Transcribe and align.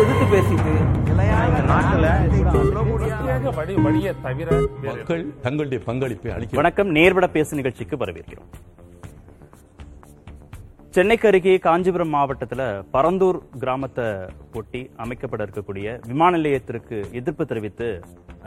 எதிர்த்து 0.00 0.26
பேசிட்டு. 0.34 0.72
மக்கள் 4.88 5.22
தங்களுடைய 5.44 5.78
பங்களிப்பை 5.88 6.30
அளிக்க 6.36 6.58
வணக்கம். 6.60 6.90
நேர்பட 6.96 7.26
பேசு 7.36 7.52
நிகழ்ச்சிக்கு 7.60 7.96
வரவேற்கிறோம். 8.02 8.48
சென்னைக்கு 10.96 11.26
அருகே 11.28 11.54
காஞ்சிபுரம் 11.66 12.12
மாவட்டத்துல 12.14 12.62
பரந்தூர் 12.92 13.38
கிராமத்தை 13.62 14.06
ஒட்டி 14.58 14.80
அமைக்கப்பட 15.04 15.40
இருக்கக்கூடிய 15.46 15.86
விமான 16.10 16.32
நிலையத்திற்கு 16.36 16.98
எதிர்ப்பு 17.20 17.46
தெரிவித்து 17.50 17.88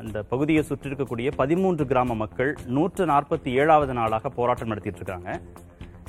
அந்த 0.02 0.24
பகுதியை 0.32 0.64
சுற்றி 0.70 0.90
இருக்கக்கூடிய 0.90 1.32
பதிமூன்று 1.42 1.86
கிராம 1.92 2.16
மக்கள் 2.24 2.52
நூற்று 2.78 3.06
நாற்பத்தி 3.14 3.52
ஏழாவது 3.62 3.94
நாளாக 4.00 4.30
போராட்டம் 4.38 4.72
நடத்திட்டு 4.74 5.02
இருக்காங்க. 5.02 5.30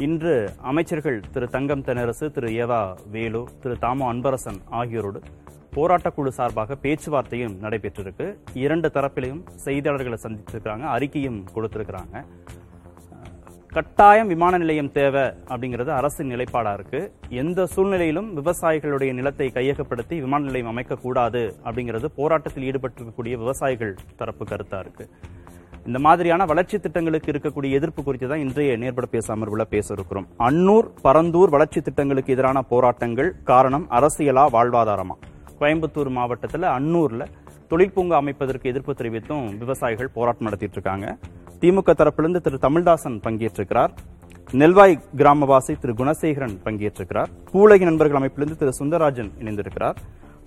இன்று 0.04 0.34
அமைச்சர்கள் 0.70 1.16
திரு 1.32 1.46
தங்கம் 1.54 1.82
தென்னரசு 1.86 2.26
திரு 2.34 2.48
ஏவா 2.62 2.78
வேலு 3.14 3.40
திரு 3.62 3.74
தாமோ 3.82 4.04
அன்பரசன் 4.12 4.60
ஆகியோரோடு 4.78 5.18
போராட்டக்குழு 5.74 6.30
சார்பாக 6.36 6.76
பேச்சுவார்த்தையும் 6.84 7.56
நடைபெற்றிருக்கு. 7.64 8.26
இரண்டு 8.62 8.88
தரப்பிலையும் 8.94 9.42
செய்தியாளர்களை 9.64 10.18
சந்தித்திருக்கிறாங்க 10.22 10.86
அறிக்கையும் 10.94 11.38
கொடுத்திருக்கிறாங்க. 11.54 12.22
கட்டாயம் 13.76 14.30
விமான 14.32 14.60
நிலையம் 14.62 14.90
தேவை 14.98 15.26
அப்படிங்கிறது 15.50 15.92
அரசின் 15.98 16.32
நிலைப்பாடா 16.34 16.72
இருக்கு. 16.78 17.02
எந்த 17.42 17.66
சூழ்நிலையிலும் 17.74 18.30
விவசாயிகளுடைய 18.38 19.12
நிலத்தை 19.18 19.48
கையகப்படுத்தி 19.58 20.18
விமான 20.24 20.42
நிலையம் 20.48 20.72
அமைக்கக்கூடாது 20.72 21.42
அப்படிங்கிறது 21.66 22.10
போராட்டத்தில் 22.20 22.68
ஈடுபட்டிருக்கக்கூடிய 22.70 23.36
விவசாயிகள் 23.44 23.94
தரப்பு 24.22 24.46
கருத்தா 24.52 24.80
இருக்கு. 24.86 25.06
இந்த 25.86 25.98
மாதிரியான 25.98 26.44
வளர்ச்சி 26.44 26.78
திட்டங்களுக்கு 26.78 27.32
இருக்கக்கூடிய 27.32 27.70
எதிர்ப்பு 27.70 28.02
குறித்து 28.02 28.28
தான் 28.28 28.38
இன்றைய 28.38 28.76
நேர்பட 28.76 29.06
பேச 29.06 29.36
அமர்வுல 29.36 29.62
பேச 29.62 29.94
இருக்கிறோம் 29.94 30.26
அன்னூர் 30.38 30.88
பரந்தூர் 31.04 31.48
வளர்ச்சி 31.48 31.80
திட்டங்களுக்கு 31.80 32.32
எதிரான 32.32 32.62
போராட்டங்கள் 32.62 33.34
காரணம் 33.44 33.86
அரசியலா 33.90 34.44
வாழ்வாதாரமா? 34.56 35.16
கோயம்புத்தூர் 35.60 36.10
மாவட்டத்துல 36.18 36.68
அன்னூர்ல 36.76 37.26
தொழிற்பூங்கா 37.70 38.16
அமைப்பதற்கு 38.22 38.68
எதிர்ப்பு 38.68 38.92
தெரிவித்தும் 38.92 39.58
விவசாயிகள் 39.58 40.08
போராட்டம் 40.08 40.42
நடத்திட்டு 40.42 40.76
இருக்காங்க 40.78 41.16
திமுக 41.60 41.94
தரப்பிலிருந்து 42.00 42.40
திரு 42.40 42.58
தமிழ்தாசன் 42.62 43.18
பங்கேற்றிருக்கிறார். 43.26 43.90
நெல்வாய் 44.52 45.00
கிராமவாசி 45.16 45.78
திரு 45.78 45.92
குணசேகரன் 45.92 46.56
பங்கேற்றிருக்கிறார். 46.64 47.30
பூலகி 47.52 47.84
நண்பர்கள் 47.84 48.20
அமைப்பிலிருந்து 48.20 48.56
திரு 48.56 48.72
சுந்தரராஜன் 48.78 49.30
இணைந்திருக்கிறார். 49.40 49.98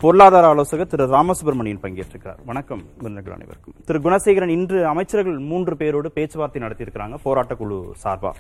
பொருளாதார 0.01 0.45
ஆலோசகர் 0.53 0.89
திரு 0.91 1.03
ராமசுப்ரமணியன் 1.13 1.81
பங்கேற்றிருக்கிறார். 1.83 2.39
வணக்கம் 2.49 2.81
விருந்தினர்கள் 2.97 3.35
அனைவருக்கும். 3.35 3.75
திரு 3.87 3.99
குணசேகரன் 4.05 4.51
இன்று 4.55 4.79
அமைச்சர்கள் 4.91 5.37
மூன்று 5.51 5.73
பேரோடு 5.81 6.09
பேச்சுவார்த்தை 6.17 6.61
நடத்தியிருக்கிறாங்க 6.63 7.17
போராட்டக்குழு 7.25 7.77
சார்பாக 8.03 8.35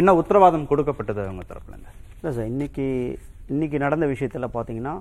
என்ன 0.00 0.14
உத்தரவாதம் 0.20 0.66
கொடுக்கப்பட்டது 0.70 1.20
அவங்க 1.26 1.44
தரப்புல 1.50 1.76
இல்லை 1.76 2.32
சார் 2.36 2.48
இன்னைக்கு 2.52 2.86
இன்னைக்கு 3.52 3.78
நடந்த 3.84 4.08
விஷயத்தில் 4.12 4.48
பார்த்தீங்கன்னா 4.56 4.94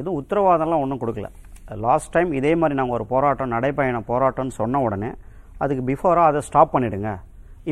எதுவும் 0.00 0.18
உத்தரவாதம்லாம் 0.22 0.82
ஒன்றும் 0.84 1.02
கொடுக்கல. 1.04 1.30
லாஸ்ட் 1.86 2.12
டைம் 2.16 2.32
இதே 2.40 2.52
மாதிரி 2.60 2.78
நாங்கள் 2.80 2.98
ஒரு 2.98 3.06
போராட்டம் 3.14 3.54
நடைபயண 3.56 4.00
போராட்டம்னு 4.12 4.58
சொன்ன 4.60 4.80
உடனே 4.88 5.10
அதுக்கு 5.64 5.84
பிஃபோராக 5.90 6.30
அதை 6.32 6.42
ஸ்டாப் 6.50 6.74
பண்ணிவிடுங்க 6.74 7.12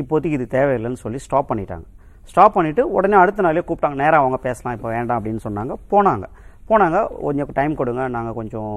இப்போதைக்கு 0.01 0.39
இது 0.39 0.47
தேவையில்லைன்னு 0.57 1.03
சொல்லி 1.05 1.21
ஸ்டாப் 1.27 1.49
பண்ணிட்டாங்க. 1.51 1.87
ஸ்டாப் 2.31 2.55
பண்ணிவிட்டு 2.57 2.83
உடனே 2.97 3.17
அடுத்த 3.23 3.41
நாளே 3.47 3.63
கூப்பிட்டாங்க 3.67 3.97
நேராக 4.03 4.23
அவங்க 4.23 4.39
பேசலாம் 4.49 4.75
இப்போ 4.77 4.89
வேண்டாம் 4.97 5.19
அப்படின்னு 5.19 5.43
சொன்னாங்க 5.47 5.75
போனாங்க. 5.93 6.27
போனாங்க. 6.69 6.97
கொஞ்சம் 7.25 7.53
டைம் 7.59 7.79
கொடுங்க. 7.81 8.03
நாங்கள் 8.15 8.37
கொஞ்சம் 8.39 8.73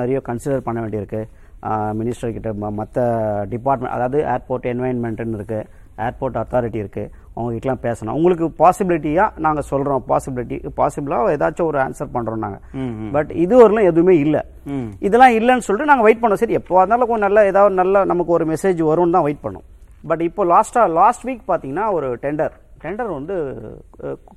நிறைய 0.00 0.18
கன்சிடர் 0.28 0.66
பண்ண 0.68 0.78
வேண்டியிருக்கு. 0.84 1.22
மினிஸ்டர் 1.98 2.34
கிட்ட 2.36 2.50
மற்ற 2.80 3.04
டிபார்ட்மெண்ட் 3.52 3.94
அதாவது 3.96 4.18
ஏர்போர்ட் 4.32 4.66
என்வாயன்மெண்ட்டுன்னு 4.72 5.38
இருக்குது 5.40 5.68
ஏர்போர்ட் 6.06 6.36
அத்தாரிட்டி 6.40 6.78
இருக்குது 6.82 7.12
அவங்ககிட்டலாம் 7.36 7.82
பேசணும். 7.86 8.16
உங்களுக்கு 8.18 8.46
பாசிபிலிட்டியாக 8.60 9.42
நாங்கள் 9.44 9.66
சொல்கிறோம் 9.70 10.04
பாசிபிலிட்டி 10.10 10.56
பாசிபிளாக 10.80 11.32
ஏதாச்சும் 11.36 11.68
ஒரு 11.70 11.78
ஆன்சர் 11.84 12.12
பண்ணுறோம் 12.16 12.44
நாங்கள் 12.44 13.10
பட் 13.14 13.30
இது 13.44 13.54
வரலாம் 13.62 13.88
எதுவுமே 13.90 14.14
இல்லை. 14.24 14.42
இதெல்லாம் 15.06 15.36
இல்லைன்னு 15.38 15.66
சொல்லிட்டு 15.66 15.90
நாங்கள் 15.90 16.08
வெயிட் 16.08 16.22
பண்ணோம். 16.22 16.42
சரி 16.42 16.58
எப்போ 16.60 16.78
இருந்தாலும் 16.80 17.08
கொஞ்சம் 17.10 17.26
நல்ல 17.26 17.44
ஏதாவது 17.50 17.80
நல்ல 17.82 18.04
நமக்கு 18.12 18.36
ஒரு 18.36 18.46
மெசேஜ் 18.52 18.80
வரும்னு 18.90 19.16
தான் 19.16 19.26
வெயிட் 19.28 19.44
பண்ணோம். 19.46 19.66
பட் 20.12 20.22
இப்போ 20.28 20.44
லாஸ்ட்டாக 20.54 20.94
லாஸ்ட் 21.00 21.26
வீக் 21.28 21.44
பார்த்தீங்கன்னா 21.50 21.86
ஒரு 21.98 22.08
டெண்டர் 22.24 22.54
டெண்டர் 22.84 23.12
வந்து 23.18 23.36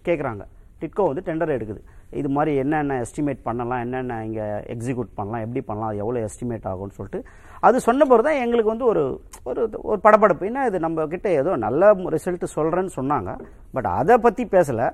கேட்குறாங்க 0.10 0.44
டிட்கோ 0.82 1.06
வந்து 1.12 1.24
டெண்டர் 1.30 1.56
எடுக்குது. 1.58 1.82
இது 2.20 2.30
மாதிரி 2.36 2.52
என்னென்ன 2.62 2.98
எஸ்டிமேட் 3.06 3.42
பண்ணலாம் 3.48 3.82
என்னென்ன 3.86 4.18
இங்கே 4.28 4.46
எக்ஸிக்யூட் 4.74 5.12
பண்ணலாம் 5.20 5.44
எப்படி 5.46 5.62
பண்ணலாம் 5.68 5.90
அது 5.92 6.02
எவ்வளோ 6.04 6.22
எஸ்டிமேட் 6.28 6.68
ஆகும்னு 6.72 6.98
சொல்லிட்டு 6.98 7.22
அது 7.68 7.78
சொன்ன 7.88 8.06
பிறகு 8.10 8.26
தான் 8.28 8.42
எங்களுக்கு 8.44 8.72
வந்து 8.74 8.88
ஒரு 8.92 9.04
ஒரு 9.50 9.62
ஒரு 9.90 10.00
படபடப்பு. 10.06 10.44
என்ன 10.50 10.66
இது 10.70 10.78
நம்ம 10.86 11.06
கிட்ட 11.14 11.30
ஏதோ 11.42 11.52
நல்ல 11.66 11.92
ரிசல்ட் 12.16 12.46
சொல்கிறேன்னு 12.58 12.94
சொன்னாங்க. 13.00 13.32
பட் 13.76 13.90
அதை 14.00 14.16
பற்றி 14.26 14.44
பேசலை. 14.56 14.88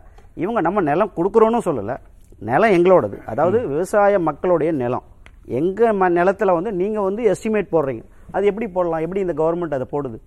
இவங்க 0.44 0.62
நம்ம 0.68 0.82
நிலம் 0.90 1.16
கொடுக்குறோன்னு 1.18 1.60
சொல்லலை. 1.68 1.96
நிலம் 2.50 2.76
எங்களோடது. 2.78 3.18
அதாவது 3.32 3.58
விவசாய 3.74 4.20
மக்களுடைய 4.30 4.72
நிலம். 4.84 5.06
எங்கள் 5.60 5.98
ம 6.00 6.10
நிலத்தில் 6.20 6.58
வந்து 6.58 6.72
நீங்கள் 6.82 7.06
வந்து 7.08 7.24
எஸ்டிமேட் 7.34 7.74
போடுறீங்க. 7.76 8.04
அது 8.36 8.50
எப்படி 8.52 8.68
போடலாம்? 8.76 9.04
எப்படி 9.06 9.22
இந்த 9.26 9.36
கவர்மெண்ட் 9.42 9.78
அதை 9.78 9.88
போடுது? 9.94 10.18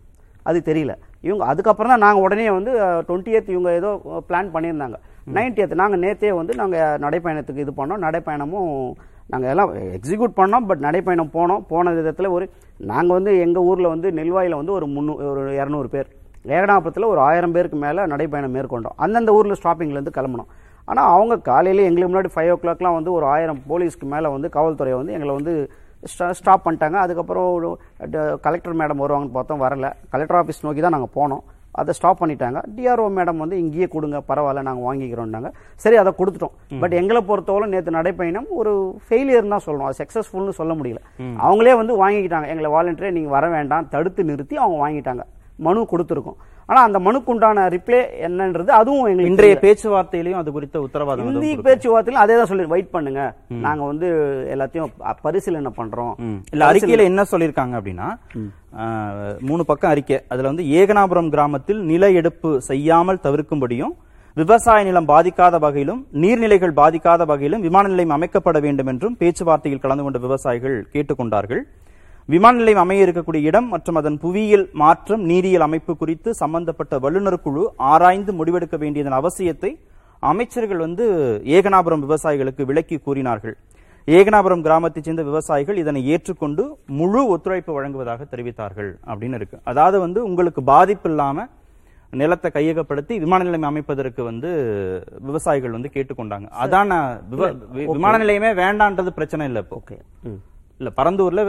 அது 0.49 0.59
தெரியல. 0.69 0.93
இவங்க 1.27 1.45
அதுக்கப்புறம் 1.53 1.93
தான் 1.93 2.05
நாங்கள் 2.07 2.25
உடனே 2.27 2.49
வந்து 2.59 2.73
டுவெண்ட்டி 3.09 3.33
இவங்க 3.55 3.71
ஏதோ 3.81 3.91
பிளான் 4.29 4.55
பண்ணியிருந்தாங்க. 4.55 4.99
நைன்டி 5.37 5.75
நாங்கள் 5.81 6.03
நேற்றே 6.05 6.31
வந்து 6.41 6.53
நாங்கள் 6.61 7.01
நடைப்பயணத்துக்கு 7.05 7.65
இது 7.65 7.73
பண்ணோம். 7.79 8.03
நடைப்பயணமும் 8.07 8.71
நாங்கள் 9.33 9.51
எல்லாம் 9.53 9.71
எக்ஸிக்யூட் 9.97 10.39
பண்ணோம். 10.41 10.67
பட் 10.69 10.83
நடைப்பயணம் 10.87 11.33
போனோம். 11.39 11.65
போன 11.73 11.91
விதத்தில் 11.97 12.35
ஒரு 12.37 12.45
நாங்கள் 12.91 13.17
வந்து 13.19 13.33
எங்கள் 13.45 13.67
ஊரில் 13.71 13.93
வந்து 13.95 14.11
நெல்வாயில் 14.19 14.57
வந்து 14.61 14.73
ஒரு 14.77 14.87
முந்நூ 14.95 15.15
ஒரு 15.33 15.43
இரநூறு 15.61 15.89
பேர். 15.95 16.09
ஏகனாபுரத்தில் 16.57 17.11
ஒரு 17.13 17.21
ஆயிரம் 17.29 17.55
பேருக்கு 17.57 17.79
மேலே 17.85 18.03
நடைப்பயணம் 18.13 18.55
மேற்கொண்டோம். 18.57 18.97
அந்தந்த 19.05 19.35
ஊரில் 19.39 19.59
ஸ்டாப்பிங்லேருந்து 19.61 20.17
கிளம்பணும் 20.19 20.51
ஆனால் 20.91 21.11
அவங்க 21.15 21.35
காலையிலே 21.51 21.87
எங்களுக்கு 21.89 22.13
முன்னாடி 22.13 22.31
ஃபைவ் 22.35 22.53
ஓ 22.53 22.57
கிளாக்லாம் 22.63 22.97
வந்து 22.99 23.11
ஒரு 23.17 23.27
ஆயிரம் 23.35 23.61
போலீஸ்க்கு 23.71 24.07
மேலே 24.15 24.29
வந்து 24.37 24.49
காவல்துறை 24.57 24.95
வந்து 25.01 25.15
எங்களை 25.17 25.35
வந்து 25.39 25.55
ஸ்டாப் 26.39 26.65
பண்ணிட்டாங்க. 26.67 26.97
அதுக்கப்புறம் 27.05 27.77
கலெக்டர் 28.47 28.79
மேடம் 28.81 29.03
வருவாங்கன்னு 29.05 29.37
பார்த்தோம். 29.39 29.63
வரல. 29.67 29.87
கலெக்டர் 30.13 30.39
ஆஃபீஸ் 30.41 30.65
நோக்கி 30.67 30.83
தான் 30.85 30.97
நாங்கள் 30.97 31.17
போனோம். 31.21 31.43
அதை 31.81 31.93
ஸ்டாப் 31.99 32.21
பண்ணிட்டாங்க. 32.21 32.59
டிஆர்ஓ 32.77 33.07
மேடம் 33.19 33.43
வந்து 33.45 33.57
இங்கேயே 33.63 33.89
கொடுங்க 33.95 34.21
பரவாயில்ல 34.31 34.67
நாங்கள் 34.69 34.87
வாங்கிக்கிறோம்னாங்க. 34.89 35.51
சரி 35.85 35.97
அதை 36.03 36.13
கொடுத்துட்டோம். 36.21 36.55
பட் 36.83 36.97
எங்களை 37.01 37.23
பொறுத்தவரை 37.31 37.69
நேற்று 37.75 37.97
நடைப்பயணம் 37.99 38.49
ஒரு 38.61 38.75
ஃபெயிலியர் 39.07 39.53
தான் 39.55 39.67
சொல்லணும். 39.67 39.89
அது 39.91 40.01
சக்ஸஸ்ஃபுல்னு 40.03 40.59
சொல்ல 40.61 40.75
முடியல. 40.81 41.03
அவங்களே 41.47 41.75
வந்து 41.81 41.95
வாங்கிக்கிட்டாங்க. 42.05 42.49
எங்களை 42.55 42.71
வாலண்டியரே 42.77 43.11
நீங்கள் 43.19 43.37
வர 43.39 43.49
வேண்டாம் 43.57 43.91
தடுத்து 43.97 44.31
நிறுத்தி 44.31 44.57
அவங்க 44.65 44.79
வாங்கிட்டாங்க. 44.85 45.25
மனு 45.67 45.81
கொடுத்துருக்கோம். 45.93 46.39
ஆனால் 46.71 46.87
அந்த 46.89 46.99
மனுக்கு 47.07 47.31
உண்டான 47.33 47.67
ரிப்ளே 47.75 48.01
என்னன்றது 48.27 48.71
அதுவும் 48.79 49.07
எங்களுக்கு 49.11 49.31
இன்றைய 49.33 49.55
பேச்சுவார்த்தையிலையும் 49.65 50.41
அது 50.41 50.55
குறித்த 50.57 50.83
உத்தரவாதம் 50.87 51.29
இந்தி 51.31 51.51
பேச்சுவார்த்தையில் 51.67 52.23
அதே 52.25 52.35
தான் 52.41 52.51
சொல்லி 52.51 52.67
வெயிட் 52.73 52.91
பண்ணுங்க. 52.97 53.23
நாங்க 53.67 53.83
வந்து 53.91 54.09
எல்லாத்தையும் 54.55 54.91
பரிசீலனை 55.27 55.73
பண்றோம். 55.79 56.13
இல்ல 56.55 56.69
அறிக்கையில 56.71 57.09
என்ன 57.13 57.25
சொல்லிருக்காங்க 57.33 57.75
அப்படின்னா 57.81 58.09
மூணு 59.51 59.63
பக்கம் 59.71 59.93
அறிக்கை. 59.95 60.19
அதுல 60.33 60.51
வந்து 60.53 60.67
ஏகனாபுரம் 60.81 61.33
கிராமத்தில் 61.37 61.81
நில 61.93 62.11
எடுப்பு 62.21 62.51
செய்யாமல் 62.71 63.25
தவிர்க்கும்படியும் 63.27 63.97
விவசாய 64.37 64.81
நிலம் 64.87 65.11
பாதிக்காத 65.11 65.57
வகையிலும் 65.65 66.01
நீர்நிலைகள் 66.23 66.79
பாதிக்காத 66.81 67.23
வகையிலும் 67.31 67.65
விமான 67.67 67.89
நிலையம் 67.93 68.17
அமைக்கப்பட 68.17 68.59
வேண்டும் 68.67 68.91
என்றும் 68.93 69.17
பேச்சுவார்த்தையில் 69.23 69.83
கலந்து 69.85 70.05
கொண்ட 70.05 70.19
விவசாயிகள் 70.27 70.77
கேட்டுக்கொண்டார்கள். 70.95 71.63
விமான 72.29 72.55
நிலையம் 72.61 72.83
அமைய 72.83 73.05
இருக்கக்கூடிய 73.07 73.49
இடம் 73.51 73.69
மற்றும் 73.75 73.99
அதன் 73.99 74.17
புவியியல் 74.23 74.65
மாற்றம் 74.81 75.23
நீரியல் 75.31 75.65
அமைப்பு 75.67 75.93
குறித்து 76.01 76.31
சம்பந்தப்பட்ட 76.41 76.95
வல்லுநர் 77.05 77.45
குழு 77.45 77.63
ஆராய்ந்து 77.91 78.33
முடிவெடுக்க 78.41 78.77
வேண்டியதன் 78.83 79.17
அவசியத்தை 79.21 79.71
அமைச்சர்கள் 80.31 80.83
வந்து 80.85 81.05
ஏகனாபுரம் 81.57 82.03
விவசாயிகளுக்கு 82.07 82.63
விளக்கி 82.71 82.97
கூறினார்கள். 83.07 83.55
ஏகனாபுரம் 84.09 84.65
கிராமத்தைச் 84.67 85.07
சேர்ந்த 85.09 85.25
விவசாயிகள் 85.31 85.81
இதனை 85.83 86.03
ஏற்றுக்கொண்டு 86.15 86.63
முழு 86.99 87.23
ஒத்துழைப்பு 87.35 87.73
வழங்குவதாக 87.79 88.27
தெரிவித்தார்கள் 88.33 88.91
அப்படின்னு 89.11 89.39
இருக்கு. 89.41 89.57
அதாவது 89.73 89.99
வந்து 90.05 90.21
உங்களுக்கு 90.29 90.65
பாதிப்பு 90.73 91.11
இல்லாம 91.13 91.47
நிலத்தை 92.21 92.51
கையகப்படுத்தி 92.59 93.15
விமான 93.25 93.41
நிலையம் 93.49 93.71
அமைப்பதற்கு 93.71 94.23
வந்து 94.31 94.51
விவசாயிகள் 95.31 95.77
வந்து 95.77 95.95
கேட்டுக்கொண்டாங்க. 95.97 96.47
அதான் 96.67 96.95
விமான 97.97 98.15
நிலையமே 98.25 98.53
வேண்டான்றது 98.63 99.13
பிரச்சனை 99.19 99.47
இல்ல 99.51 99.65
இப்போ. 99.65 99.79
ஓகே. 99.83 99.99
இல்ல 100.81 100.91
பரந்தூர்ல 100.99 101.43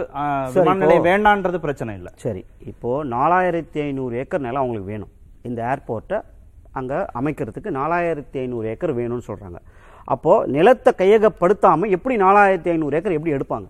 விமான 0.54 0.76
நிலையம் 0.84 1.08
வேண்டான்றது 1.08 1.58
பிரச்சனை 1.66 1.92
இல்ல. 2.00 2.10
சரி 2.24 2.42
இப்போ 2.72 2.92
நாலாயிரத்தி 3.16 3.80
ஐநூறு 3.88 4.14
ஏக்கர் 4.22 4.46
நிலம் 4.46 4.62
அவங்களுக்கு 4.62 4.92
வேணும். 4.94 5.12
இந்த 5.48 5.60
ஏர்போர்ட்டை 5.72 6.20
அங்க 6.80 6.94
அமைக்கிறதுக்கு 7.20 7.70
நாலாயிரத்தி 7.80 8.38
ஐநூறு 8.44 8.66
ஏக்கர் 8.72 8.94
வேணும்னு 9.00 9.28
சொல்றாங்க. 9.28 9.60
அப்போ 10.14 10.34
நிலத்தை 10.56 10.92
கையகப்படுத்தாம 11.02 11.90
எப்படி 11.98 12.16
நாலாயிரத்தி 12.26 12.72
ஐநூறு 12.74 12.98
ஏக்கர் 13.00 13.18
எப்படி 13.18 13.36
எடுப்பாங்க? 13.38 13.68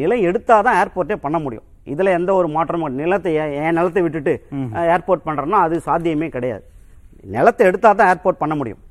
நிலம் 0.00 0.24
எடுத்தாதான் 0.30 0.78
ஏர்போர்ட்டே 0.80 1.18
பண்ண 1.26 1.38
முடியும். 1.44 1.66
இதுல 1.92 2.12
எந்த 2.18 2.30
ஒரு 2.40 2.48
மாற்றமும். 2.56 2.98
நிலத்தை 3.02 3.30
என் 3.62 3.78
நிலத்தை 3.78 4.02
விட்டுட்டு 4.06 4.34
ஏர்போர்ட் 4.94 5.26
பண்றோம்னா 5.28 5.60
அது 5.66 5.78
சாத்தியமே 5.88 6.28
கிடையாது. 6.36 6.64
நிலத்தை 7.36 7.62
எடுத்தா 7.70 7.90
தான் 8.00 8.10
ஏர்போர்ட் 8.12 8.42
பண்ண 8.42 8.54
முடியும். 8.60 8.82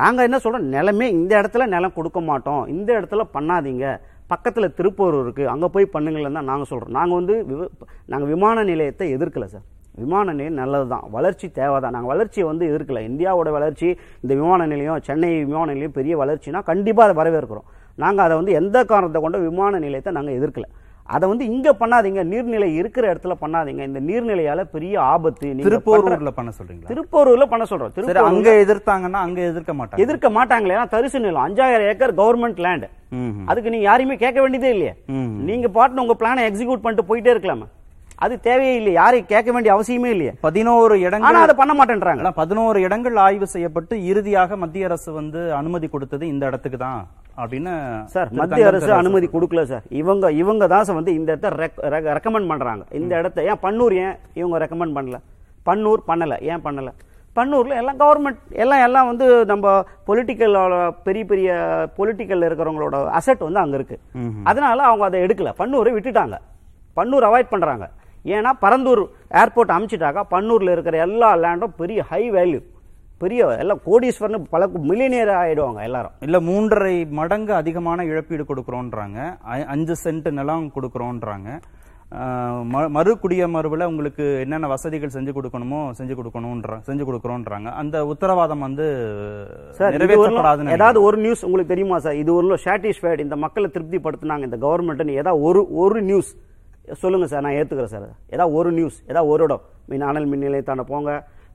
நாங்க 0.00 0.20
என்ன 0.26 0.36
சொல்றோம்? 0.42 0.68
நிலமே 0.74 1.06
இந்த 1.18 1.32
இடத்துல 1.40 1.64
நிலம் 1.76 1.96
கொடுக்க 1.96 2.18
மாட்டோம். 2.28 2.62
இந்த 2.74 2.90
இடத்துல 2.98 3.24
பண்ணாதீங்க. 3.36 3.86
பக்கத்தில் 4.26 4.74
திருப்பூர் 4.74 5.14
இருக்குது 5.14 5.44
அங்கே 5.44 5.66
போய் 5.66 5.92
பண்ணுங்களேன்னு 5.92 6.32
தான் 6.32 6.44
நாங்கள் 6.44 6.64
சொல்கிறோம் 6.64 6.90
நாங்கள் 6.90 7.14
வந்து 7.14 7.44
விவ- 7.44 7.70
நாங்கள் 8.06 8.28
விமான 8.28 8.64
நிலையத்தை 8.64 9.16
எதிர்க்கல 9.16 9.44
சார். 9.44 9.64
விமான 9.96 10.32
நிலையம் 10.32 10.54
நல்லது 10.54 10.88
தான் 10.88 11.04
வளர்ச்சி 11.10 11.50
தேவை 11.50 11.80
தான் 11.80 11.92
நாங்கள் 11.92 12.16
வளர்ச்சியை 12.16 12.48
வந்து 12.48 12.64
எதிர்க்கல. 12.66 13.00
இந்தியாவோட 13.00 13.50
வளர்ச்சி 13.50 13.86
இந்த 14.20 14.34
விமான 14.34 14.66
நிலையம் 14.66 15.02
சென்னை 15.02 15.44
விமான 15.44 15.72
நிலையம் 15.72 15.92
பெரிய 15.92 16.18
வளர்ச்சினா 16.18 16.62
கண்டிப்பாக 16.62 17.10
அதை 17.10 17.14
வரவேற்கிறோம். 17.20 17.68
நாங்கள் 17.98 18.24
அதை 18.24 18.36
வந்து 18.36 18.52
எந்த 18.52 18.84
காரணத்தை 18.84 19.22
கொண்ட 19.22 19.38
விமான 19.38 19.78
நிலையத்தை 19.78 20.12
நாங்கள் 20.12 20.38
எதிர்க்கலை. 20.40 20.68
அதை 21.14 21.24
வந்து 21.30 21.44
இங்கே 21.52 21.72
பண்ணாதீங்க. 21.80 22.20
நீர்நிலை 22.32 22.68
இருக்கிற 22.80 23.04
இடத்துல 23.12 23.34
பண்ணாதீங்க. 23.42 23.82
இந்த 23.88 24.00
நீர்நிலையால 24.08 24.62
பெரிய 24.74 24.94
ஆபத்து. 25.12 25.48
திருப்போரூர்ல 25.66 26.30
பண்ண 26.38 26.50
சொல்றீங்களா? 26.58 26.90
திருப்போரூர்ல 26.92 27.46
பண்ண 27.52 27.64
சொல்றோம். 27.70 27.92
சரி 27.94 28.06
திருப்போரூர்ல 28.06 28.32
அங்க 28.32 28.50
எதிர்த்தாங்கன்னா 28.64 29.20
அங்க 29.26 29.40
எதிர்க்க 29.50 29.74
மாட்டாங்க. 29.80 30.02
எதிர்க்க 30.04 30.30
மாட்டாங்களே 30.38 30.76
ஏன்னா 30.76 30.88
தரிசு 30.94 31.24
நிலம். 31.24 31.44
அஞ்சாயிரம் 31.46 31.88
ஏக்கர் 31.92 32.14
கவர்மெண்ட் 32.20 32.62
லேண்ட். 32.66 32.86
அதுக்கு 33.50 33.72
நீங்க 33.74 33.86
யாரையுமே 33.88 34.16
கேட்க 34.24 34.38
வேண்டியதே 34.44 34.70
இல்லையே. 34.74 34.94
நீங்க 35.48 35.68
பாட்டு 35.78 36.04
உங்க 36.04 36.16
பிளானை 36.22 36.44
எக்ஸிக்யூட் 36.50 36.84
பண்ணிட்டு 36.84 37.08
போயிட்டே 37.10 37.34
இருக்கலாமா. 37.34 37.68
அது 38.24 38.34
தேவையே 38.46 38.74
இல்லையே. 38.78 38.96
யாரையும் 39.00 39.30
கேட்க 39.32 39.48
வேண்டிய 39.54 39.70
அவசியமே 39.74 40.10
இல்லையே. 40.14 40.32
பதினோரு 40.46 40.94
இடங்கள் 41.06 41.44
அதை 41.44 41.54
பண்ண 41.60 41.72
மாட்டேன்றாங்க. 41.78 42.32
பதினோரு 42.40 42.78
இடங்கள் 42.86 43.16
ஆய்வு 43.26 43.46
செய்யப்பட்டு 43.54 43.94
இறுதியாக 44.10 44.56
மத்திய 44.62 44.88
அரசு 44.88 45.12
வந்து 45.20 45.40
அனுமதி 45.60 45.88
கொடுத்தது 45.94 46.24
இந்த 46.34 46.44
இடத்துக்கு 46.50 46.80
தான். 46.86 47.00
அப்படின்னு 47.42 47.72
சார் 48.14 48.28
மத்திய 48.40 48.66
அரசு 48.70 48.90
அனுமதி 48.98 49.26
கொடுக்கல 49.32 49.62
சார். 49.70 49.84
இவங்க 50.00 50.30
இவங்க 50.42 50.64
தான் 50.72 50.84
சார் 50.88 50.98
வந்து 51.00 51.14
இந்த 51.18 51.28
இடத்த 51.32 51.50
ரெக்கமெண்ட் 52.18 52.50
பண்றாங்க. 52.52 52.84
இந்த 53.00 53.12
இடத்த 53.20 53.48
ஏன் 53.50 53.60
பன்னூர் 53.64 53.96
ஏன் 54.04 54.14
இவங்க 54.40 54.58
ரெக்கமெண்ட் 54.64 54.96
பண்ணல? 54.98 55.18
பன்னூர் 55.68 56.02
பண்ணல 56.10 56.36
ஏன் 56.52 56.64
பண்ணல? 56.66 56.92
பன்னூர்ல 57.38 57.78
எல்லாம் 57.80 57.98
கவர்மெண்ட் 58.02 58.40
எல்லாம் 58.62 58.82
எல்லாம் 58.86 59.08
வந்து 59.10 59.26
நம்ம 59.52 59.72
பொலிட்டிக்கல் 60.08 60.56
பெரிய 61.06 61.24
பெரிய 61.30 61.56
பொலிட்டிக்கல் 61.96 62.46
இருக்கிறவங்களோட 62.48 62.96
அசெட் 63.18 63.46
வந்து 63.46 63.62
அங்க 63.62 63.76
இருக்கு. 63.80 63.96
அதனால 64.50 64.78
அவங்க 64.90 65.04
அதை 65.08 65.20
எடுக்கல. 65.26 65.52
பன்னூரை 65.62 65.92
விட்டுட்டாங்க. 65.96 66.38
பன்னூர் 66.98 67.26
அவாய்ட் 67.30 67.52
பண்றாங்க. 67.54 67.86
ஏன்னா 68.36 68.50
பரந்தூர் 68.64 69.02
ஏர்போர்ட் 69.40 69.74
அமைச்சிட்டாக்கா 69.76 70.22
பன்னூர்ல 70.34 70.74
இருக்கிற 70.76 70.98
எல்லா 71.06 71.30
லேண்டும் 71.44 71.74
பெரிய 71.80 72.02
ஹை 72.10 72.22
வேல்யூ 72.36 72.60
பெரிய 73.24 73.52
எல்லாம் 73.62 73.84
கோடீஸ்வரன் 73.90 74.50
பல 74.56 74.66
மில்லியனியர் 74.90 75.32
ஆயிடுவாங்க 75.42 75.80
எல்லாரும். 75.88 76.16
இல்ல 76.26 76.40
மூன்றரை 76.50 76.96
மடங்கு 77.20 77.54
அதிகமான 77.60 78.04
இழப்பீடு 78.10 78.44
கொடுக்கறோன்றாங்க. 78.50 79.18
அஞ்சு 79.74 79.96
சென்ட் 80.04 80.30
நிலம் 80.40 80.68
கொடுக்கறோன்றாங்க. 80.76 81.50
மறு 82.94 83.12
குடியமர்வுல 83.22 83.86
உங்களுக்கு 83.90 84.24
என்னென்ன 84.42 84.66
வசதிகள் 84.72 85.12
செஞ்சு 85.14 85.32
கொடுக்கணுமோ 85.36 85.80
செஞ்சு 85.98 86.14
கொடுக்கணும்ன்ற 86.18 86.74
செஞ்சு 86.88 87.04
கொடுக்கறோன்றாங்க. 87.08 87.68
அந்த 87.80 87.96
உத்தரவாதம் 88.12 88.64
வந்து 88.66 88.86
வரலும் 89.78 90.74
ஏதாவது 90.76 91.00
ஒரு 91.06 91.18
நியூஸ் 91.24 91.44
உங்களுக்கு 91.48 91.72
தெரியுமா 91.72 91.98
சார்? 92.04 92.18
இது 92.22 92.30
ஒரு 92.38 92.58
சாட்டிஸ்ஃபைடு 92.66 93.24
இந்த 93.26 93.38
மக்களை 93.44 93.70
திருப்திப்படுத்தினாங்க 93.76 94.48
இந்த 94.48 94.58
கவர்மெண்ட் 94.66 95.14
ஏதாவது 95.20 95.42
ஒரு 95.48 95.62
ஒரு 95.84 96.02
நியூஸ் 96.10 96.30
சொல்லுங்க 97.02 97.26
சார் 97.32 97.44
நான் 97.46 97.58
ஏத்துக்கிறேன் 97.58 97.94
சார். 97.96 98.08
ஏதாவது 98.34 98.54
ஒரு 98.60 98.72
நியூஸ் 98.78 98.98
ஏதாவது 99.10 99.32
ஒரு 99.34 99.44
இடம். 99.48 99.64
மின் 99.92 100.06
அனல் 100.10 100.30
மின் 100.32 100.44
நிலையத்தாண்ட 100.46 100.84
போங்க. 100.92 101.10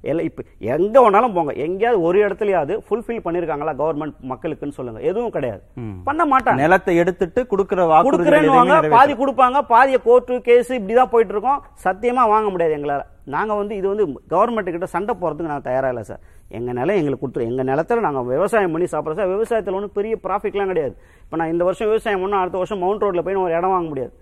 எல்லாம் 0.08 0.28
இப்ப 0.30 0.44
எங்க 0.74 0.96
வேணாலும் 1.04 1.34
போங்க. 1.36 1.54
எங்கேயாவது 1.66 2.00
ஒரு 2.08 2.18
இடத்துலயாவது 2.26 2.74
ஃபுல்ஃபில் 2.88 3.24
பண்ணிருக்காங்களா 3.26 3.74
கவர்மெண்ட் 3.82 4.18
மக்களுக்குன்னு 4.32 4.78
சொல்லுங்க. 4.78 5.00
எதுவும் 5.10 5.34
கிடையாது. 5.38 5.62
பண்ண 6.08 6.24
மாட்டாங்க. 6.34 6.62
நிலத்தை 6.64 6.96
எடுத்துட்டு 7.04 7.42
கொடுக்கிற 7.54 7.88
கொடுக்குறேன்னு. 8.08 8.94
பாதி 8.98 9.16
கொடுப்பாங்க 9.22 9.62
பாதிய 9.74 10.00
கோர்ட்டு 10.08 10.42
கேஸ் 10.50 10.72
இப்படிதான் 10.78 11.14
போயிட்டு 11.14 11.36
இருக்கோம் 11.36 11.62
சத்தியமா 11.86 12.26
வாங்க 12.34 12.50
முடியாது 12.54 12.76
எங்களால. 12.78 13.04
நாங்க 13.36 13.54
வந்து 13.62 13.74
இது 13.80 13.88
வந்து 13.92 14.06
கவர்மெண்ட் 14.36 14.74
கிட்ட 14.76 14.88
சண்டை 14.94 15.16
போறதுக்கு 15.22 15.54
நான் 15.54 15.68
தயாரா 15.70 15.90
இல்லை 15.94 16.04
சார். 16.12 16.22
எங்க 16.58 16.70
நிலம் 16.78 17.00
எங்களுக்கு 17.00 17.24
கொடுத்துரு 17.24 17.50
எங்க 17.50 17.64
நிலத்துல 17.72 18.06
நாங்க 18.06 18.22
விவசாயம் 18.32 18.74
பண்ணி 18.76 18.88
சாப்பிட்றோம் 18.94 19.20
சார். 19.20 19.34
விவசாயத்துல 19.36 19.78
ஒன்றும் 19.80 19.98
பெரிய 19.98 20.16
ப்ராஃபிட்லாம் 20.24 20.72
கிடையாது. 20.72 20.96
இப்போ 21.26 21.38
நான் 21.42 21.52
இந்த 21.54 21.64
வருஷம் 21.68 21.92
விவசாயம் 21.92 22.24
பண்ணா 22.24 22.42
அடுத்த 22.44 22.60
வருஷம் 22.62 22.82
மவுண்ட் 22.84 23.06
ரோட்ல 23.06 23.24
போய் 23.28 23.44
ஒரு 23.44 23.54
இடம் 23.58 23.76
வாங்க 23.76 23.90
முடியாது. 23.92 24.14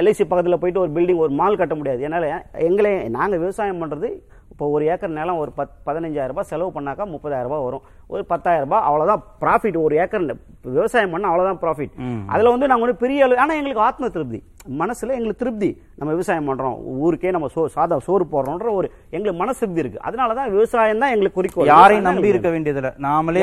எல்ஐசி 0.00 0.24
பக்கத்துல 0.28 0.56
போயிட்டு 0.60 0.82
ஒரு 0.84 0.92
பில்டிங் 0.94 1.20
ஒரு 1.24 1.32
மால் 1.40 1.58
கட்ட 1.62 1.74
முடியாது. 1.80 2.00
என்னால 2.06 2.28
எங்களே 2.68 2.94
நாங்க 3.16 3.34
விவசாயம் 3.42 3.82
பண்றது 3.82 4.08
இப்போ 4.52 4.66
ஒரு 4.74 4.84
ஏக்கர் 4.92 5.16
நிலம் 5.18 5.40
ஒரு 5.42 5.50
பத் 5.58 5.72
பதினஞ்சாயிரம் 5.86 6.32
ரூபாய் 6.32 6.50
செலவு 6.50 6.70
பண்ணாக்கா 6.76 7.04
முப்பதாயிரம் 7.12 7.48
ரூபாய் 7.48 7.64
வரும். 7.66 7.84
ஒரு 8.14 8.22
பத்தாயிரம் 8.32 8.64
ரூபாய் 8.66 8.84
அவ்வளவுதான் 8.88 9.22
ப்ராஃபிட் 9.42 9.78
ஒரு 9.84 9.94
ஏக்கர் 10.02 10.26
விவசாயம் 10.76 11.14
பண்ணா 11.14 11.30
அவ்வளவுதான் 11.30 11.60
ப்ராஃபிட் 11.62 11.94
அதுல 12.34 12.52
வந்து 12.54 12.68
நாங்க 12.70 12.84
வந்து 12.86 13.02
பெரிய 13.04 13.24
அளவு 13.26 13.40
ஆனா 13.44 13.54
எங்களுக்கு 13.60 13.86
ஆத்ம 13.86 14.10
திருப்தி. 14.16 14.40
மனசுல 14.80 15.14
எங்களுக்கு 15.16 15.40
திருப்தி. 15.42 15.68
நம்ம 15.98 16.10
விவசாயம் 16.16 16.46
பண்றோம். 16.50 16.76
ஊருக்கே 17.04 17.32
நம்ம 17.36 17.48
சோ 17.54 17.62
சாதா 17.74 17.96
சோறு 18.06 18.24
போடுறோம்ன்ற 18.34 18.68
ஒரு 18.78 18.86
எங்களுக்கு 19.14 19.40
மனசு 19.42 19.60
திருப்தி 19.62 19.82
இருக்கு. 19.82 20.00
அதனாலதான் 20.08 20.52
விவசாயம் 20.54 21.02
தான் 21.02 21.12
எங்களுக்கு 21.14 21.38
குறிக்கோள். 21.38 21.68
யாரையும் 21.72 22.06
தான் 22.06 22.16
நம்பி 22.16 22.32
இருக்க 22.32 22.50
வேண்டியதில்ல. 22.54 22.92
நாமளே 23.06 23.42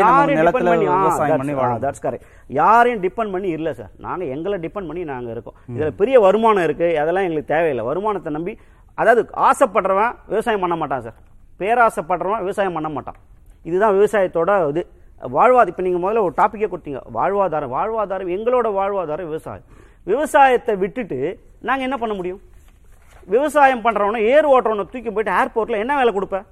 that's 1.85 2.01
correct. 2.05 2.23
யாரையும் 2.61 3.03
டிபெண்ட் 3.05 3.33
பண்ணி 3.35 3.49
இல்ல 3.57 3.73
சார் 3.79 3.91
நாங்க 4.07 4.23
எங்களை 4.35 4.59
டிபெண்ட் 4.65 4.89
பண்ணி 4.91 5.03
நாங்க 5.13 5.31
இருக்கோம். 5.35 5.57
இதுல 5.75 5.91
பெரிய 6.01 6.19
வருமானம் 6.27 6.65
இருக்கு. 6.69 6.89
அதெல்லாம் 7.03 7.27
எங்களுக்கு 7.27 7.53
தேவையில்லை. 7.55 7.85
வருமானத்தை 7.91 8.33
நம்பி 8.37 8.55
அதாவது 8.99 9.21
ஆசைப்படுறவன் 9.47 10.13
விவசாயம் 10.31 10.63
பண்ண 10.63 10.75
மாட்டான் 10.81 11.03
சார். 11.05 11.17
பேராசைப்படுறவன் 11.59 12.41
விவசாயம் 12.45 12.77
பண்ண 12.77 12.89
மாட்டான். 12.95 13.19
இதுதான் 13.69 13.95
விவசாயத்தோட 13.97 14.51
இது. 14.71 14.83
வாழ்வாதாரம் 15.37 15.71
இப்போ 15.71 15.83
நீங்கள் 15.85 16.03
முதல்ல 16.03 16.21
ஒரு 16.27 16.33
டாப்பிக்கே 16.39 16.69
கொடுத்தீங்க. 16.71 17.01
வாழ்வாதாரம் 17.17 17.73
வாழ்வாதாரம் 17.77 18.31
எங்களோட 18.35 18.67
வாழ்வாதாரம் 18.79 19.27
விவசாயம். 19.31 19.67
விவசாயத்தை 20.11 20.75
விட்டுட்டு 20.83 21.19
நாங்கள் 21.67 21.87
என்ன 21.87 21.97
பண்ண 22.03 22.13
முடியும்? 22.19 22.41
விவசாயம் 23.33 23.83
பண்ணுறவனை 23.85 24.19
ஏர் 24.33 24.47
ஓட்டுறவனை 24.53 24.85
தூக்கி 24.93 25.11
போயிட்டு 25.15 25.35
ஏர்போர்ட்டில் 25.39 25.81
என்ன 25.83 25.95
வேலை 25.99 26.11
கொடுப்பேன் 26.13 26.45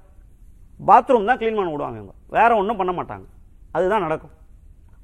பாத்ரூம் 0.88 1.28
தான் 1.30 1.40
க்ளீன் 1.40 1.58
பண்ண 1.58 1.70
விடுவாங்க 1.72 1.98
இவங்க. 2.00 2.14
வேற 2.36 2.50
ஒன்றும் 2.60 2.78
பண்ண 2.80 2.92
மாட்டாங்க. 2.98 3.26
அதுதான் 3.76 4.04
நடக்கும். 4.06 4.34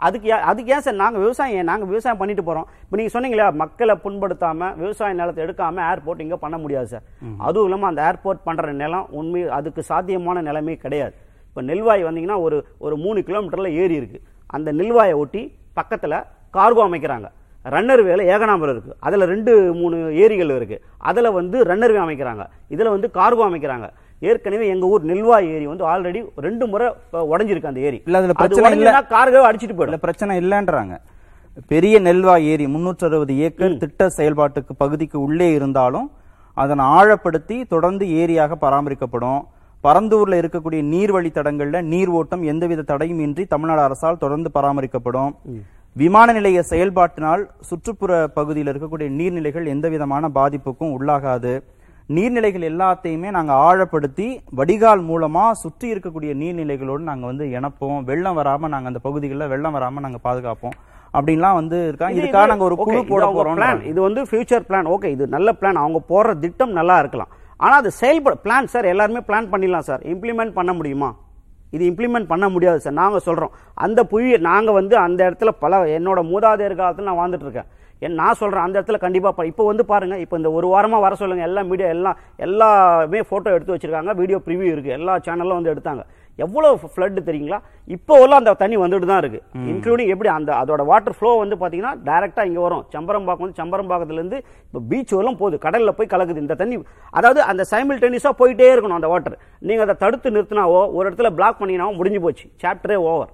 அதுக்கு 0.00 0.28
அதுக்கு 0.50 0.72
ஏன் 0.74 0.82
சார் 0.86 0.96
நாங்க 1.02 1.18
விவசாயம் 1.18 1.56
ஏன்? 1.58 1.68
நாங்க 1.70 1.84
விவசாயம் 1.92 2.18
பண்ணிட்டு 2.20 2.44
போறோம். 2.48 2.66
இப்போ 2.84 2.96
நீங்க 2.98 3.12
சொன்னீங்களா 3.14 3.46
மக்களை 3.62 3.94
புண்படுத்தாம 4.04 4.68
விவசாய 4.82 5.12
நிலத்தை 5.20 5.40
எடுக்காம 5.44 5.84
ஏர்போர்ட் 5.90 6.24
இங்க 6.24 6.36
பண்ண 6.36 6.58
முடியாது 6.58 6.86
சார். 6.86 7.04
அதுவும் 7.46 7.66
இல்லாம 7.68 7.86
அந்த 7.86 8.02
ஏர்போர்ட் 8.08 8.42
பண்ற 8.48 8.72
நிலம் 8.82 9.06
உண்மை 9.20 9.42
அதுக்கு 9.58 9.82
சாத்தியமான 9.90 10.42
நிலைமை 10.48 10.76
கிடையாது. 10.84 11.14
இப்போ 11.48 11.62
நெல்வாய் 11.70 12.06
வந்தீங்கன்னா 12.08 12.38
ஒரு 12.46 12.56
ஒரு 12.78 12.96
மூணு 12.96 13.18
கிலோமீட்டர்ல 13.28 13.70
ஏரி 13.82 13.94
இருக்கு. 13.94 14.20
அந்த 14.56 14.72
நெல்வாயை 14.72 15.16
ஒட்டி 15.22 15.42
பக்கத்துல 15.78 16.14
கார்கோ 16.56 16.82
அமைக்கிறாங்க. 16.88 17.28
ரன்னர் 17.74 18.02
வேல 18.08 18.24
ஏகனாபுரம் 18.32 18.74
இருக்கு. 18.74 18.92
அதுல 19.06 19.24
ரெண்டு 19.24 19.52
மூணு 19.74 19.96
ஏரிகள் 20.24 20.52
இருக்கு. 20.56 20.76
அதுல 21.10 21.30
வந்து 21.30 21.56
ரன்னர் 21.70 21.94
வே 21.94 22.00
அமைக்கிறாங்க. 22.04 22.44
இதுல 22.74 22.90
வந்து 22.96 23.08
கார்கோ 23.18 23.44
அமைக்கிறாங்க. 23.50 23.86
ஏற்கனவே 24.20 24.66
எங்க 24.74 24.86
ஊர் 24.86 25.02
நெல்வாய் 25.10 25.48
ஏரி 25.56 25.66
வந்து 25.72 25.84
ஆல்ரெடி 25.92 26.20
ரெண்டு 26.46 26.66
முறை 26.66 26.86
உடைஞ்சிருக்கு 27.32 27.70
அந்த 27.70 27.80
ஏரி. 27.88 27.98
இல்ல, 28.06 28.18
அதுல 28.18 28.32
அது 28.32 28.38
பிரச்சனை 28.42 28.70
இல்ல. 28.72 28.90
உடைஞ்சுன்னா 28.90 29.02
கார்கோ 29.14 29.42
அடிச்சிட்டு 29.48 29.76
போயிடும். 29.78 30.04
பிரச்சனை 30.06 30.38
இல்லைன்றாங்க. 30.42 30.96
பெரிய 31.72 32.00
நெல்வாய் 32.00 32.46
ஏரி 32.52 32.66
முன்னூற்றி 32.66 33.04
அறுபது 33.08 33.34
ஏக்கர் 33.46 33.76
திட்ட 33.82 34.08
செயல்பாட்டுக்கு 34.16 34.72
பகுதிக்கு 34.78 35.18
உள்ளே 35.26 35.52
இருந்தாலும் 35.52 36.08
அதனை 36.54 36.84
ஆழப்படுத்தி 36.98 37.56
தொடர்ந்து 37.66 38.04
ஏரியாக 38.20 38.56
பராமரிக்கப்படும். 38.64 39.40
பரந்தூர்ல 39.84 40.40
இருக்கக்கூடிய 40.42 40.82
நீர் 40.92 41.12
வழித்தடங்கள்ல 41.16 41.80
நீர் 41.92 42.08
ஓட்டம் 42.08 42.42
எந்தவித 42.42 42.82
தடையும் 42.82 43.18
இன்றி 43.18 43.44
தமிழ்நாடு 43.46 43.80
அரசால் 43.80 44.22
தொடர்ந்து 44.22 44.50
பராமரிக்கப்படும். 44.54 45.32
விமான 45.96 46.32
நிலைய 46.32 46.62
செயல்பாட்டினால் 46.70 47.42
சுற்றுப்புற 47.68 48.12
பகுதியில் 48.38 48.70
இருக்கக்கூடிய 48.72 49.08
நீர்நிலைகள் 49.18 49.66
எந்த 49.74 49.88
விதமான 49.88 50.28
பாதிப்புக்கும் 50.28 50.94
உள்ளாகாது. 50.96 51.52
நீர்நிலைகள் 52.08 52.64
எல்லாத்தையுமே 52.64 53.30
நாங்க 53.30 53.52
ஆழப்படுத்தி 53.52 54.38
வடிகால் 54.56 55.04
மூலமா 55.04 55.50
சுற்றி 55.50 55.92
இருக்கக்கூடிய 55.92 56.34
நீர்நிலைகளோடு 56.34 56.98
நாங்க 56.98 57.26
வந்து 57.26 57.44
இணைப்போம். 57.44 58.04
வெள்ளம் 58.04 58.38
வராம 58.38 58.68
நாங்க 58.68 58.86
அந்த 58.86 58.98
பகுதிகளில் 58.98 59.48
வெள்ளம் 59.48 59.74
வராம 59.74 60.00
நாங்க 60.00 60.18
பாதுகாப்போம். 60.24 60.70
அப்படின்லாம் 61.14 61.54
வந்து 61.54 61.88
இருக்காங்க 61.88 62.20
இது- 62.20 62.24
இதுக்காக 62.24 62.44
இது- 62.44 62.46
நாங்க 62.46 62.64
ஒரு 62.64 62.76
குழு 62.76 63.04
போட 63.08 63.26
போறோம் 63.26 63.56
plan. 63.56 63.82
இது 63.84 64.00
வந்து 64.00 64.22
ஃபியூச்சர் 64.22 64.62
பிளான் 64.68 64.96
ஓகே 64.96 65.04
இது 65.04 65.26
நல்ல 65.26 65.52
பிளான் 65.60 65.72
அவங்க 65.72 66.00
போடுற 66.08 66.38
திட்டம் 66.38 66.70
நல்லா 66.70 66.98
இருக்கலாம். 66.98 67.28
ஆனா 67.56 67.76
அது 67.76 67.90
செயல்பட 67.90 68.36
பிளான் 68.44 68.64
சார் 68.64 68.84
எல்லாருமே 68.84 69.18
பிளான் 69.18 69.48
பண்ணிடலாம் 69.52 69.78
சார் 69.78 70.00
இம்ப்ளிமெண்ட் 70.00 70.52
பண்ண 70.52 70.72
முடியுமா? 70.72 71.16
இது 71.70 71.90
இம்ப்ளிமெண்ட் 71.90 72.26
பண்ண 72.26 72.48
முடியாது 72.48 72.80
சார் 72.80 72.92
நாங்க 72.92 73.20
சொல்றோம். 73.26 73.48
அந்த 73.74 74.04
புவிய 74.04 74.38
நாங்க 74.38 74.72
வந்து 74.72 74.96
அந்த 74.96 75.30
இடத்துல 75.30 75.48
பல 75.48 75.98
என்னோட 75.98 76.22
மூதாதையர் 76.22 76.74
காலத்துல 76.74 77.02
நான் 77.02 77.16
வாழ்ந்துட்டு 77.16 77.40
இருக்கேன். 77.40 77.64
என் 78.02 78.14
நான் 78.14 78.34
சொல்றேன் 78.34 78.64
அந்த 78.64 78.76
இடத்துல 78.78 78.98
கண்டிப்பா 78.98 79.30
ப- 79.30 79.46
இப்போ 79.46 79.64
வந்து 79.66 79.84
பாருங்க 79.86 80.16
இப்போ 80.18 80.36
இந்த 80.36 80.50
ஒரு 80.52 80.66
வாரமா 80.72 80.98
வர 81.00 81.14
சொல்லுங்க 81.14 81.44
எல்லா 81.44 81.62
மீடியா 81.64 81.88
எல்லாம் 81.88 82.16
எல்லாமே 82.46 83.20
போட்டோ 83.30 83.54
எடுத்து 83.54 83.74
வச்சிருக்காங்க 83.74 84.12
வீடியோ 84.18 84.38
ப்ரிவியூ 84.46 84.68
இருக்கு 84.72 84.96
எல்லா 84.96 85.14
சேனல்லும் 85.18 85.58
வந்து 85.58 85.72
எடுத்தாங்க. 85.72 86.02
எவ்வளவு 86.38 86.88
ஃப்ளட் 86.92 87.18
தெரியுங்களா? 87.26 87.58
இப்போ 87.88 88.14
எல்லாம் 88.18 88.40
அந்த 88.40 88.52
தண்ணி 88.54 88.76
வந்துட்டு 88.76 89.06
தான் 89.06 89.20
இருக்கு. 89.22 89.38
இன்க்ளூடிங் 89.70 90.10
எப்படி 90.14 90.30
அந்த 90.32 90.50
அதோட 90.58 90.82
வாட்டர் 90.84 91.16
ஃப்ளோ 91.16 91.30
வந்து 91.36 91.56
பாத்தீங்கன்னா 91.56 91.92
டைரக்டா 92.08 92.42
இங்க 92.44 92.60
வரும். 92.60 92.84
சம்பரம்பாக்கம் 92.92 93.44
வந்து 93.44 93.60
சம்பரம்பாக்கத்துல 93.62 94.20
இருந்து 94.20 94.38
இப்போ 94.66 94.80
பீச் 94.90 95.14
வரலாம் 95.14 95.40
போகுது. 95.40 95.58
கடல்ல 95.58 95.92
போய் 95.92 96.12
கலக்குது. 96.12 96.44
இந்த 96.44 96.54
தண்ணி 96.54 96.78
அதாவது 97.14 97.42
அந்த 97.44 97.64
சைமில் 97.72 98.02
டென்னிஸா 98.02 98.32
போயிட்டே 98.40 98.68
இருக்கணும் 98.74 99.00
அந்த 99.00 99.08
வாட்டர் 99.08 99.38
நீங்க 99.62 99.82
அதை 99.82 99.96
தடுத்து 99.96 100.34
நிறுத்தினாவோ 100.36 100.82
ஒரு 100.96 101.04
இடத்துல 101.08 101.30
பிளாக் 101.34 101.60
பண்ணினாவோ 101.62 101.94
முடிஞ்சு 101.94 102.20
போச்சு. 102.20 102.46
சாப்டரே 102.62 102.98
ஓவர் 103.06 103.32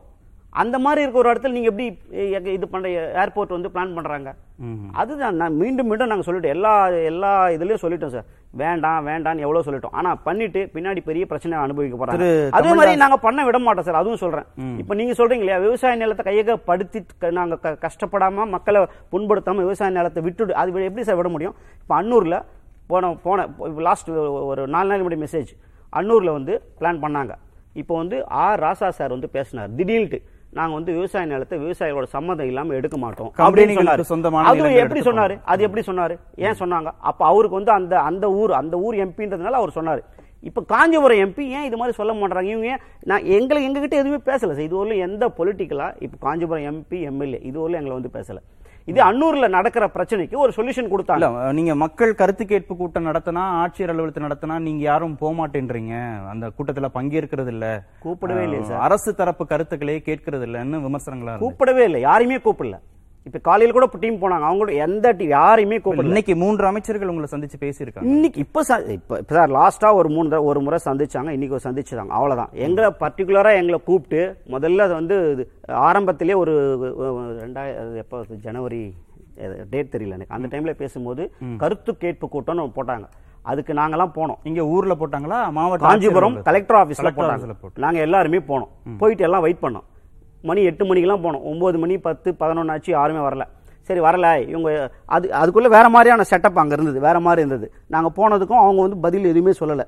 அந்த 0.53 0.79
மாதிரி 0.79 1.03
இருக்க 1.03 1.19
ஒரு 1.19 1.31
இடத்துல 1.33 1.55
நீங்க 1.57 1.69
எப்படி 1.71 1.87
இது 2.53 2.67
பண்ற 2.69 2.87
ஏர்போர்ட் 3.23 3.55
வந்து 3.57 3.71
பிளான் 3.75 3.95
பண்றாங்க? 3.95 4.31
அதுதான் 4.93 5.37
நான் 5.37 5.55
மீண்டும் 5.57 5.89
மீண்டும் 5.91 6.11
நாங்க 6.11 6.25
சொல்லிட்டோம். 6.27 6.55
எல்லா 6.57 6.73
எல்லா 7.11 7.31
இதுலயும் 7.55 7.83
சொல்லிட்டோம் 7.85 8.15
சார் 8.15 8.27
வேண்டாம் 8.55 9.07
வேண்டாம்னு 9.07 9.45
எவ்வளவு 9.45 9.67
சொல்லிட்டோம். 9.69 9.95
ஆனா 9.99 10.15
பண்ணிட்டு 10.27 10.71
பின்னாடி 10.75 11.01
பெரிய 11.05 11.27
பிரச்சனை 11.27 11.59
அனுபவிக்க 11.59 11.97
போறாங்க. 11.97 12.19
திரு 12.19 12.49
அதே 12.51 12.73
மாதிரி 12.73 12.97
நாங்க 12.97 13.17
பண்ண 13.17 13.45
விட 13.45 13.59
மாட்டோம் 13.59 13.85
சார் 13.85 13.95
அதுவும் 13.95 14.23
சொல்றேன். 14.25 14.47
இப்ப 14.79 14.95
நீங்க 14.95 15.13
சொல்றீங்க 15.13 15.43
இல்லையா 15.45 15.59
விவசாய 15.59 15.95
நிலத்தை 15.95 16.25
கையகப்படுத்தி 16.29 17.01
க- 17.19 17.31
நாங்க 17.31 17.57
க- 17.57 17.79
கஷ்டப்படாம 17.87 18.47
மக்களை 18.49 18.83
புண்படுத்தாம 19.13 19.63
விவசாய 19.67 19.91
நிலத்தை 19.91 20.23
விட்டுடு 20.23 20.51
அது 20.63 20.85
எப்படி 20.85 21.03
சார் 21.03 21.17
விட 21.17 21.29
முடியும்? 21.29 21.57
இப்ப 21.83 22.03
அன்னூர்ல 22.03 22.39
போன 22.87 23.15
போன 23.25 23.49
லாஸ்ட் 23.89 24.11
ஒரு 24.51 24.69
நாலு 24.69 24.89
நாள் 24.89 25.05
முன்னாடி 25.05 25.23
மெசேஜ் 25.25 25.53
அன்னூரில் 25.93 26.33
வந்து 26.33 26.53
பிளான் 26.81 27.03
பண்ணாங்க. 27.05 27.33
இப்போ 27.77 27.97
வந்து 27.97 28.17
ஆர் 28.45 28.61
ராசா 28.61 28.89
சார் 28.91 29.11
வந்து 29.11 29.31
பேசினார் 29.31 29.75
திடீர்னு 29.75 30.21
நாங்க 30.57 30.75
வந்து 30.79 30.93
விவசாய 30.97 31.27
நிலத்தை 31.27 31.57
விவசாயிகளோட 31.59 32.09
சம்மதம் 32.15 32.49
இல்லாம 32.51 32.75
எடுக்க 32.79 32.97
மாட்டோம். 32.97 33.31
அப்படின்னு 33.45 33.77
சொன்னாரு. 33.79 34.01
சொந்தமான 34.01 34.49
அது 34.49 34.75
எப்படி 34.83 35.01
சொன்னாரு? 35.01 35.35
அது 35.53 35.63
எப்படி 35.67 35.83
சொன்னாரு? 35.87 36.15
ஏன் 36.47 36.59
சொன்னாங்க? 36.63 36.91
அப்ப 37.11 37.21
அவருக்கு 37.27 37.59
வந்து 37.61 37.73
அந்த 37.73 37.95
அந்த 38.01 38.31
ஊர் 38.41 38.53
அந்த 38.61 38.79
ஊர் 38.79 38.97
எம்பின்றதுனால 39.05 39.61
அவர் 39.61 39.77
சொன்னாரு. 39.79 40.03
இப்ப 40.51 40.63
காஞ்சிபுரம் 40.73 41.23
எம்பி 41.25 41.45
ஏன் 41.57 41.67
இது 41.69 41.77
மாதிரி 41.77 41.97
சொல்ல 41.99 42.13
மாட்டாங்க 42.13 42.51
இவங்க 42.55 42.79
நான் 43.11 43.25
எங்களை 43.37 43.61
எங்ககிட்ட 43.69 44.01
எதுவுமே 44.03 44.21
பேசல 44.31 44.51
சார். 44.55 44.67
இது 44.69 44.77
வரலும் 44.79 45.05
எந்த 45.09 45.29
பொலிட்டிக்கலா 45.39 45.89
இப்ப 46.07 46.17
காஞ்சிபுரம் 46.27 46.67
எம்பி 46.71 47.01
எம்எல்ஏ 47.11 47.41
இது 47.51 47.57
வரலும் 47.61 47.81
எங்களை 47.81 47.97
வந்து 47.99 48.15
பேசல. 48.19 48.41
இது 48.87 49.01
அன்னூர்ல 49.03 49.49
நடக்கிற 49.49 49.85
பிரச்சனைக்கு 49.89 50.37
ஒரு 50.45 50.53
சொல்யூஷன் 50.57 50.87
இல்ல 50.87 50.93
கொடுத்தாங்க 50.95 51.53
நீங்க 51.53 51.75
மக்கள் 51.75 52.15
கருத்து 52.15 52.45
கேட்பு 52.47 52.77
கூட்டம் 52.77 53.07
நடத்தினா 53.07 53.43
ஆட்சியர் 53.63 53.93
அலுவலகத்தை 53.93 54.23
நடத்தினா 54.25 54.59
நீங்க 54.59 54.83
யாரும் 54.83 55.17
போக 55.17 55.33
மாட்டேன்றீங்க. 55.39 55.95
அந்த 56.33 56.47
கூட்டத்துல 56.57 56.89
பங்கேற்கிறது 56.95 57.49
இல்ல. 57.49 57.67
கூப்பிடவே 58.05 58.43
இல்லையே 58.43 58.65
சார். 58.65 58.81
அரசு 58.81 59.15
தரப்பு 59.15 59.47
கருத்துக்களே 59.47 59.99
கேட்கறது 60.09 60.47
இல்லன்னு 60.49 60.83
விமர்சனங்களா 60.87 61.35
கூப்பிடவே 61.45 61.85
இல்லை. 61.91 62.01
யாரையுமே 62.01 62.39
கூப்பிடல. 62.39 62.79
இப்ப 63.29 63.39
காலையில 63.39 63.75
கூட 63.75 63.87
டீம் 64.03 64.21
போனாங்க. 64.23 64.47
அவங்க 64.47 64.63
கூட 64.63 64.73
எந்த 64.87 65.13
டீம் 65.19 65.29
யாரையுமே 65.29 65.77
கூப்பிடல. 65.79 66.11
இன்னைக்கு 66.11 66.35
மூன்று 66.37 66.65
அமைச்சர்கள் 66.71 67.11
உங்களை 67.13 67.29
சந்திச்சு 67.33 67.59
பேசியிருக்காங்க. 67.61 68.09
இன்னைக்கு 68.15 68.41
இப்ப 68.45 68.63
இப்ப 68.97 69.21
சார் 69.37 69.53
லாஸ்டா 69.59 69.91
ஒரு 70.01 70.09
மூணு 70.15 70.41
ஒரு 70.51 70.61
முறை 70.67 70.79
சந்திச்சாங்க. 70.85 71.31
இன்னைக்கு 71.37 71.57
ஒரு 71.59 71.67
சந்திச்சாங்க 71.69 72.15
அவ்வளவுதான். 72.19 72.53
எங்களை 72.67 72.91
பர்டிகுலரா 73.05 73.53
எங்களை 73.61 73.81
கூப்பிட்டு 73.85 74.21
முதல்ல 74.55 74.87
அது 74.89 74.95
வந்து 75.01 75.17
ஆரம்பத்திலே 75.89 76.37
ஒரு 76.43 76.55
ரெண்டாயிரம் 77.45 77.97
எப்போ 78.05 78.25
ஜனவரி 78.47 78.83
டேட் 79.71 79.93
தெரியல 79.95 80.17
எனக்கு. 80.19 80.35
அந்த 80.37 80.49
டைம்ல 80.53 80.75
பேசும்போது 80.83 81.23
கருத்து 81.63 81.93
கேட்பு 81.97 82.29
கூட்டம்னு 82.35 82.67
போட்டாங்க. 82.79 83.07
அதுக்கு 83.51 83.73
நாங்கெல்லாம் 83.75 84.13
போனோம். 84.17 84.41
இங்க 84.49 84.63
ஊர்ல 84.75 84.95
போட்டாங்களா? 84.99 85.39
மாவட்ட 85.57 85.87
காஞ்சிபுரம் 85.87 86.37
கலெக்டர் 86.49 86.81
ஆபீஸ்ல 86.81 87.07
கலெக்டர் 87.07 87.63
போட்டாங்க. 87.63 87.85
நாங்க 87.87 87.99
எல்லாருமே 88.09 88.41
போனோம். 88.51 88.71
போயிட்டு 89.01 89.25
எல்லாம் 89.29 89.45
வெயிட் 89.47 89.65
பண்ணோம். 89.65 89.87
மணி 90.51 90.63
எட்டு 90.71 90.85
மணிக்கெல்லாம் 90.91 91.25
போனோம். 91.25 91.45
ஒன்பது 91.51 91.79
மணி 91.83 91.97
பத்து 92.07 92.29
பதினொன்று 92.43 92.75
ஆச்சு 92.75 92.93
யாருமே 92.99 93.23
வரல. 93.29 93.47
சரி 93.89 94.01
வரல. 94.01 94.27
இவங்க 94.51 94.71
அது 95.15 95.27
அதுக்குள்ள 95.41 95.69
வேற 95.77 95.87
மாதிரியான 95.95 96.25
செட்டப் 96.31 96.61
அங்க 96.63 96.75
இருந்தது. 96.77 96.99
வேற 97.07 97.17
மாதிரி 97.27 97.41
இருந்தது. 97.43 97.67
நாங்க 97.95 98.09
போனதுக்கும் 98.19 98.63
அவங்க 98.65 98.81
வந்து 98.85 98.99
பதில் 99.07 99.31
எதுவுமே 99.31 99.53
சொல்லல. 99.61 99.85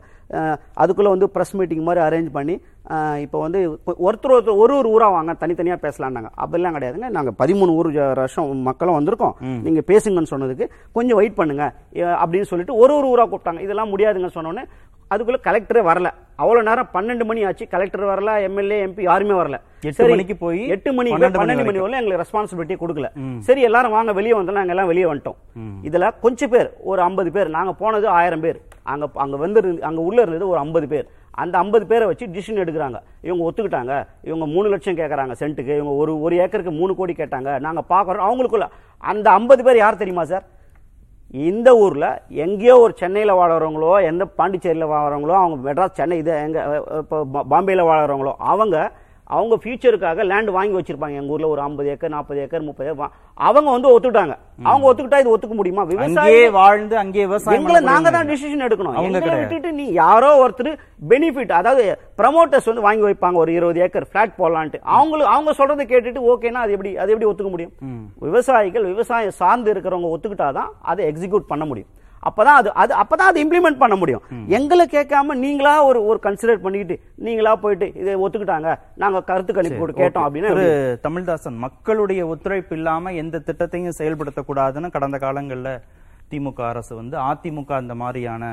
அதுக்குள்ள 0.82 1.08
வந்து 1.14 1.26
பிரஸ் 1.34 1.54
மீட்டிங் 1.58 1.84
மாதிரி 1.88 2.00
அரேஞ்ச் 2.06 2.30
பண்ணி 2.36 2.54
இப்போ 3.24 3.38
வந்து 3.44 3.58
ஒருத்தர் 4.06 4.34
ஒருத்தர் 4.36 4.60
ஒரு 4.62 4.74
ஒரு 4.78 4.88
ஊரா 4.94 5.08
வாங்க 5.16 5.32
தனித்தனியா 5.42 5.76
பேசலாம்னாங்க 5.84 6.30
அப்படிலாம் 6.44 6.74
கிடையாதுங்க. 6.76 7.08
நாங்க 7.16 7.32
பதிமூணு 7.42 7.74
ஊர் 7.78 7.90
வருஷம் 8.20 8.56
மக்களும் 8.68 8.98
வந்திருக்கோம். 8.98 9.36
நீங்க 9.66 9.82
பேசுங்கன்னு 9.90 10.32
சொன்னதுக்கு 10.34 10.66
கொஞ்சம் 10.98 11.20
வெயிட் 11.20 11.38
பண்ணுங்க. 11.40 11.66
அப்படின்னு 12.22 12.50
சொல்லிட்டு 12.52 12.76
ஒரு 12.82 12.94
ஒரு 12.98 13.08
ஊரா 13.12 13.26
கூப்பிட்டாங்க. 13.32 13.62
இதெல்லாம் 13.66 13.92
முடியாதுங்கன்னு 13.94 14.36
சொன்னோன்னே 14.38 14.64
அதுக்குள்ள 15.12 15.38
கலெக்டரே 15.46 15.82
வரல. 15.88 16.08
அவ்வளவு 16.42 16.66
நேரம் 16.68 16.88
பன்னெண்டு 16.94 17.24
மணி 17.28 17.40
ஆச்சு. 17.48 17.64
கலெக்டர் 17.74 18.10
வரல 18.12 18.30
எம்எல்ஏ 18.46 18.78
எம்பி 18.86 19.02
யாருமே 19.08 19.34
வரல. 19.40 19.56
எட்டு 19.88 20.08
மணிக்கு 20.12 20.34
போய் 20.44 20.62
எட்டு 20.74 20.90
மணி 20.98 21.10
பன்னெண்டு 21.14 21.66
மணி 21.68 21.82
வரல 21.84 21.98
எங்களுக்கு 22.00 22.22
ரெஸ்பான்சிபிலிட்டி 22.22 22.76
கொடுக்கல. 22.82 23.08
சரி 23.48 23.62
எல்லாரும் 23.68 23.96
வாங்க 23.96 24.12
வெளியே 24.18 24.36
வந்தோம். 24.38 24.58
நாங்க 24.60 24.74
எல்லாம் 24.74 24.90
வெளியே 24.92 25.08
வந்துட்டோம். 25.10 25.38
இதுல 25.88 26.08
கொஞ்சம் 26.24 26.52
பேர் 26.54 26.70
ஒரு 26.92 27.02
ஐம்பது 27.08 27.32
பேர். 27.36 27.50
நாங்க 27.56 27.74
போனது 27.82 28.08
ஆயிரம் 28.18 28.44
பேர். 28.46 28.58
அங்க 28.94 29.08
அங்க 29.24 29.36
வந்து 29.44 29.60
அங்க 29.90 30.00
உள்ள 30.08 30.18
இருந்தது 30.22 30.48
ஒரு 30.52 30.60
ஐம்பது 30.64 30.88
பேர். 30.94 31.06
அந்த 31.42 31.54
ஐம்பது 31.58 31.84
பேரை 31.90 32.04
வச்சு 32.08 32.26
டிசிஷன் 32.34 32.62
எடுக்கிறாங்க. 32.64 32.98
இவங்க 33.28 33.42
ஒத்துக்கிட்டாங்க. 33.46 33.94
இவங்க 34.28 34.46
மூணு 34.54 34.66
லட்சம் 34.72 34.98
கேட்கறாங்க 34.98 35.34
சென்ட்டுக்கு 35.40 35.72
இவங்க 35.78 35.94
ஒரு 36.02 36.12
ஒரு 36.26 36.34
ஏக்கருக்கு 36.42 36.74
மூணு 36.80 36.92
கோடி 36.98 37.14
கேட்டாங்க. 37.20 37.58
நாங்க 37.66 37.82
பாக்குறோம். 37.94 38.26
அவங்களுக்குள்ள 38.28 38.68
அந்த 39.12 39.26
ஐம்பது 39.38 39.64
பேர் 39.68 39.82
யார் 39.84 40.02
தெரியுமா 40.02 40.24
சார் 40.32 40.44
இந்த 41.42 41.68
ஊரில் 41.76 42.08
எங்கேயோ 42.36 42.74
ஒரு 42.78 42.92
சென்னையில் 42.96 43.32
வாழறவங்களோ 43.32 43.92
எந்த 44.02 44.24
பாண்டிச்சேரியில் 44.38 44.92
வாழறவங்களோ 44.92 45.34
அவங்க 45.38 45.56
மெட்ராஸ் 45.64 45.96
சென்னை 45.96 46.16
இது 46.18 46.32
எங்கே 46.44 46.60
இப்போ 46.98 47.16
பாம்பேயில் 47.18 47.50
பாம்பேல 47.52 47.84
வாழறவங்களோ 47.84 48.32
அவங்க 48.44 48.76
அவங்க 49.34 49.54
ஃபியூச்சருக்காக 49.62 50.24
லேண்ட் 50.30 50.50
வாங்கி 50.56 50.76
வச்சிருப்பாங்க. 50.78 51.20
எங்க 51.20 51.34
ஊர்ல 51.34 51.48
ஒரு 51.54 51.62
50 51.66 51.90
ஏக்கர் 51.92 52.12
நாற்பது 52.14 52.40
ஏக்கர் 52.44 52.66
முப்பது 52.68 52.88
ஏக்கர் 52.90 53.12
அவங்க 53.48 53.68
வந்து 53.76 53.88
ஒத்துக்கிட்டாங்க. 53.92 54.34
அவங்க 54.70 54.84
ஒத்துக்கிட்டா 54.88 55.20
இது 55.22 55.32
ஒத்துக்க 55.34 55.54
முடியுமா? 55.60 55.84
விவசாயி 55.92 56.42
வாழ்ந்து 56.58 56.96
அங்கேயே 57.02 57.26
விவசாயம் 57.26 57.58
எங்களை 57.58 57.80
நாங்க. 57.90 58.10
தான் 58.16 58.28
டிசிஷன் 58.32 58.66
எடுக்கணும். 58.66 58.98
எங்களை. 59.06 59.38
விட்டுட்டு 59.40 59.72
நீ 59.80 59.86
யாரோ 60.02 60.30
ஒருத்தர் 60.44 60.70
பெனிஃபிட் 61.12 61.54
அதாவது 61.60 61.84
ப்ரமோட்டர்ஸ் 62.20 62.70
வந்து 62.70 62.86
வாங்கி 62.86 63.06
வைப்பாங்க. 63.08 63.42
ஒரு 63.44 63.52
இருபது 63.58 63.82
ஏக்கர் 63.86 64.08
பிளாட் 64.12 64.38
போடலான்ட்டு. 64.40 64.82
அவங்களுக்கு 64.96 65.34
அவங்க 65.34 65.52
சொல்றதை 65.60 65.86
கேட்டுட்டு 65.92 66.22
ஓகேனா 66.32 66.62
அது 66.64 66.76
எப்படி 66.76 66.92
அது 67.02 67.12
எப்படி 67.14 67.30
ஒத்துக்க 67.32 67.52
முடியும்? 67.56 67.74
விவசாயிகள் 68.28 68.90
விவசாயம் 68.92 69.38
சார்ந்து 69.42 69.72
இருக்கிறவங்க 69.74 70.10
ஒத்துக்கிட்டாதான் 70.14 70.72
அதை 70.92 71.02
எக்ஸிக்யூட் 71.12 71.52
பண்ண 71.52 71.66
முடியும். 71.72 71.92
அப்பதான் 72.28 72.58
அது 72.60 72.68
அது 72.82 72.92
அப்பதான் 73.02 73.30
அது 73.30 73.38
இம்ப்ளிமெண்ட் 73.44 73.80
பண்ண 73.82 73.94
முடியும். 74.00 74.22
எங்களை 74.58 74.84
கேட்காம 74.94 75.34
நீங்களா 75.44 75.72
ஒரு 75.88 76.00
ஒரு 76.10 76.18
கன்சிடர் 76.26 76.62
பண்ணிக்கிட்டு 76.64 76.96
நீங்களா 77.26 77.52
போயிட்டு 77.64 77.86
இதை 78.02 78.14
ஒத்துக்கிட்டாங்க 78.24 78.70
நாங்க 79.02 79.22
கருத்து 79.30 79.56
கணிப்பு 79.56 79.80
போட்டு 79.80 80.00
கேட்டோம் 80.02 80.26
அப்படின்னா? 80.26 80.52
தமிழ்தாசன் 81.06 81.58
மக்களுடைய 81.66 82.22
ஒத்துழைப்பு 82.34 82.76
இல்லாம 82.78 83.12
எந்த 83.22 83.42
திட்டத்தையும் 83.48 83.98
செயல்படுத்தக்கூடாதுன்னு 84.00 84.94
கடந்த 84.96 85.18
காலங்கள்ல 85.24 85.72
திமுக 86.30 86.62
அரசு 86.72 86.92
வந்து 87.00 87.16
அதிமுக 87.30 87.72
அந்த 87.80 87.94
மாதிரியான 87.94 88.44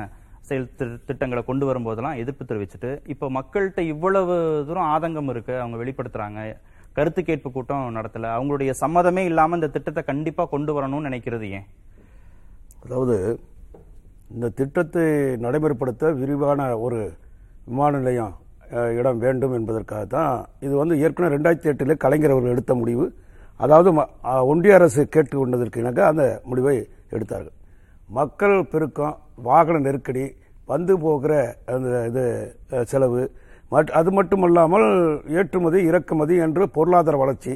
செயல் 0.50 0.68
திட்டங்களை 1.10 1.42
கொண்டு 1.44 1.66
வரும்போதெல்லாம் 1.70 2.20
எதிர்ப்பு 2.22 2.44
தெரிவிச்சுட்டு 2.46 2.92
இப்ப 3.14 3.30
மக்கள்கிட்ட 3.38 3.82
இவ்வளவு 3.94 4.36
தூரம் 4.68 4.92
ஆதங்கம் 4.94 5.30
இருக்கு 5.30 5.54
அவங்க 5.60 5.78
வெளிப்படுத்துறாங்க. 5.84 6.40
கருத்து 6.98 7.22
கேட்பு 7.24 7.50
கூட்டம் 7.52 7.96
நடத்தல. 7.98 8.30
அவங்களுடைய 8.38 8.72
சம்மதமே 8.82 9.24
இல்லாம 9.30 9.56
இந்த 9.56 9.70
திட்டத்தை 9.76 10.02
கண்டிப்பா 10.10 10.44
கொண்டு 10.54 10.72
வரணும்னு 10.78 11.08
நினைக்கிறது 11.10 11.46
ஏன்? 11.58 11.68
அதாவது 12.86 13.16
இந்த 14.34 14.50
திட்டத்தை 14.50 15.04
நடைமுறைப்படுத்த 15.46 16.14
விரிவான 16.14 16.78
ஒரு 16.78 17.00
விமான 17.66 17.98
நிலையம் 17.98 18.34
இடம் 18.98 19.18
வேண்டும் 19.18 19.54
என்பதற்காக 19.54 20.06
தான் 20.06 20.36
இது 20.60 20.76
வந்து 20.76 21.00
ஏற்கனவே 21.00 21.36
ரெண்டாயிரத்தி 21.36 21.64
எட்டில் 21.64 21.98
கலைஞர் 21.98 22.32
அவர்கள் 22.32 22.52
எடுத்த 22.52 22.74
முடிவு. 22.76 23.06
அதாவது 23.60 23.90
ம- 23.94 24.10
ஒன்றிய 24.44 24.74
அரசு 24.74 25.08
கேட்டுக்கொண்டதற்கு 25.16 25.78
இணங்க 25.78 26.06
அந்த 26.06 26.42
முடிவை 26.44 26.76
எடுத்தார்கள். 27.10 27.56
மக்கள் 28.10 28.66
பெருக்கம் 28.66 29.18
வாகன 29.44 29.80
நெருக்கடி 29.80 30.24
வந்து 30.66 31.00
போகிற 31.00 31.34
அந்த 31.66 32.06
இது 32.08 32.24
செலவு 32.86 33.22
மட்- 33.72 33.92
அது 33.92 34.12
மட்டுமல்லாமல் 34.12 34.88
ஏற்றுமதி 35.30 35.80
இறக்குமதி 35.84 36.36
என்று 36.36 36.70
பொருளாதார 36.70 37.18
வளர்ச்சி 37.18 37.54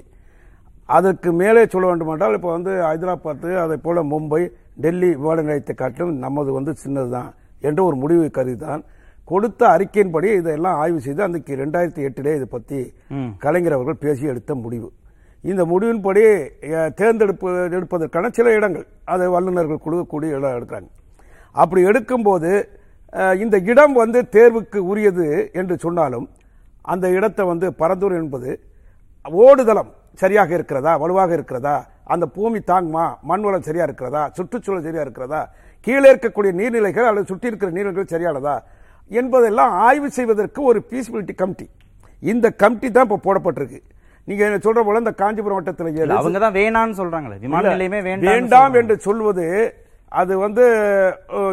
அதற்கு 0.89 1.29
மேலே 1.41 1.61
சொல்ல 1.73 1.85
வேண்டுமென்றால் 1.89 2.35
இப்போ 2.37 2.49
வந்து 2.55 2.71
ஹைதராபாத்து 2.87 3.49
அதே 3.63 3.77
போல 3.85 4.03
மும்பை 4.11 4.41
டெல்லி 4.83 5.09
விமான 5.19 5.37
நிலையத்தை 5.45 5.73
காட்டிலும் 5.75 6.19
நமது 6.25 6.49
வந்து 6.57 6.71
சின்னதுதான் 6.83 7.29
என்ற 7.67 7.79
ஒரு 7.87 7.95
முடிவை 8.03 8.27
கருதிதான். 8.37 8.81
கொடுத்த 9.27 9.61
அறிக்கையின்படி 9.75 10.29
இதெல்லாம் 10.39 10.79
ஆய்வு 10.81 10.99
செய்து 11.05 11.21
அன்றைக்கு 11.25 11.53
ரெண்டாயிரத்தி 11.61 12.01
எட்டிலே 12.07 12.33
இதை 12.39 12.47
பற்றி 12.55 12.79
கலைஞர் 13.43 13.75
அவர்கள் 13.77 14.03
பேசி 14.03 14.25
எடுத்த 14.33 14.51
முடிவு. 14.63 14.89
இந்த 15.43 15.61
முடிவின்படி 15.71 16.23
தேர்ந்தெடுப்பு 16.99 17.47
எடுப்பதற்கான 17.77 18.29
சில 18.37 18.53
இடங்கள் 18.59 18.85
அதை 19.13 19.27
வல்லுநர்கள் 19.35 19.83
கொடுக்கக்கூடிய 19.85 20.37
இடம் 20.37 20.55
எடுக்கிறாங்க. 20.57 20.89
அப்படி 21.55 21.81
எடுக்கும்போது 21.89 22.51
இந்த 23.43 23.57
இடம் 23.71 23.93
வந்து 24.03 24.19
தேர்வுக்கு 24.35 24.79
உரியது 24.91 25.27
என்று 25.59 25.75
சொன்னாலும் 25.85 26.25
அந்த 26.93 27.05
இடத்தை 27.17 27.43
வந்து 27.51 27.67
பரந்தூர் 27.81 28.15
என்பது 28.21 28.49
ஓடுதளம் 29.43 29.91
சரியாக 30.21 30.51
இருக்கிறதா? 30.57 30.91
வலுவாக 31.03 31.31
இருக்கிறதா? 31.37 31.75
அந்த 32.13 32.25
பூமி 32.35 32.59
தாங்குமா? 32.71 33.05
மண் 33.29 33.45
வளம் 33.47 33.67
சரியா 33.67 33.85
இருக்கிறதா? 33.87 34.23
சுற்றுச்சூழல் 34.37 34.85
சரியா 34.87 35.03
இருக்கிறதா? 35.05 35.41
கீழே 35.87 36.07
இருக்கக்கூடிய 36.11 36.51
நீர்நிலைகள் 36.59 37.07
அல்லது 37.09 37.29
சுற்றி 37.31 37.49
இருக்கிற 37.51 37.69
நீர்நிலைகள் 37.77 38.13
சரியானதா? 38.13 38.55
என்பதெல்லாம் 39.11 39.73
ஆய்வு 39.87 40.07
செய்வதற்கு 40.17 40.59
ஒரு 40.69 40.79
பீசிபிலிட்டி 40.91 41.33
கமிட்டி 41.41 41.67
இந்த 42.23 42.47
கமிட்டி 42.61 42.87
தான் 42.91 43.05
இப்போ 43.07 43.17
போடப்பட்டிருக்கு. 43.25 43.79
நீங்க 44.27 44.43
சொல்ற 44.65 44.79
போல 44.85 45.01
இந்த 45.03 45.13
காஞ்சிபுரம் 45.21 45.57
வட்டத்தில் 45.57 46.13
அவங்க 46.19 46.39
தான் 46.45 46.55
வேணான்னு 46.59 46.95
சொல்றாங்களே. 46.99 47.35
விமான 47.43 47.73
நிலையமே 47.75 47.99
வேண்டாம் 48.07 48.31
வேண்டாம் 48.33 48.77
என்று 48.79 48.95
சொல்வது 49.07 49.45
அது 50.11 50.33
வந்து 50.45 50.63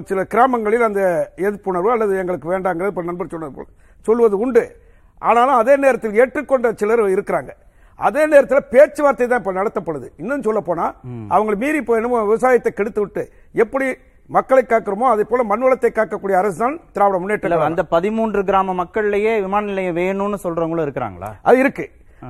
சில 0.09 0.21
கிராமங்களில் 0.33 0.87
அந்த 0.89 1.03
எதிர்ப்புணர்வு 1.47 1.91
அல்லது 1.95 2.13
எங்களுக்கு 2.23 2.53
வேண்டாங்கிறது 2.55 2.93
இப்ப 2.93 3.05
நண்பர் 3.11 3.33
சொன்னது 3.35 3.55
போல 3.57 3.69
சொல்வது 4.07 4.37
உண்டு. 4.45 4.65
ஆனாலும் 5.29 5.59
அதே 5.63 5.75
நேரத்தில் 5.85 6.19
ஏற்றுக்கொண்ட 6.23 6.71
சிலர் 6.83 7.03
இருக்கிறாங்க. 7.17 7.51
அதே 8.07 8.23
நேரத்தில் 8.33 8.69
பேச்சுவார்த்தை 8.75 9.27
தான் 9.27 9.41
இப்ப 9.43 9.53
நடத்தப்படுது. 9.59 10.07
இன்னும் 10.23 10.47
சொல்ல 10.47 10.61
போனா 10.69 10.87
அவங்களை 11.35 11.57
மீறி 11.65 11.79
இப்போ 11.83 11.97
என்னமோ 11.99 12.23
விவசாயத்தை 12.31 12.71
கெடுத்து 12.79 13.01
விட்டு 13.03 13.23
எப்படி 13.65 13.89
மக்களை 14.37 14.63
காக்கிறோமோ 14.65 15.07
அதே 15.13 15.25
போல 15.31 15.43
மண்வளத்தை 15.51 15.91
காக்கக்கூடிய 15.97 16.37
அரசு 16.41 16.59
தான் 16.63 16.77
திராவிட 16.95 17.17
முன்னேற்ற. 17.23 17.57
அந்த 17.71 17.83
பதிமூன்று 17.95 18.43
கிராம 18.51 18.75
மக்கள்லயே 18.81 19.33
விமான 19.45 19.69
நிலையம் 19.71 19.99
வேணும்னு 20.03 20.39
சொல்றவங்களும் 20.45 20.87
இருக்கிறாங்களா? 20.87 21.31
அது 21.49 21.59
இருக்கு. 21.65 21.85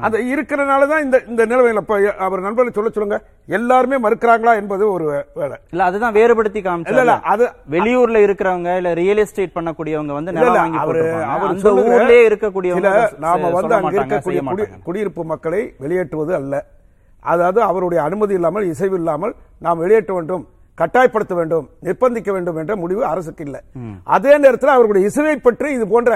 அது 0.06 0.16
இருக்கிறனால 0.32 0.86
தான் 0.90 1.02
இந்த 1.04 1.16
இந்த 1.30 1.42
நிலைமையில 1.50 1.80
இப்ப 1.84 1.96
அவர் 2.26 2.44
நண்பர்கள் 2.44 2.76
சொல்ல 2.76 2.90
சொல்லுங்க 2.96 3.16
எல்லாருமே 3.56 3.96
மறுக்கிறாங்களா 4.04 4.52
என்பது 4.60 4.84
ஒரு 4.94 5.04
வேலை. 5.40 5.56
இல்ல 5.72 5.82
அதுதான் 5.88 6.14
வேறுபடுத்தி 6.18 6.60
இல்ல 6.90 7.02
இல்ல 7.04 7.16
அது 7.32 7.44
வெளியூர்ல 7.74 8.20
இருக்கிறவங்க 8.26 8.70
இல்ல 8.80 8.92
ரியல் 9.00 9.22
எஸ்டேட் 9.24 9.56
பண்ணக்கூடியவங்க 9.58 10.14
வந்து 10.18 10.32
அவரு. 10.84 11.02
அவர் 11.34 11.50
அந்த 11.50 11.72
ஊர்லயே 11.84 12.22
இருக்கக்கூடியவங்க 12.30 12.92
நாம 13.26 13.50
வந்து 13.58 13.74
அங்க 13.78 13.94
இருக்கக்கூடிய. 13.98 14.78
குடியிருப்பு 14.88 15.24
மக்களை 15.34 15.62
வெளியேற்றுவது 15.84 16.34
அல்ல. 16.40 16.54
அதாவது 17.22 17.60
அவருடைய 17.70 18.00
அனுமதி 18.08 18.34
இல்லாமல் 18.38 18.70
இசைவு 18.72 18.96
இல்லாமல் 19.02 19.34
நாம் 19.66 19.82
வெளியேற்ற 19.84 20.12
வேண்டும் 20.18 20.44
கட்டாயப்படுத்த 20.78 21.34
வேண்டும் 21.38 21.66
நிர்பந்திக்க 21.86 22.30
வேண்டும் 22.36 22.58
என்ற 22.60 22.74
முடிவு 22.82 23.02
அரசுக்கு 23.12 23.42
இல்லை. 23.46 23.60
அதே 24.16 24.34
நேரத்தில் 24.44 24.76
அவர்களுடைய 24.76 25.10
இசைவை 25.10 25.36
பற்றி 25.46 25.68
இது 25.78 25.86
போன்ற 25.94 26.12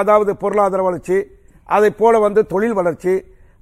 அதாவது 0.00 0.32
பொருளாதார 0.42 0.82
வளர்ச்சி 0.86 1.16
அதை 1.68 1.90
போல 2.00 2.18
வந்து 2.26 2.40
தொழில் 2.52 2.76
வளர்ச்சி 2.78 3.14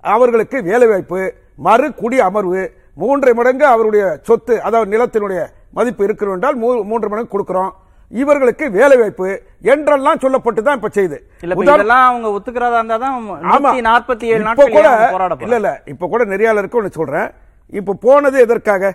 அவர்களுக்கு 0.05 0.59
வேலைவாய்ப்பு 0.69 1.21
மறு 1.67 1.89
குடி 2.01 2.19
அமர்வு 2.29 2.63
மூன்றரை 3.01 3.33
மடங்கு 3.39 3.65
அவருடைய 3.73 4.05
சொத்து 4.29 4.55
அதாவது 4.67 4.93
நிலத்தினுடைய 4.95 5.41
மதிப்பு 5.79 6.03
இருக்கிறோம் 6.07 6.37
என்றால் 6.37 6.57
மூன்று 6.91 7.09
மடங்கு 7.13 7.33
கொடுக்கிறோம். 7.33 7.73
இவர்களுக்கு 8.13 8.65
வேலைவாய்ப்பு 8.77 9.29
என்றெல்லாம் 9.73 10.21
சொல்லப்பட்டு 10.25 10.61
தான் 10.67 10.79
இப்ப 10.79 11.65
இதெல்லாம் 11.65 12.05
அவங்க 12.11 12.29
ஒத்துக்கிறதா 12.37 12.79
இருந்தா 12.81 12.99
தான் 13.05 13.87
நாற்பத்தி 13.89 14.27
ஏழு 14.35 14.45
கூட 14.77 14.87
இல்ல 15.47 15.57
இல்ல. 15.61 15.73
இப்ப 15.93 16.09
கூட 16.13 16.23
நெறியாளருக்கு 16.33 16.79
ஒண்ணு 16.81 16.99
சொல்றேன். 17.01 17.29
இப்ப 17.73 17.97
போனது 18.07 18.37
எதற்காக? 18.47 18.93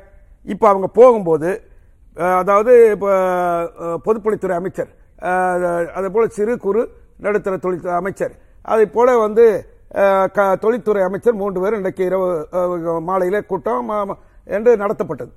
இப்ப 0.48 0.64
அவங்க 0.72 0.88
போகும்போது 1.00 1.50
அதாவது 2.42 2.72
இப்ப 2.96 3.08
பொதுப்பணித்துறை 4.06 4.56
அமைச்சர் 4.60 4.90
அதே 5.98 6.08
போல 6.16 6.26
சிறு 6.38 6.54
குறு 6.66 6.82
நடுத்தர 7.26 7.58
தொழில் 7.66 7.94
அமைச்சர் 8.00 8.34
அதே 8.62 8.86
போல 8.86 9.18
வந்து 9.18 9.66
க- 10.34 10.56
தொழில்துறை 10.56 11.04
அமைச்சர் 11.04 11.34
மூன்று 11.34 11.62
பேரும் 11.62 11.76
இன்றைக்கு 11.76 12.06
இரவு 12.06 12.48
மாலையில 13.08 13.46
கூட்டம் 13.46 14.18
என்று 14.46 14.78
நடத்தப்பட்டது. 14.78 15.30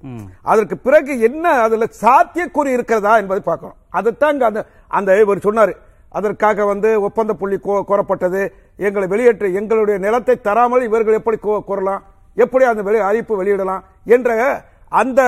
அதற்கு 0.43 0.78
பிறகு 0.78 1.21
என்ன 1.21 1.49
அதுல 1.49 1.87
சாத்தியக்கூறு 2.00 2.66
இருக்கிறதா 2.66 3.16
என்பதை 3.16 3.43
பார்க்கணும். 3.43 3.76
அதைத்தான் 3.88 4.40
அந்த 4.40 4.66
அந்த 4.88 5.21
இவர் 5.21 5.38
சொன்னாரு. 5.38 5.76
அதற்காக 6.09 6.64
வந்து 6.64 7.00
ஒப்பந்த 7.00 7.35
புள்ளி 7.35 7.59
கோரப்பட்டது. 7.64 8.49
எங்களை 8.76 9.09
வெளியேற்ற 9.09 9.47
எங்களுடைய 9.49 10.00
நிலத்தை 10.00 10.40
தராமல் 10.40 10.83
இவர்கள் 10.83 11.14
எப்படி 11.14 11.38
கோ- 11.43 11.62
கோரலாம்? 11.69 12.00
எப்படி 12.35 12.64
அந்த 12.64 12.83
வெளி 12.83 12.99
அறிவிப்பு 12.99 13.45
வெளியிடலாம்? 13.45 13.81
என்ற 14.04 14.62
அந்த 14.88 15.23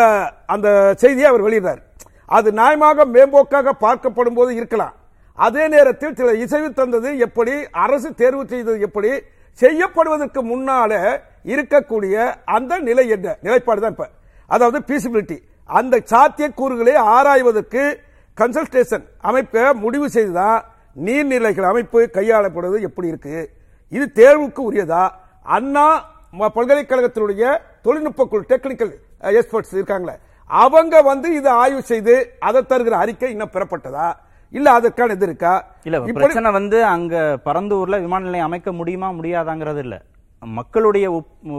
அந்த 0.46 0.94
செய்தியை 0.96 1.28
அவர் 1.28 1.42
வெளியிடுறார். 1.42 1.82
அது 2.26 2.52
நியாயமாக 2.52 3.04
மேம்போக்காக 3.12 3.70
பார்க்கப்படும் 3.80 4.34
போது 4.34 4.54
இருக்கலாம். 4.54 4.92
அதே 5.36 5.68
நேரத்தில் 5.68 6.14
சில 6.14 6.34
இசைவு 6.34 6.72
தந்தது 6.72 7.18
எப்படி 7.18 7.52
அரசு 7.70 8.14
தேர்வு 8.14 8.46
செய்தது 8.46 8.80
எப்படி 8.80 9.10
செய்யப்படுவதற்கு 9.52 10.44
முன்னால 10.44 11.20
இருக்கக்கூடிய 11.44 12.34
அந்த 12.44 12.78
நிலை 12.78 13.08
என்ன? 13.08 13.36
நிலைப்பாடு 13.40 13.80
தான் 13.80 13.90
இப்ப. 13.90 14.08
அதாவது 14.46 14.78
பீசிபிலிட்டி 14.86 15.38
அந்த 15.64 16.02
சாத்தியக்கூறுகளை 16.10 16.94
ஆராய்வதற்கு 16.94 18.00
கன்சல்டேஷன் 18.40 19.04
அமைப்பை 19.18 19.72
முடிவு 19.72 20.10
செய்துதான் 20.10 20.64
நீர்நிலைகள் 21.04 21.68
அமைப்பு 21.68 22.10
கையாளப்படுவது 22.12 22.80
எப்படி 22.80 23.08
இருக்கு. 23.08 23.50
இது 23.88 24.10
தேர்வுக்கு 24.14 24.60
உரியதா? 24.72 25.08
அண்ணா 25.42 26.04
ம- 26.38 26.48
பல்கலைக்கழகத்தினுடைய 26.54 27.58
தொழில்நுட்ப 27.82 28.24
குழு 28.24 28.44
டெக்னிக்கல் 28.48 28.92
எக்ஸ்பர்ட்ஸ் 29.20 29.72
uh, 29.72 29.74
இருக்காங்களே. 29.74 30.16
அவங்க 30.46 31.02
வந்து 31.02 31.34
இதை 31.34 31.52
ஆய்வு 31.52 31.82
செய்து 31.82 32.32
அதை 32.38 32.62
தருகிற 32.62 32.90
அறிக்கை 32.90 33.30
இன்னும் 33.30 33.50
பெறப்பட்டதா? 33.52 34.12
இல்ல 34.52 34.68
அதற்கான 34.78 35.14
இது 35.16 35.26
இருக்கா? 35.28 35.52
இல்ல 35.86 35.96
பிரச்சனை 36.18 36.50
வந்து 36.58 36.78
அங்க 36.94 37.14
பரந்தூர்ல 37.46 37.96
விமான 38.04 38.26
நிலையம் 38.28 38.48
அமைக்க 38.48 38.72
முடியுமா 38.80 39.08
முடியாதாங்கிறது 39.18 39.80
இல்ல. 39.86 39.96
மக்களுடைய 40.42 41.06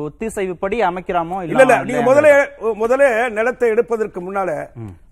ஒத்திசைவுப்படி 0.07 0.77
அமைக்கிறாமோ 0.89 1.37
இல்ல 1.43 1.53
இல்ல 1.63 1.75
நீங்க 1.87 2.01
இல்லையாங்கிறது. 2.01 2.73
முதல்ல 2.81 3.05
நிலத்தை 3.37 3.67
எடுப்பதற்கு 3.73 4.19
முன்னால 4.27 4.49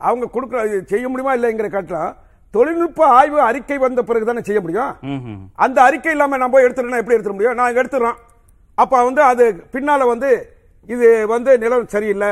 அவங்க 0.07 0.25
கொடுக்குற 0.35 0.61
இது 0.69 0.77
செய்ய 0.93 1.05
முடியுமா 1.11 1.33
இல்லைங்கிற 1.37 1.69
காட்டலாம் 1.75 2.13
தொழில்நுட்ப 2.53 3.01
ஆய்வு 3.17 3.39
அறிக்கை 3.49 3.77
வந்த 3.85 4.01
பிறகு 4.09 4.27
தானே 4.29 4.41
செய்ய 4.49 4.59
முடியும். 4.65 4.91
அந்த 5.65 5.77
அறிக்கை 5.87 6.11
இல்லாம 6.15 6.37
நம்ம 6.43 6.61
எடுத்துறோம்னா 6.65 7.01
எப்படி 7.01 7.15
எடுத்துட 7.17 7.35
முடியும்? 7.37 7.57
நான் 7.61 7.77
எடுத்துறோம் 7.81 8.19
அப்ப 8.77 9.03
வந்து 9.07 9.21
அது 9.31 9.43
பின்னால 9.73 10.05
வந்து 10.13 10.29
இது 10.89 11.07
வந்து 11.33 11.51
நிலம் 11.63 11.91
சரியில்லை. 11.95 12.31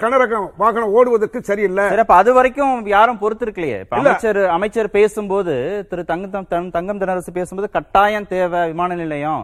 கனரகம் 0.00 0.46
வாகனம் 0.62 0.94
ஓடுவதற்கு 0.98 1.38
சரியில்லை. 1.48 1.84
சரி 1.92 2.02
அப்ப 2.02 2.14
அது 2.22 2.30
வரைக்கும் 2.36 2.74
யாரும் 2.94 3.20
பொறுத்திருக்கலையே. 3.22 3.78
அமைச்சர் 3.98 4.40
அமைச்சர் 4.56 4.88
பேசும்போது 4.96 5.54
திரு 5.90 6.02
தங்கம் 6.10 6.48
தங்கம் 6.76 7.00
தென்னரசு 7.02 7.32
பேசும்போது 7.38 7.68
கட்டாயம் 7.76 8.28
தேவை 8.32 8.60
விமான 8.70 8.96
நிலையம் 9.02 9.42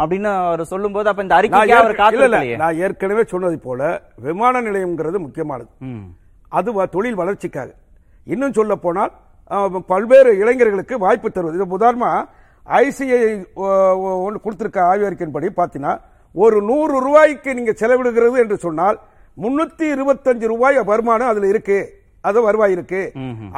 அப்படின்னு 0.00 0.28
அவர் 0.40 0.62
சொல்லும்போது 0.72 1.08
அப்ப 1.10 1.24
இந்த 1.24 1.34
நான் 1.34 1.40
அறிக்கைக்கு 1.40 1.76
அவர் 1.78 2.60
நான் 2.62 2.80
ஏற்கனவே 2.86 3.24
சொன்னது 3.32 3.58
போல 3.66 3.80
விமான 4.26 4.62
நிலையம்ங்கிறது 4.66 5.18
முக்கியமானது. 5.26 5.70
அது 6.58 6.70
தொழில் 6.96 7.20
வளர்ச்சிக்காக. 7.22 7.70
இன்னும் 8.34 8.56
சொல்ல 8.58 8.74
போனால் 8.84 9.12
பல்வேறு 9.92 10.30
இளைஞர்களுக்கு 10.42 10.96
வாய்ப்பு 11.04 11.28
தருவது. 11.30 11.58
இது 11.58 11.76
உதாரணமா 11.78 12.10
ஐசிஐ 12.66 13.20
ஒன்று 14.26 14.38
கொடுத்திருக்க 14.44 14.80
ஆய்வறிக்கையின்படி 14.90 15.48
பார்த்தீங்கன்னா 15.60 15.94
ஒரு 16.34 16.58
நூறு 16.68 16.96
ரூபாய்க்கு 17.06 17.50
நீங்க 17.58 17.72
செலவிடுகிறது 17.80 18.36
என்று 18.44 18.58
சொன்னால் 18.66 18.98
முன்னூத்தி 19.42 19.86
இருபத்தஞ்சு 19.94 20.46
ரூபாய் 20.52 20.78
வருமானம் 20.90 21.30
அதுல 21.32 21.48
இருக்கு. 21.52 21.78
அது 22.24 22.38
வருவாய் 22.46 22.74
இருக்கு. 22.76 23.00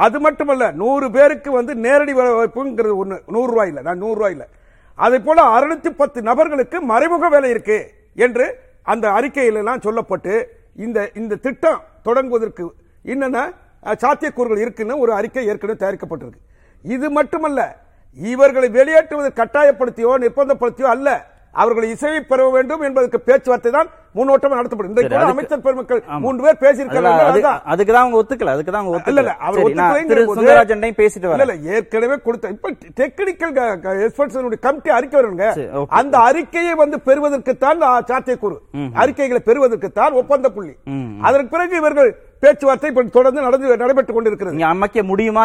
அது 0.05 0.17
மட்டுமல்ல 0.25 0.65
நூறு 0.81 1.07
பேருக்கு 1.15 1.49
வந்து 1.57 1.73
நேரடி 1.85 2.13
வாய்ப்புங்கிறது 2.17 2.93
ஒண்ணு 3.01 3.15
நூறு 3.35 3.49
ரூபாய் 3.53 3.71
இல்ல 3.71 3.81
நான் 3.87 4.01
நூறு 4.03 4.17
ரூபாய் 4.19 4.35
இல்ல. 4.35 4.45
அதே 4.99 5.17
போல 5.25 5.41
அறுநூத்தி 5.55 5.91
பத்து 6.01 6.19
நபர்களுக்கு 6.29 6.77
மறைமுக 6.91 7.29
வேலை 7.33 7.49
இருக்கு 7.55 7.77
என்று 8.25 8.45
அந்த 8.93 9.05
அறிக்கையில 9.17 9.61
எல்லாம் 9.63 9.83
சொல்லப்பட்டு 9.85 10.33
இந்த 10.85 10.99
இந்த 11.21 11.39
திட்டம் 11.45 11.81
தொடங்குவதற்கு 12.07 12.63
என்னென்ன 13.05 13.39
சாத்தியக்கூறுகள் 14.03 14.63
இருக்குன்னு 14.63 14.95
ஒரு 15.03 15.11
அறிக்கை 15.19 15.43
ஏற்கனவே 15.51 15.77
தயாரிக்கப்பட்டிருக்கு. 15.81 16.41
இது 16.85 17.07
மட்டுமல்ல 17.17 17.59
இவர்களை 18.17 18.67
வெளியேற்றுவது 18.77 19.29
கட்டாயப்படுத்தியோ 19.39 20.11
நிர்பந்தப்படுத்தியோ 20.23 20.87
அல்ல 20.95 21.09
அவர்களை 21.53 21.87
இசையை 21.95 22.21
பெற 22.31 22.49
வேண்டும் 22.55 22.83
என்பதற்கு 22.87 23.19
பேச்சுவார்த்தை 23.27 23.71
தான் 23.71 23.89
முன்னோட்டம் 24.15 24.49
நடத்தப்படும். 24.49 24.95
அதுக்கு- 24.95 25.13
அமைச்சர் 25.29 25.61
பெருமக்கள். 25.61 26.03
மூன்று 26.19 26.43
பேர் 26.43 26.75
பேசியிருக்காங்க. 26.75 26.91
அதுக்கு 27.63 27.93
தான் 27.93 28.01
அவங்க 28.01 28.17
ஒத்துக்கல 28.17 28.49
அதுக்கு 28.49 28.71
தான் 28.71 28.85
அவங்க 28.85 28.97
ஒத்துக்கல. 28.97 29.25
அவர் 29.25 29.59
ஒத்துக்கலைங்கிற 29.59 30.25
சுந்தரராஜன்டையும் 30.35 30.97
பேசிட்டு 30.97 31.39
இல்ல 31.39 31.75
ஏற்கனவே 31.75 32.15
கொடுத்த 32.15 32.47
இப்ப 32.47 32.71
டெக்னிக்கல் 32.71 33.51
எக்ஸ்பர்ட்ஸ் 33.83 34.59
கமிட்டி 34.59 34.89
அறிக்கை 34.89 35.21
வருங்க. 35.21 35.51
அந்த 35.89 36.17
அறிக்கையை 36.17 36.73
வந்து 36.75 36.99
பெறுவதற்குத்தான் 37.05 37.81
ஆ, 37.81 38.01
சாத்தியக்கூறு. 38.01 38.57
அறிக்கைகளை 38.93 39.41
பெறுவதற்குத்தான் 39.45 40.11
ஒப்பந்த 40.11 40.49
புள்ளி. 40.49 40.73
அதற்கு 41.21 41.47
பிறகு 41.47 41.77
இவர்கள் 41.77 42.15
பேச்சுவார்த்தை 42.43 42.91
தொடர்ந்து 43.17 43.45
நடந்து 43.47 43.81
நடைபெற்றுக் 43.83 44.17
கொண்டிருக்கிறது. 44.17 44.63
அமைக்க 44.73 45.03
முடியுமா 45.11 45.43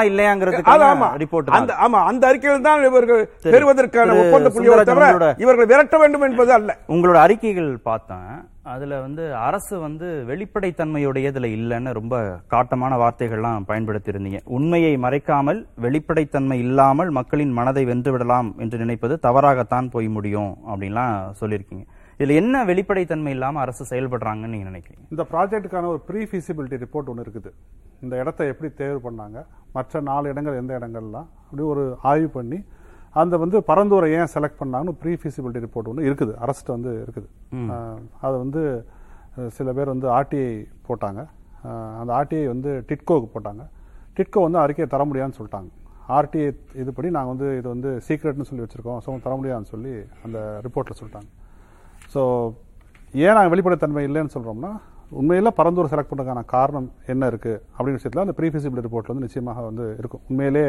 ஆமா. 0.90 1.08
ரிப்போர்ட் 1.22 1.56
அந்த 1.58 1.72
ஆமா 1.86 2.00
அந்த 2.10 2.26
அறிக்கையில் 2.30 2.66
தான் 2.68 2.84
இவர்கள். 2.90 3.22
பெறுவதற்கான 3.54 4.18
ஒப்பந்த 4.22 4.48
புள்ளியை 4.54 4.76
சுந்தரராஜன் 4.76 5.10
தவிர 5.14 5.34
இவர்களை 5.44 5.66
விரட்ட 5.72 5.98
வேண்டும் 6.04 6.26
என்பது 6.28 6.52
அல்ல. 6.58 6.78
உங்களோட 6.94 7.18
அறிக்கைகள் 7.26 7.72
பார்த்தேன். 7.88 8.30
அதுல 8.72 8.96
வந்து 9.04 9.24
அரசு 9.44 9.74
வந்து 9.84 10.06
வெளிப்படைத்தன்மையுடையதுல 10.30 11.48
இல்லைன்னு 11.56 11.92
ரொம்ப 11.98 12.14
காட்டமான 12.54 12.96
வார்த்தைகள்லாம் 13.02 13.66
பயன்படுத்தி 13.70 14.10
இருந்தீங்க 14.12 14.40
உண்மையை 14.56 14.90
மறைக்காமல் 15.04 15.60
வெளிப்படைத்தன்மை 15.84 16.58
இல்லாமல் 16.64 17.10
மக்களின் 17.18 17.54
மனதை 17.58 17.84
வென்று 17.90 18.12
விடலாம் 18.12 18.50
என்று 18.64 18.78
நினைப்பது 18.78 19.16
தவறாகத்தான் 19.26 19.88
போய் 19.94 20.08
முடியும் 20.16 20.52
அப்படின்லாம் 20.70 21.14
சொல்லியிருக்கீங்க. 21.40 21.86
இதுல 22.18 22.36
என்ன 22.40 22.62
வெளிப்படைத்தன்மை 22.70 23.32
இல்லாம 23.36 23.60
அரசு 23.64 23.82
செயல்படுறாங்கன்னு 23.90 24.52
நீங்க 24.54 24.66
நினைக்கிறீங்க? 24.70 25.04
இந்த 25.14 25.24
ப்ராஜெக்ட்டுக்கான 25.32 25.88
ஒரு 25.94 26.00
ப்ரீ 26.08 26.20
ஃபீசிபிலிட்டி 26.30 26.76
ரிப்போர்ட் 26.84 27.10
ஒன்று 27.12 27.24
இருக்குது. 27.26 27.50
இந்த 28.04 28.14
இடத்த 28.22 28.40
எப்படி 28.52 28.68
தேர்வு 28.80 29.00
பண்ணாங்க 29.06 29.38
மற்ற 29.76 30.00
நாலு 30.08 30.26
இடங்கள் 30.32 30.58
எந்த 30.62 30.72
இடங்கள்லாம் 30.78 31.28
அப்படி 31.46 31.62
ஒரு 31.72 31.84
ஆய்வு 32.10 32.28
பண்ணி 32.36 32.58
அந்த 33.20 33.34
வந்து 33.42 33.58
பரந்தூரை 33.68 34.08
ஏன் 34.18 34.30
செலக்ட் 34.34 34.60
பண்ணாங்கன்னு 34.62 34.94
ப்ரீ 35.02 35.12
ஃபீசிபிலிட்டி 35.20 35.62
ரிப்போர்ட் 35.66 35.88
ஒன்று 35.90 36.06
இருக்குது. 36.08 36.32
அரசுட்டு 36.44 36.72
வந்து 36.76 36.90
இருக்குது. 37.04 37.28
அது 38.26 38.34
வந்து 38.44 38.62
சில 39.56 39.72
பேர் 39.78 39.92
வந்து 39.94 40.08
ஆர்டிஐ 40.18 40.50
போட்டாங்க. 40.88 41.20
அந்த 42.00 42.10
ஆர்டிஐ 42.18 42.44
வந்து 42.54 42.70
டிட்கோவுக்கு 42.90 43.28
போட்டாங்க. 43.34 43.62
டிட்கோ 44.18 44.42
வந்து 44.46 44.60
அறிக்கையை 44.64 44.88
தர 44.94 45.02
முடியாதுன்னு 45.10 45.38
சொல்லிட்டாங்க. 45.38 45.70
ஆர்டிஐ 46.18 46.46
இதுபடி 46.82 47.08
நாங்கள் 47.16 47.34
வந்து 47.34 47.48
இது 47.60 47.68
வந்து 47.74 47.90
சீக்ரெட்னு 48.06 48.48
சொல்லி 48.50 48.64
வச்சுருக்கோம். 48.64 49.00
ஸோ 49.04 49.18
தர 49.26 49.34
முடியாதுன்னு 49.40 49.72
சொல்லி 49.74 49.94
அந்த 50.26 50.38
ரிப்போர்ட்டில் 50.66 50.98
சொல்லிட்டாங்க. 51.00 51.30
ஸோ 52.14 52.22
ஏன் 53.24 53.34
நாங்கள் 53.36 53.54
வெளிப்படைத்தன்மை 53.54 54.04
இல்லைன்னு 54.10 54.36
சொல்கிறோம்னா 54.36 54.72
உண்மையில 55.18 55.50
பரந்தூர் 55.58 55.90
செலக்ட் 55.90 56.10
பண்ணுறதுக்கான 56.10 56.40
காரணம் 56.52 56.86
என்ன 57.12 57.28
இருக்கு 57.30 57.52
அப்படின்னு 57.74 57.98
விஷயத்தில் 57.98 58.22
அந்த 58.22 58.34
ப்ரீ 58.38 58.48
ஃபீசிபிலிட்டி 58.52 58.86
ரிப்போர்ட்ல 58.86 59.12
வந்து 59.12 59.26
நிச்சயமாக 59.26 59.62
வந்து 59.68 59.84
இருக்கும். 60.00 60.22
உண்மையிலே 60.30 60.64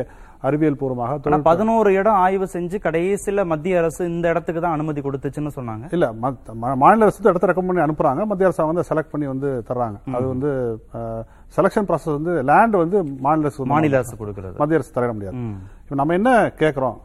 அறிவியல் 0.48 0.78
பூர்வமாக 0.82 1.42
பதினோரு 1.50 1.90
இடம் 2.00 2.20
ஆய்வு 2.26 2.48
செஞ்சு 2.54 2.78
கடைசியில 2.86 3.46
மத்திய 3.52 3.82
அரசு 3.82 4.02
இந்த 4.14 4.26
இடத்துக்கு 4.34 4.64
தான் 4.66 4.76
அனுமதி 4.78 5.04
கொடுத்துச்சுன்னு 5.08 5.52
சொன்னாங்க. 5.58 5.86
இல்ல 5.98 6.08
மாநில 6.84 7.06
அரசு 7.08 7.20
இடத்த 7.32 7.50
ரெக்கமெண்ட் 7.52 7.72
பண்ணி 7.72 7.86
அனுப்புறாங்க. 7.88 8.24
மத்திய 8.32 8.50
அரசு 8.50 8.70
வந்து 8.72 8.88
செலக்ட் 8.92 9.14
பண்ணி 9.14 9.28
வந்து 9.34 9.52
தர்றாங்க. 9.70 10.00
அது 10.18 10.26
வந்து 10.34 10.52
செலக்ஷன் 11.58 11.90
ப்ராசஸ் 11.90 12.18
வந்து 12.20 12.36
லேண்ட் 12.52 12.78
வந்து 12.84 12.98
மாநில 13.28 13.50
அரசு 13.50 13.72
மாநில 13.76 14.02
அரசு 14.04 14.22
கொடுக்கிறது. 14.22 14.58
மத்திய 14.62 14.80
அரசு 14.82 14.96
தர 15.00 15.14
முடியாது. 15.18 15.42
இப்போ 15.84 15.98
நம்ம 16.02 16.16
என்ன 16.22 16.32
கேட்குறோம் 16.62 16.98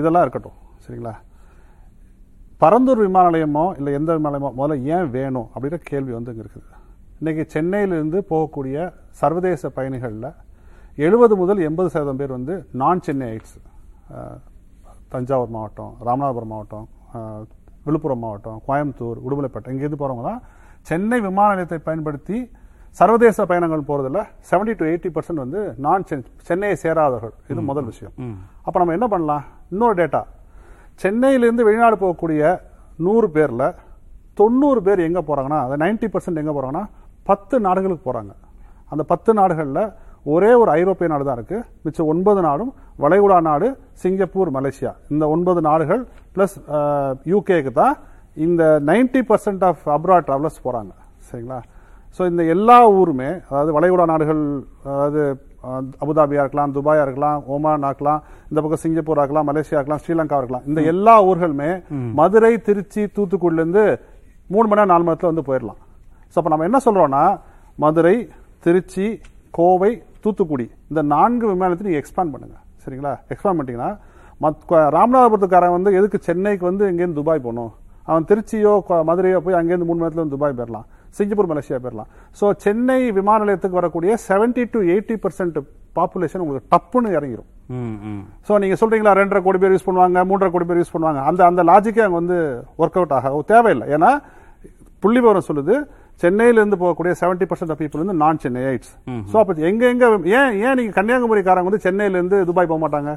இதெல்லாம் 0.00 0.24
இருக்கட்டும். 0.26 0.58
சரிங்களா? 0.86 1.14
பரந்தூர் 2.62 3.00
விமான 3.04 3.24
நிலையமோ 3.28 3.62
இல்லை 3.78 3.92
எந்த 3.98 4.10
விமான 4.16 4.30
நிலையமோ 4.32 4.50
முதல்ல 4.58 4.90
ஏன் 4.94 5.08
வேணும் 5.14 5.46
அப்படின்ற 5.52 5.78
கேள்வி 5.90 6.12
வந்து 6.16 6.32
இங்கே 6.32 6.42
இருக்குது 6.44 6.66
இன்னைக்கு 7.20 7.42
சென்னையிலிருந்து 7.54 8.18
போகக்கூடிய 8.30 8.76
சர்வதேச 9.20 9.70
பயணிகளில் 9.76 10.28
எழுபது 11.06 11.34
முதல் 11.40 11.62
எண்பது 11.68 11.88
சதவீதம் 11.94 12.20
பேர் 12.20 12.34
வந்து 12.36 12.54
நான் 12.82 13.02
சென்னை 13.06 13.28
ஐட்ஸ் 13.36 13.56
தஞ்சாவூர் 15.12 15.52
மாவட்டம் 15.56 15.92
ராமநாதபுரம் 16.08 16.52
மாவட்டம் 16.54 16.86
விழுப்புரம் 17.86 18.22
மாவட்டம் 18.24 18.58
கோயம்புத்தூர் 18.66 19.20
உடுமலைப்பேட்டை 19.26 19.72
இங்கேருந்து 19.74 20.00
போகிறவங்க 20.02 20.24
தான் 20.30 20.42
சென்னை 20.90 21.18
விமான 21.26 21.48
நிலையத்தை 21.54 21.78
பயன்படுத்தி 21.88 22.38
சர்வதேச 23.00 23.44
பயணங்கள் 23.50 23.88
போறதுல 23.90 24.20
70 24.52 24.78
டு 24.78 24.84
எயிட்டி 24.90 25.10
பர்சன்ட் 25.16 25.42
வந்து 25.44 25.60
நான் 25.84 26.02
சென்னையை 26.48 26.76
சேராதவர்கள். 26.84 27.34
இது 27.52 27.60
முதல் 27.70 27.88
விஷயம். 27.90 28.14
அப்ப 28.66 28.74
நம்ம 28.80 28.94
என்ன 28.98 29.06
பண்ணலாம்? 29.12 29.44
இன்னொரு 29.72 29.96
டேட்டா 30.00 30.22
சென்னையிலிருந்து 31.00 31.64
வெளிநாடு 31.64 31.96
போகக்கூடிய 31.96 32.42
நூறு 32.98 33.28
பேரில் 33.30 33.66
தொண்ணூறு 34.36 34.80
பேர் 34.82 35.00
எங்கே 35.00 35.20
போகிறாங்கன்னா 35.20 35.60
அதை 35.64 35.76
நைன்டி 35.76 36.06
பர்சன்ட் 36.06 36.40
எங்கே 36.42 36.54
போகிறாங்கன்னா 36.56 36.84
பத்து 37.24 37.60
நாடுகளுக்கு 37.60 38.04
போகிறாங்க 38.04 38.32
அந்த 38.92 39.02
பத்து 39.02 39.34
நாடுகளில் 39.34 39.84
ஒரே 40.26 40.50
ஒரு 40.54 40.70
ஐரோப்பிய 40.70 41.08
நாடு 41.08 41.24
தான் 41.24 41.38
இருக்குது 41.38 41.64
மிச்சம் 41.84 42.06
ஒன்பது 42.06 42.40
நாடும் 42.40 42.72
வளைகுடா 42.98 43.38
நாடு 43.40 43.68
சிங்கப்பூர் 43.94 44.50
மலேசியா. 44.50 44.92
இந்த 45.10 45.24
ஒன்பது 45.28 45.60
நாடுகள் 45.60 46.02
ப்ளஸ் 46.36 46.54
யூகேக்கு 47.26 47.72
தான் 47.72 47.94
இந்த 48.36 48.80
ninety 48.80 49.22
percent 49.30 49.64
of 49.64 49.82
abroad 49.88 50.26
travellers 50.26 50.62
போகிறாங்க 50.62 50.92
சரிங்களா? 51.30 51.58
ஸோ 52.20 52.22
இந்த 52.26 52.42
எல்லா 52.44 52.78
ஊருமே 53.00 53.30
அதாவது 53.48 53.72
வளைகுடா 53.72 54.04
நாடுகள் 54.04 54.42
அதாவது 54.84 55.22
அஹ், 55.62 55.82
அபுதாபியா 56.02 56.42
இருக்கலாம் 56.42 56.72
துபாயா 56.74 57.02
இருக்கலாம் 57.02 57.38
ஓமான் 57.48 57.84
ஆக்கலாம் 57.88 58.20
இந்த 58.48 58.58
பக்கம் 58.62 58.82
சிங்கப்பூர் 58.82 59.20
ஆக்கலாம் 59.22 59.48
மலேசியா 59.48 59.78
இருக்கலாம் 59.78 60.02
ஸ்ரீலங்கா 60.02 60.38
இருக்கலாம். 60.38 60.64
இந்த 60.66 60.80
எல்லா 60.92 61.14
ஊர்களுமே 61.28 61.70
மதுரை 62.18 62.52
திருச்சி 62.62 63.02
தூத்துக்குடில 63.16 63.62
இருந்து 63.62 63.84
மூணு 64.50 64.64
மணி 64.64 64.78
நேரம் 64.78 64.92
நாலு 64.92 65.02
மணி 65.02 65.12
நேரத்துல 65.12 65.32
வந்து 65.32 65.46
போயிடலாம். 65.48 65.78
ஸோ 66.32 66.38
அப்போ 66.38 66.50
நம்ம 66.50 66.66
என்ன 66.68 66.80
சொல்றோம்னா 66.86 67.24
மதுரை 67.78 68.16
திருச்சி 68.64 69.06
கோவை 69.54 69.92
தூத்துக்குடி 70.24 70.66
இந்த 70.90 71.00
நான்கு 71.12 71.46
விமானத்தை 71.48 71.84
நீங்க 71.86 72.00
எக்ஸ்பேண்ட் 72.00 72.32
பண்ணுங்க. 72.34 72.56
சரிங்களா? 72.84 73.12
எக்ஸ்பேண்ட் 73.32 73.58
பண்ணிட்டீங்கன்னா 73.58 73.90
மத் 74.40 74.62
ராமநாதபுரத்துக்காரன் 74.96 75.76
வந்து 75.76 75.90
எதுக்கு 75.98 76.18
சென்னைக்கு 76.22 76.64
வந்து 76.68 76.84
இங்கேருந்து 76.90 77.20
துபாய் 77.20 77.44
போகணும்? 77.44 77.72
அவன் 78.08 78.24
திருச்சியோ 78.24 78.72
மதுரையோ 79.08 79.38
போய் 79.44 79.58
அங்கேருந்து 79.58 79.88
மூணு 79.88 79.98
மணி 79.98 80.06
நேரத்துல 80.06 80.24
வந்து 80.24 80.36
துபாய் 80.36 80.54
போயிடலாம். 80.54 80.86
சிங்கப்பூர் 81.14 81.50
மலேசியா 81.50 81.78
போயிடலாம் 81.78 82.10
ஸோ 82.40 82.46
சென்னை 82.64 82.98
விமான 83.16 83.38
நிலையத்துக்கு 83.44 83.80
வரக்கூடிய 83.80 84.12
70 84.28 84.66
டு 84.74 84.80
எயிட்டி 84.92 85.16
பர்சன்ட் 85.24 85.58
பாப்புலேஷன் 85.96 86.42
உங்களுக்கு 86.42 86.70
டப்புன்னு 86.74 87.08
இறங்கிரும். 87.16 87.48
ம், 87.78 87.96
ம். 88.10 88.22
ஸோ 88.48 88.52
நீங்க 88.62 88.76
சொல்றீங்களா 88.82 89.12
ரெண்டரை 89.18 89.40
கோடி 89.46 89.58
பேர் 89.62 89.74
யூஸ் 89.74 89.88
பண்ணுவாங்க 89.88 90.22
மூன்றரை 90.30 90.50
கோடி 90.54 90.66
பேர் 90.68 90.80
யூஸ் 90.80 90.94
பண்ணுவாங்க. 90.94 91.22
அந்த 91.30 91.40
அந்த 91.50 91.62
லாஜிக்கே 91.70 92.04
அங்க 92.06 92.18
வந்து 92.20 92.38
ஒர்க் 92.82 92.96
அவுட் 93.00 93.16
ஆக 93.18 93.32
தேவையில்லை. 93.52 93.88
ஏன்னா 93.96 94.10
புள்ளி 95.02 95.20
விவரம் 95.22 95.48
சொல்லுது 95.48 95.74
சென்னையில 96.22 96.60
இருந்து 96.60 96.78
போகக்கூடிய 96.80 97.12
70% 97.20 97.50
பர்சன்ட் 97.50 97.78
பீப்புள் 97.80 98.02
வந்து 98.02 98.16
நான் 98.22 98.40
சென்னையிட்ஸ் 98.44 98.90
ஸோ 99.30 99.36
அப்ப 99.42 99.54
எங்க 99.70 99.82
எங்க 99.92 100.04
ஏன் 100.38 100.52
ஏன் 100.66 100.76
நீங்க 100.80 100.92
கன்னியாகுமரிக்காரங்க 100.98 101.68
வந்து 101.70 101.84
சென்னையில 101.86 102.18
இருந்து 102.20 102.38
துபாய் 102.50 102.70
போக 102.72 102.80
மாட்டாங்க? 102.84 103.12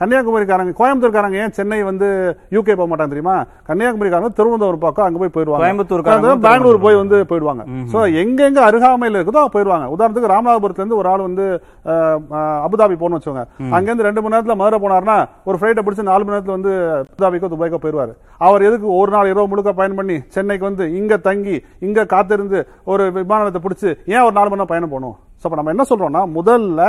கன்னியாகுமரிக்காரங்க 0.00 0.72
கோயம்புத்தூர்காரங்க 0.80 1.38
ஏன் 1.44 1.54
சென்னை 1.58 1.78
வந்து 1.88 2.08
யூகே 2.56 2.74
போக 2.78 2.86
மாட்டாங்க 2.90 3.12
தெரியுமா? 3.14 3.36
கன்னியாகுமரிக்காரங்க 3.68 4.30
திருவனந்தபுரம் 4.38 4.84
பக்கம் 4.84 5.06
அங்க 5.06 5.18
போய் 5.22 5.32
போயிருவாங்க 5.36 5.64
கோயம்புத்தூர்காரங்க 5.64 6.28
அதாவது 6.28 6.44
பெங்களூர் 6.46 6.82
போய் 6.84 6.98
வந்து 7.00 7.18
போயிடுவாங்க. 7.30 7.64
சோ 7.92 7.98
எங்க 8.22 8.40
எங்க 8.48 8.60
அருகாமையில 8.68 9.18
இருக்குதோ 9.20 9.42
போயிடுவாங்க. 9.54 9.88
உதாரணத்துக்கு 9.94 10.32
ராமநாதபுரத்துல 10.34 10.84
இருந்து 10.84 11.00
ஒரு 11.00 11.10
ஆள் 11.12 11.26
வந்து 11.28 11.46
அபுதாபி 12.66 12.96
போகணும்னு 13.02 13.18
வச்சுக்கோங்க. 13.18 13.44
அங்க 13.76 13.88
இருந்து 13.90 14.08
ரெண்டு 14.08 14.22
மணி 14.22 14.34
நேரத்துல 14.36 14.58
மதுரை 14.62 14.80
போனாருன்னா 14.86 15.18
ஒரு 15.50 15.58
ஃபிளைட்டை 15.58 15.84
பிடிச்சு 15.84 16.08
நாலு 16.10 16.24
மணி 16.24 16.36
நேரத்துல 16.36 16.56
வந்து 16.58 16.72
அபுதாபிக்கோ 17.12 17.52
துபாய்க்கோ 17.54 17.82
போயிருவாரு 17.84 18.14
அவர் 18.46 18.66
எதுக்கு 18.70 18.88
ஒரு 19.00 19.10
நாள் 19.16 19.32
இரவு 19.32 19.50
முழுக்க 19.52 19.78
பயணம் 19.80 20.00
பண்ணி 20.02 20.18
சென்னைக்கு 20.36 20.68
வந்து 20.70 20.86
இங்க 21.00 21.22
தங்கி 21.28 21.56
இங்க 21.88 22.08
காத்திருந்து 22.14 22.60
ஒரு 22.92 23.04
விமானத்தை 23.20 23.62
பிடிச்சு 23.66 23.90
ஏன் 24.14 24.24
ஒரு 24.26 24.36
நாலு 24.38 24.48
மணி 24.50 24.60
நேரம் 24.60 24.72
பயணம் 24.74 24.94
போகணும்? 24.94 25.16
அப்ப 25.44 25.56
நம்ம 25.58 25.72
என்ன 25.74 25.84
சொல்றோம்னா 25.90 26.22
முதல்ல 26.38 26.82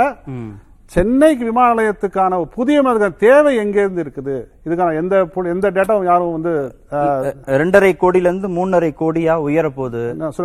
சென்னைக்கு 0.90 1.44
விமான 1.44 1.74
நிலையத்துக்கான 1.74 2.44
புதிய 2.44 2.82
தேவை 3.18 3.56
எங்க 3.56 3.80
இருந்து 3.80 4.02
இருக்குது? 4.02 4.36
இதுக்கான 4.64 4.96
எந்த 4.96 5.28
எந்த 5.44 5.70
டேட்டாவும் 5.70 6.04
யாரும் 6.04 6.32
வந்து 6.32 6.52
ரெண்டரை 7.46 7.90
கோடியில 8.00 8.28
இருந்து 8.30 8.48
மூணரை 8.48 8.88
கோடியா 9.00 9.34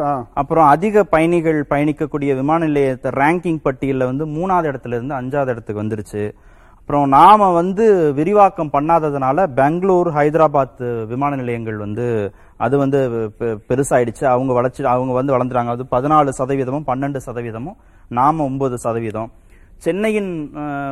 ஆ. 0.01 0.27
அப்புறம் 0.33 0.67
அதிக 0.67 1.03
பயணிகள் 1.03 1.65
பயணிக்கக்கூடிய 1.69 2.35
விமான 2.35 2.65
நிலையத்தை 2.65 3.11
ரேங்கிங் 3.11 3.59
பட்டியல்ல 3.65 4.03
வந்து 4.03 4.25
மூணாவது 4.25 4.69
இடத்துல 4.71 4.95
இருந்து 4.97 5.15
அஞ்சாவது 5.15 5.47
இடத்துக்கு 5.47 5.83
வந்துருச்சு. 5.83 6.23
அப்புறம் 6.79 7.07
நாம 7.09 7.51
வந்து 7.51 8.13
விரிவாக்கம் 8.13 8.69
பண்ணாததுனால 8.73 9.47
பெங்களூர் 9.55 10.09
ஹைதராபாத் 10.13 11.05
விமான 11.07 11.35
நிலையங்கள் 11.35 11.77
வந்து 11.77 12.31
அது 12.57 12.77
வந்து 12.77 12.99
பெருசாயிடுச்சு. 13.39 14.25
அவங்க 14.25 14.53
வளர்ச்சி 14.53 14.83
அவங்க 14.83 15.13
வந்து 15.13 15.33
வளர்ந்துறாங்க 15.35 15.71
அது 15.75 15.85
பதினாலு 15.91 16.29
சதவீதமும் 16.37 16.87
பன்னெண்டு 16.87 17.19
சதவீதமும் 17.25 17.77
நாம 18.09 18.43
ஒன்பது 18.43 18.77
சதவீதம். 18.77 19.31
சென்னையின் 19.85 20.29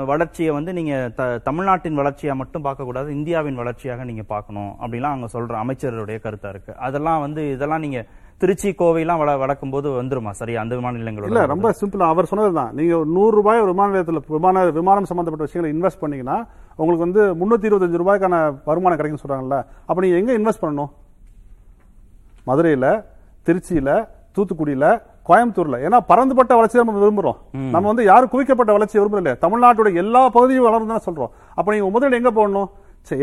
வளர்ச்சியை 0.05 0.51
வந்து 0.51 0.73
நீங்க 0.73 1.11
த- 1.15 1.37
தமிழ்நாட்டின் 1.39 1.97
வளர்ச்சியா 1.97 2.33
மட்டும் 2.33 2.61
பார்க்க 2.61 2.83
கூடாது 2.83 3.11
இந்தியாவின் 3.11 3.55
வளர்ச்சியாக 3.55 4.03
நீங்க 4.03 4.23
பார்க்கணும் 4.23 4.71
அப்படிலாம் 4.79 5.13
அவங்க 5.13 5.27
சொல்ற 5.33 5.53
அமைச்சருடைய 5.61 6.17
கருத்தா 6.19 6.49
இருக்கு. 6.49 6.73
அதெல்லாம் 6.79 7.21
வந்து 7.21 7.51
இதெல்லாம் 7.51 7.79
நீங்க 7.79 7.99
திருச்சி 8.41 8.69
கோவையெல்லாம் 8.71 9.17
வள 9.17 9.37
வளர்க்கும் 9.37 9.69
போது 9.69 9.89
வந்துருமா? 9.91 10.29
சரியா? 10.31 10.61
அந்த 10.61 10.75
விமான 10.75 10.97
நிலையங்களோட 10.97 11.29
இல்ல 11.29 11.45
ரொம்ப 11.45 11.73
சிம்பிளா 11.81 12.07
அவர் 12.07 12.25
சொன்னதுதான் 12.25 12.71
நீங்க 12.73 12.97
ஒரு 12.97 13.09
நூறு 13.09 13.35
ரூபாய் 13.35 13.59
ஒரு 13.59 13.71
விமான 13.71 13.89
நிலையத்துல 13.91 14.21
விமான 14.27 14.65
விமானம் 14.71 15.03
சம்பந்தப்பட்ட 15.03 15.47
விஷயங்களை 15.47 15.71
இன்வெஸ்ட் 15.75 15.99
பண்ணீங்கன்னா 15.99 16.37
உங்களுக்கு 16.79 17.05
வந்து 17.07 17.23
முன்னூத்தி 17.35 17.69
இருபத்தஞ்சு 17.69 18.01
ரூபாய்க்கான 18.01 18.35
வருமானம் 18.65 18.97
கிடைக்கும்னு 18.97 19.25
சொல்றாங்கல்ல. 19.25 19.57
அப்ப 19.85 20.01
நீங்க 20.01 20.17
எங்க 20.17 20.33
இன்வெஸ்ட் 20.39 20.63
பண்ணணும்? 20.63 20.91
மதுரையில 22.47 22.85
திருச்சியில 23.47 23.89
தூத்துக்குடியில 24.37 24.85
கோயம்புத்தூர்ல. 25.29 25.77
ஏன்னா 25.87 25.99
பறந்துபட்ட 26.11 26.53
வளர்ச்சி 26.59 26.79
நம்ம 26.79 27.01
விரும்புறோம். 27.03 27.37
நம்ம 27.73 27.85
வந்து 27.91 28.05
யாரும் 28.11 28.31
குவிக்கப்பட்ட 28.33 28.71
வளர்ச்சி 28.77 28.97
விரும்பல 28.99 29.35
தமிழ்நாட்டோட 29.45 29.89
எல்லா 30.03 30.23
பகுதியும் 30.37 30.67
வளர்ந்து 30.67 31.05
சொல்றோம். 31.07 31.31
அப்ப 31.59 31.67
நீங்க 31.75 31.89
முதல்ல 31.95 32.19
எங்க 32.21 32.31
போடணும்? 32.39 32.69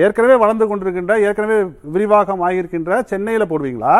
ஏற்கனவே 0.05 0.35
வளர்ந்து 0.45 0.65
கொண்டிருக்கின்ற 0.71 1.13
ஏற்கனவே 1.27 1.59
விரிவாக்கம் 1.95 2.43
ஆகியிருக்கின்ற 2.47 2.99
சென்னையில 3.11 3.45
போடுவீங்களா? 3.51 3.95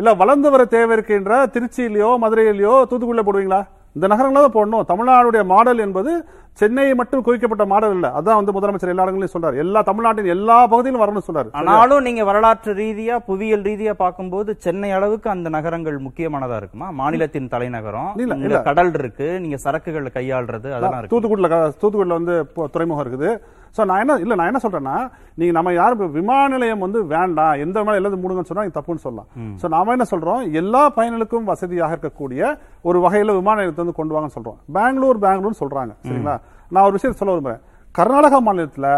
இல்ல 0.00 0.10
வளர்ந்து 0.20 0.48
வர 0.52 0.62
தேவை 0.74 0.92
இருக்கின்ற 0.96 1.32
திருச்சியிலயோ 1.54 2.10
மதுரையிலயோ 2.24 2.74
தூத்துக்குடியில 2.90 3.24
போடுவீங்களா? 3.28 3.60
இந்த 3.96 4.06
நகரங்கள 4.12 4.40
தான் 4.44 4.56
போடணும். 4.56 4.86
தமிழ்நாடுடைய 4.92 5.42
மாடல் 5.52 5.82
என்பது 5.86 6.12
சென்னையை 6.60 6.92
மட்டும் 6.98 7.22
குவிக்கப்பட்ட 7.26 7.64
மாடல் 7.72 7.94
இல்ல. 7.96 8.08
அதான் 8.18 8.38
வந்து 8.40 8.54
முதலமைச்சர் 8.56 8.92
எல்லா 8.92 9.04
இடங்களையும் 9.06 9.34
சொல்றாரு. 9.34 9.56
எல்லா 9.64 9.80
தமிழ்நாட்டின் 9.88 10.32
எல்லா 10.34 10.56
பகுதியிலும் 10.72 11.02
வரணும்னு 11.02 11.26
சொல்றாரு. 11.28 11.48
ஆனாலும் 11.60 12.04
நீங்க 12.08 12.22
வரலாற்று 12.30 12.72
ரீதியா 12.82 13.16
புவியியல் 13.28 13.64
ரீதியா 13.70 13.94
பார்க்கும்போது 14.02 14.50
சென்னை 14.66 14.90
அளவுக்கு 14.98 15.28
அந்த 15.34 15.48
நகரங்கள் 15.56 15.98
முக்கியமானதா 16.06 16.58
இருக்குமா? 16.62 16.88
மாநிலத்தின் 17.00 17.52
தலைநகரம் 17.54 18.12
இல்ல. 18.24 18.62
கடல் 18.70 18.94
இருக்கு 19.00 19.28
நீங்க 19.44 19.58
சரக்குகள் 19.66 20.14
கையாளுறது 20.18 20.70
அதெல்லாம் 20.76 21.10
தூத்துக்குடியில 21.12 21.50
தூத்துக்குடியில 21.82 22.18
வந்து 22.20 22.36
துறைமுகம் 22.76 23.04
இருக்குது. 23.06 23.30
சோ 23.76 23.84
நான் 23.90 24.00
என்ன 24.02 24.14
இல்ல 24.24 24.34
நான் 24.38 24.50
என்ன 24.50 24.60
சொல்றேன்னா 24.64 24.96
நீங்க 25.38 25.52
நம்ம 25.56 25.70
யாரும் 25.78 26.12
விமான 26.16 26.48
நிலையம் 26.54 26.82
வந்து 26.84 26.98
வேண்டாம் 27.12 27.54
எந்த 27.64 27.76
விமான 27.80 27.98
எல்லாத்தையும் 28.00 28.24
மூடுங்கன்னு 28.24 28.50
சொன்னா 28.50 28.64
நீங்க 28.64 28.76
தப்புன்னு 28.78 29.04
சொல்லலாம். 29.06 29.28
சோ 29.60 29.68
நாம 29.74 29.94
என்ன 29.96 30.06
சொல்றோம்? 30.12 30.42
எல்லா 30.60 30.82
பயணிகளுக்கும் 30.96 31.48
வசதியாக 31.52 31.96
இருக்கக்கூடிய 31.96 32.52
ஒரு 32.88 33.00
வகையில 33.06 33.34
விமான 33.40 33.56
நிலையத்தை 33.60 33.82
வந்து 33.84 33.98
கொண்டு 34.00 34.14
வாங்கன்னு 34.16 34.36
சொல்றோம். 34.38 34.58
பெங்களூர் 34.78 35.20
பெங்களூர்னு 35.26 35.60
சொல்றாங்க. 35.62 35.92
சரிங்களா? 36.08 36.36
நான் 36.72 36.86
ஒரு 36.88 36.96
விஷயத்தை 36.98 37.18
சொல்ல 37.20 37.34
விரும்புறேன். 37.34 37.62
கர்நாடகா 37.98 38.40
மாநிலத்துல 38.48 38.88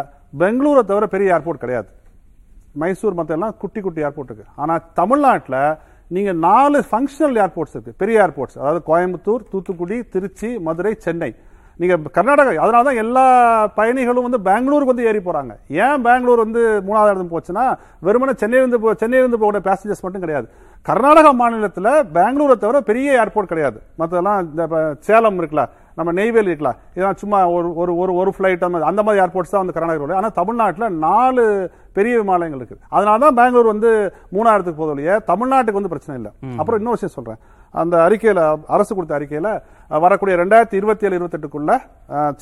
பெங்களூரை 0.43 0.85
தவிர 0.93 1.07
பெரிய 1.17 1.35
ஏர்போர்ட் 1.37 1.65
கிடையாது. 1.65 1.89
மைசூர் 2.81 3.19
மத்த 3.19 3.39
எல்லாம் 3.39 3.55
குட்டி 3.63 3.81
குட்டி 3.81 4.01
ஏர்போர்ட் 4.07 4.31
இருக்கு. 4.31 4.49
ஆனா 4.63 4.75
தமிழ்நாட்டுல 5.01 5.59
நீங்க 6.15 6.33
நாலு 6.49 6.79
ஃபங்க்ஷனல் 6.89 7.37
ஏர்போர்ட்ஸ் 7.45 7.75
இருக்கு. 7.77 7.93
பெரிய 8.03 8.17
ஏர்போர்ட்ஸ் 8.25 8.59
அதாவது 8.63 8.81
கோயம்புத்தூர் 8.91 9.47
தூத்துக்குடி 9.53 9.97
திருச்சி 10.15 10.49
மதுரை 10.67 10.93
சென்னை. 11.07 11.31
நீங்க 11.81 11.95
கர்நாடகா 12.17 12.53
அதனால 12.65 12.85
தான் 12.89 13.01
எல்லா 13.05 13.25
பயணிகளும் 13.79 14.27
வந்து 14.27 14.39
பெங்களூருக்கு 14.49 14.93
வந்து 14.93 15.09
ஏறி 15.09 15.21
போறாங்க. 15.25 15.53
ஏன் 15.85 16.05
பெங்களூர் 16.07 16.45
வந்து 16.45 16.63
மூணாவது 16.87 17.11
இடத்துக்கு 17.11 17.35
போச்சுன்னா 17.35 17.65
வெறுமனே 18.07 18.35
சென்னையிலிருந்து 18.43 18.81
போ 18.85 18.95
சென்னையிலிருந்து 19.03 19.43
போகிற 19.43 19.61
பேசஞ்சர்ஸ் 19.67 20.05
மட்டும் 20.05 20.25
கிடையாது. 20.25 20.47
கர்நாடகா 20.87 21.31
மாநிலத்துல 21.41 21.89
பெங்களூரை 22.17 22.55
தவிர 22.63 22.81
பெரிய 22.91 23.19
ஏர்போர்ட் 23.23 23.51
கிடையாது. 23.53 23.79
மற்றதெல்லாம் 24.01 24.41
இந்த 24.53 24.65
சேலம் 25.09 25.41
இருக்குல்ல 25.41 25.65
நம்ம 25.99 26.13
நெய்வேலி 26.19 26.51
இருக்கலாம் 26.53 26.79
இதெல்லாம் 26.95 27.21
சும்மா 27.23 27.39
ஒரு 27.57 27.69
ஒரு 27.83 27.93
ஒரு 28.03 28.13
ஒரு 28.21 28.31
ஃபிளைட் 28.37 28.65
அந்த 28.69 28.81
அந்த 28.91 29.03
மாதிரி 29.07 29.23
ஏர்போர்ட்ஸ் 29.25 29.55
தான் 29.55 29.65
வந்து 29.65 29.77
கர்நாடகா 29.77 30.19
ஆனா 30.21 30.31
தமிழ்நாட்டுல 30.41 30.89
நாலு 31.07 31.45
பெரிய 31.99 32.15
விமானங்கள் 32.23 32.61
இருக்கு. 32.61 32.83
அதனால 32.97 33.19
தான் 33.25 33.37
பெங்களூர் 33.41 33.73
வந்து 33.75 33.91
மூணாயிரத்துக்கு 34.37 34.81
போதும் 34.81 34.97
இல்லையா 34.97 35.15
தமிழ்நாட்டுக்கு 35.31 35.81
வந்து 35.81 35.93
பிரச்சனை 35.93 36.17
இல்லை. 36.21 36.33
அப்புறம் 36.61 36.81
இன்னொரு 36.81 36.99
விஷயம் 36.99 37.17
சொல்றேன். 37.19 37.41
அந்த 37.75 37.95
அறிக்கையில் 38.07 38.43
அரசு 38.77 38.93
கொடுத்த 38.95 39.15
அறிக்கையில் 39.19 39.51
வரக்கூடிய 40.05 40.35
ரெண்டாயிரத்தி 40.43 40.77
இருபத்தி 40.81 41.07
ஏழு 41.07 41.17
இருபத்தெட்டுக்குள்ள 41.19 41.73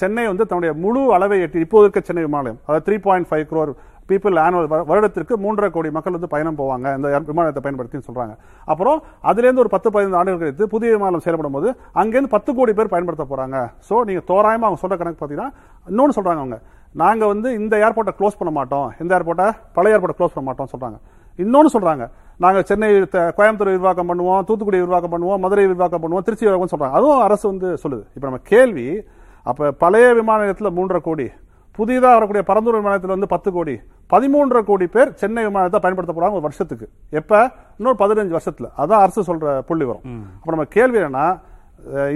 சென்னை 0.02 0.26
வந்து 0.32 0.44
தன்னுடைய 0.50 0.72
முழு 0.84 1.02
அளவை 1.16 1.38
எட்டி 1.46 1.58
இப்போது 1.66 1.84
இருக்க 1.86 2.00
சென்னை 2.08 2.22
விமானம் 2.26 2.60
அதாவது 2.66 2.86
three 2.88 2.98
point 3.08 3.28
five 3.30 3.48
crore 3.52 3.74
people 4.08 4.38
annual 4.44 4.86
வருடத்திற்கு 4.88 5.34
மூன்றரை 5.42 5.68
கோடி 5.74 5.90
மக்கள் 5.96 6.14
வந்து 6.16 6.30
பயணம் 6.32 6.58
போவாங்க. 6.58 6.86
இந்த 6.96 7.12
ஏர் 7.16 7.28
விமானத்தை 7.28 7.60
பயன்படுத்தின்னு 7.64 8.06
சொல்றாங்க. 8.08 8.34
அப்புறம் 8.72 8.98
அதுலேருந்து 9.30 9.62
ஒரு 9.64 9.70
பத்து 9.74 9.88
பதினைந்து 9.94 10.18
ஆண்டுகள் 10.20 10.42
கழித்து 10.42 10.66
புதிய 10.74 10.90
விமானம் 10.96 11.24
செயல்படும் 11.26 11.56
போது 11.56 11.68
அங்கேருந்து 12.00 12.32
பத்து 12.34 12.50
கோடி 12.58 12.72
பேர் 12.78 12.92
பயன்படுத்த 12.94 13.26
போறாங்க. 13.30 13.56
ஸோ 13.88 14.04
நீங்க 14.08 14.22
தோராயமாக 14.30 14.68
அவங்க 14.68 14.82
சொல்ற 14.82 14.98
கணக்கு 15.02 15.20
பார்த்தீங்கன்னா 15.22 15.50
இன்னொன்று 15.92 16.16
சொல்றாங்க 16.18 16.42
அவங்க. 16.44 16.58
நாங்கள் 17.02 17.30
வந்து 17.32 17.48
இந்த 17.60 17.74
ஏர்போர்ட்டை 17.84 18.14
க்ளோஸ் 18.18 18.38
பண்ண 18.40 18.52
மாட்டோம். 18.58 18.88
இந்த 19.02 19.12
ஏர்போர்ட்டை 19.18 19.48
பழைய 19.78 19.94
ஏர்போர்ட்டை 19.96 20.18
க்ளோஸ் 20.20 20.34
பண்ண 20.36 20.46
மாட்டோம் 20.50 20.70
சொல்றாங்க. 20.74 20.98
இன்னொன்னு 21.42 21.70
சொல்றாங்க. 21.76 22.04
நாங்க 22.42 22.58
சென்னை 22.68 22.88
கோயம்புத்தூர் 23.38 23.72
விரிவாக்கம் 23.74 24.08
பண்ணுவோம் 24.10 24.44
தூத்துக்குடி 24.48 24.78
விரிவாக்கம் 24.82 25.12
பண்ணுவோம் 25.14 25.42
மதுரை 25.44 25.64
விரிவாக்கம் 25.66 26.02
பண்ணுவோம் 26.02 26.24
திருச்சி 26.26 26.46
விரிவாக்கம் 26.46 26.72
சொல்றாங்க. 26.72 26.96
அதுவும் 26.98 27.22
அரசு 27.26 27.44
வந்து 27.52 27.68
சொல்லுது. 27.82 28.04
இப்ப 28.16 28.24
நம்ம 28.28 28.40
கேள்வி 28.52 28.86
அப்ப 29.50 29.70
பழைய 29.82 30.06
விமான 30.18 30.38
நிலையத்துல 30.44 30.70
மூன்றரை 30.76 31.00
கோடி 31.08 31.26
புதிதா 31.78 32.10
வரக்கூடிய 32.16 32.42
பரந்தூர் 32.48 32.78
விமானத்தில் 32.80 33.12
வந்து 33.14 33.28
பத்து 33.32 33.48
கோடி 33.56 33.74
பதிமூன்றரை 34.12 34.62
கோடி 34.68 34.86
பேர் 34.94 35.10
சென்னை 35.22 35.42
விமானத்தை 35.48 35.78
பயன்படுத்த 35.84 36.14
போறாங்க 36.16 36.38
ஒரு 36.38 36.46
வருஷத்துக்கு. 36.46 36.86
எப்ப? 37.20 37.50
இன்னொரு 37.78 37.98
பதினஞ்சு 38.02 38.34
வருஷத்துல. 38.36 38.68
அதான் 38.82 39.02
அரசு 39.04 39.22
சொல்ற 39.28 39.58
புள்ளி 39.68 39.84
வரும். 39.90 40.04
அப்ப 40.38 40.50
நம்ம 40.54 40.66
கேள்வி 40.76 40.98
என்னன்னா 40.98 41.26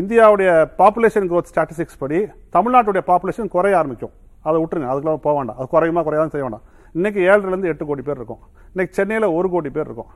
இந்தியாவுடைய 0.01 0.51
பாப்புலேஷன் 0.81 1.27
growth 1.31 1.49
ஸ்டாட்டிஸ்டிக்ஸ் 1.53 2.01
படி 2.03 2.19
தமிழ்நாட்டுடைய 2.57 3.03
பாப்புலேஷன் 3.11 3.53
குறைய 3.55 3.79
ஆரம்பிக்கும். 3.81 4.15
அதை 4.49 4.57
விட்டுருங்க. 4.63 4.89
அதுக்குள்ள 4.93 5.17
போக 5.27 5.35
வேண்டாம். 5.39 5.59
அது 5.59 5.69
குறையுமா 5.75 6.03
குறையாதும் 6.07 6.35
செய்ய 6.35 6.45
வேண்டாம். 6.47 6.65
இன்றைக்கி 6.97 7.21
ஏழுலேருந்து 7.31 7.71
எட்டு 7.73 7.85
கோடி 7.89 8.03
பேர் 8.09 8.19
இருக்கும். 8.21 8.43
இன்றைக்கி 8.73 8.93
சென்னையில் 8.99 9.27
ஒரு 9.39 9.49
கோடி 9.55 9.71
பேர் 9.77 9.89
இருக்கும். 9.89 10.11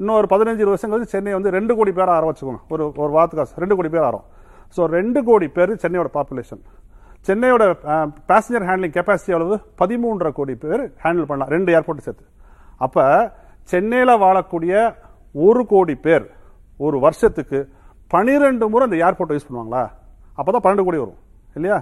இன்னும் 0.00 0.16
ஒரு 0.20 0.28
பதினஞ்சு 0.32 0.64
வருஷம் 0.70 0.90
கழிச்சு 0.92 1.14
சென்னை 1.16 1.34
வந்து 1.36 1.50
ரெண்டு 1.56 1.72
கோடி 1.76 1.92
பேர் 1.98 2.12
ஆர 2.14 2.24
வச்சுக்கோங்க. 2.30 2.60
ஒரு 2.74 2.84
ஒரு 3.02 3.12
வாரத்துக்கு 3.16 3.62
ரெண்டு 3.62 3.76
கோடி 3.78 3.90
பேர் 3.94 4.06
ஆறோம். 4.08 4.26
ஸோ 4.76 4.84
ரெண்டு 4.96 5.20
கோடி 5.28 5.48
பேர் 5.56 5.72
சென்னையோட 5.84 6.10
பாப்புலேஷன் 6.18 6.62
சென்னையோட 7.28 7.64
பேசஞ்சர் 8.30 8.66
ஹேண்ட்லிங் 8.68 8.94
கெப்பாசிட்டி 8.96 9.34
அளவு 9.36 9.56
பதிமூன்றரை 9.80 10.32
கோடி 10.38 10.54
பேர் 10.64 10.82
ஹேண்டில் 11.04 11.28
பண்ணலாம். 11.30 11.50
ரெண்டு 11.54 11.70
ஏர்போர்ட் 11.76 12.06
சேர்த்து. 12.06 12.24
அப்போ 12.86 13.04
சென்னையில் 13.72 14.20
வாழக்கூடிய 14.24 14.74
ஒரு 15.46 15.62
கோடி 15.72 15.94
பேர் 16.06 16.26
ஒரு 16.86 16.96
வருஷத்துக்கு 17.04 17.58
பனிரெண்டு 18.14 18.64
முறை 18.72 18.84
அந்த 18.88 18.98
ஏர்போர்ட்டை 19.06 19.36
யூஸ் 19.36 19.48
பண்ணுவாங்களா? 19.48 19.84
அப்பதான் 20.40 20.64
பன்னெண்டு 20.64 20.86
கோடி 20.88 20.98
வரும். 21.04 21.20
இல்லையா? 21.58 21.78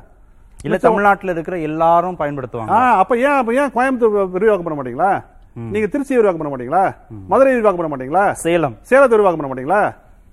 இல்ல 0.66 0.76
தமிழ்நாட்டுல 0.84 1.32
இருக்கிற 1.36 1.56
எல்லாரும் 1.68 2.18
பயன்படுத்துவாங்க. 2.20 2.76
அப்ப 3.02 3.12
ஏன் 3.26 3.38
அப்ப 3.40 3.54
ஏன் 3.60 3.72
கோயம்புத்தூர் 3.76 4.32
விரிவாக்கம் 4.36 4.66
பண்ண 4.66 4.78
மாட்டீங்களா? 4.78 5.12
நீங்க 5.74 5.88
திருச்சி 5.92 6.12
விரிவாக்கம் 6.16 6.42
பண்ண 6.42 6.52
மாட்டீங்களா? 6.52 6.84
மதுரை 7.32 7.50
விரிவாக்கம் 7.54 7.80
பண்ண 7.80 7.92
மாட்டீங்களா? 7.92 8.24
சேலம். 8.44 8.74
சேலத்தை 8.90 9.14
விரிவாக்கம் 9.16 9.40
பண்ண 9.40 9.50
மாட்டீங்களா? 9.52 9.82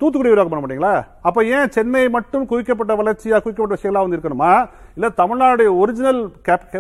தூத்துக்குடி 0.02 0.32
விரிவாக்கம் 0.32 0.54
பண்ண 0.54 0.64
மாட்டீங்களா? 0.64 0.94
அப்ப 1.30 1.44
ஏன் 1.58 1.72
சென்னை 1.76 2.04
மட்டும் 2.16 2.46
குவிக்கப்பட்ட 2.52 2.94
வளர்ச்சியா 3.02 3.38
குவிக்கப்பட்ட 3.44 3.78
விஷயங்களா 3.78 4.04
வந்து 4.06 4.18
இருக்கணுமா? 4.18 4.52
இல்ல 4.98 5.10
தமிழ்நாடு 5.22 5.66
ஒரிஜினல் 5.82 6.22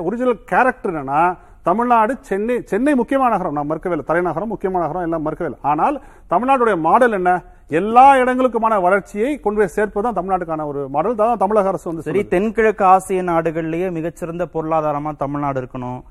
ஒரிஜினல் 0.08 0.40
கேரக்டர் 0.52 0.92
என்னன்னா 0.94 1.22
தமிழ்நாடு 1.68 2.14
சென்னை 2.30 2.56
சென்னை 2.70 2.94
முக்கியமான 3.00 3.32
நகரம். 3.34 3.58
நான் 3.58 3.70
மறுக்கவே 3.72 3.96
இல்லை. 3.96 4.06
தலைநகரம் 4.12 4.52
முக்கியமான 4.54 4.82
நகரம் 4.86 5.06
எல்லாம் 5.08 5.26
மறுக்கவே 5.26 5.50
இல்லை. 5.50 5.62
ஆனால் 5.72 5.98
தமிழ்நாட்டுடைய 6.32 6.78
மாடல் 6.88 7.18
என்ன? 7.18 7.32
எல்லா 7.80 8.06
இடங்களுக்குமான 8.22 8.78
வளர்ச்சியை 8.86 9.30
கொண்டு 9.44 9.60
போய் 9.60 9.76
சேர்ப்பதுதான் 9.76 10.16
தமிழ்நாட்டுக்கான 10.18 10.64
ஒரு 10.72 10.82
மாடல் 10.96 11.20
தான் 11.22 11.40
தமிழக 11.44 11.70
அரசு 11.72 11.88
வந்து 11.90 12.06
சரி. 12.08 12.22
தென்கிழக்கு 12.34 12.84
ஆசிய 12.94 13.22
நாடுகள்லயே 13.30 13.90
மிகச்சிறந்த 13.98 14.46
பொருளாதாரமா 14.56 15.12
தமிழ்நாடு 15.22 15.60
இருக்கணும். 15.62 16.02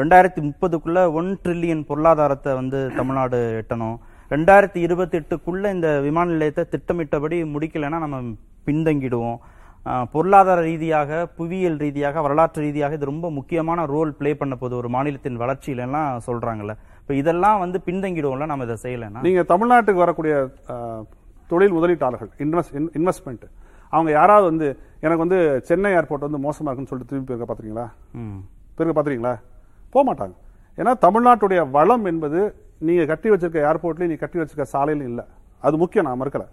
ரெண்டாயிரத்தி 0.00 0.40
முப்பதுக்குள்ள 0.46 1.00
ஒன் 1.18 1.28
ட்ரில்லியன் 1.42 1.82
பொருளாதாரத்தை 1.90 2.52
வந்து 2.60 2.78
தமிழ்நாடு 2.98 3.40
எட்டணும். 3.60 3.98
ரெண்டாயிரத்தி 4.34 4.78
இருபத்தி 4.86 5.18
எட்டுக்குள்ள 5.20 5.74
இந்த 5.76 5.90
விமான 6.06 6.32
நிலையத்தை 6.34 6.64
திட்டமிட்டபடி 6.74 7.38
முடிக்கலைன்னா 7.54 8.00
நம்ம 8.06 8.22
பின்தங்கிடுவோம். 8.68 9.38
பொருளாதார 10.14 10.58
ரீதியாக 10.70 11.18
புவியியல் 11.38 11.78
ரீதியாக 11.82 12.22
வரலாற்று 12.26 12.62
ரீதியாக 12.64 12.96
இது 12.98 13.12
ரொம்ப 13.12 13.26
முக்கியமான 13.36 13.84
ரோல் 13.92 14.10
ப்ளே 14.20 14.30
பண்ண 14.40 14.54
போகுது. 14.62 14.74
ஒரு 14.80 14.88
மாநிலத்தின் 14.94 15.40
வளர்ச்சியில 15.42 15.84
எல்லாம் 15.88 16.22
சொல்றாங்கல்ல. 16.28 16.74
இப்ப 17.06 17.14
இதெல்லாம் 17.14 17.58
வந்து 17.60 17.78
பின்தங்கிடுவோம்ல 17.86 18.46
நம்ம 18.46 18.64
இதை 18.64 18.76
செய்யலைன்னா? 18.82 19.20
நீங்க 19.22 19.42
தமிழ்நாட்டுக்கு 19.50 20.02
வரக்கூடிய 20.02 20.34
தொழில் 21.50 21.74
முதலீட்டாளர்கள் 21.74 22.30
இன்வெஸ்ட் 22.44 22.72
இன்வெஸ்ட்மெண்ட் 22.96 23.44
அவங்க 23.92 24.10
யாராவது 24.10 24.46
வந்து 24.48 24.68
எனக்கு 25.00 25.22
வந்து 25.24 25.38
சென்னை 25.64 25.90
ஏர்போர்ட் 25.92 26.26
வந்து 26.26 26.40
மோசமா 26.44 26.66
இருக்குன்னு 26.66 26.90
சொல்லிட்டு 26.90 27.10
திரும்பி 27.12 27.28
போயிருக்க 27.28 27.48
பாத்தீங்களா 27.50 27.84
ம். 28.20 28.40
போயிருக்க 28.76 28.96
பாத்தீங்களா 28.98 29.34
போக 29.94 30.02
மாட்டாங்க 30.08 30.34
ஏன்னா 30.78 30.94
தமிழ்நாட்டுடைய 31.04 31.70
வளம் 31.70 32.06
என்பது 32.06 32.40
நீங்க 32.80 33.04
கட்டி 33.06 33.30
வச்சிருக்க 33.30 33.60
ஏர்போர்ட்லயும் 33.68 34.08
நீ 34.08 34.16
கட்டி 34.16 34.38
வச்சிருக்க 34.38 34.66
சாலையிலும் 34.72 35.08
இல்ல. 35.10 35.20
அது 35.62 35.76
முக்கியம் 35.76 36.06
நான் 36.06 36.20
மறுக்கல. 36.20 36.44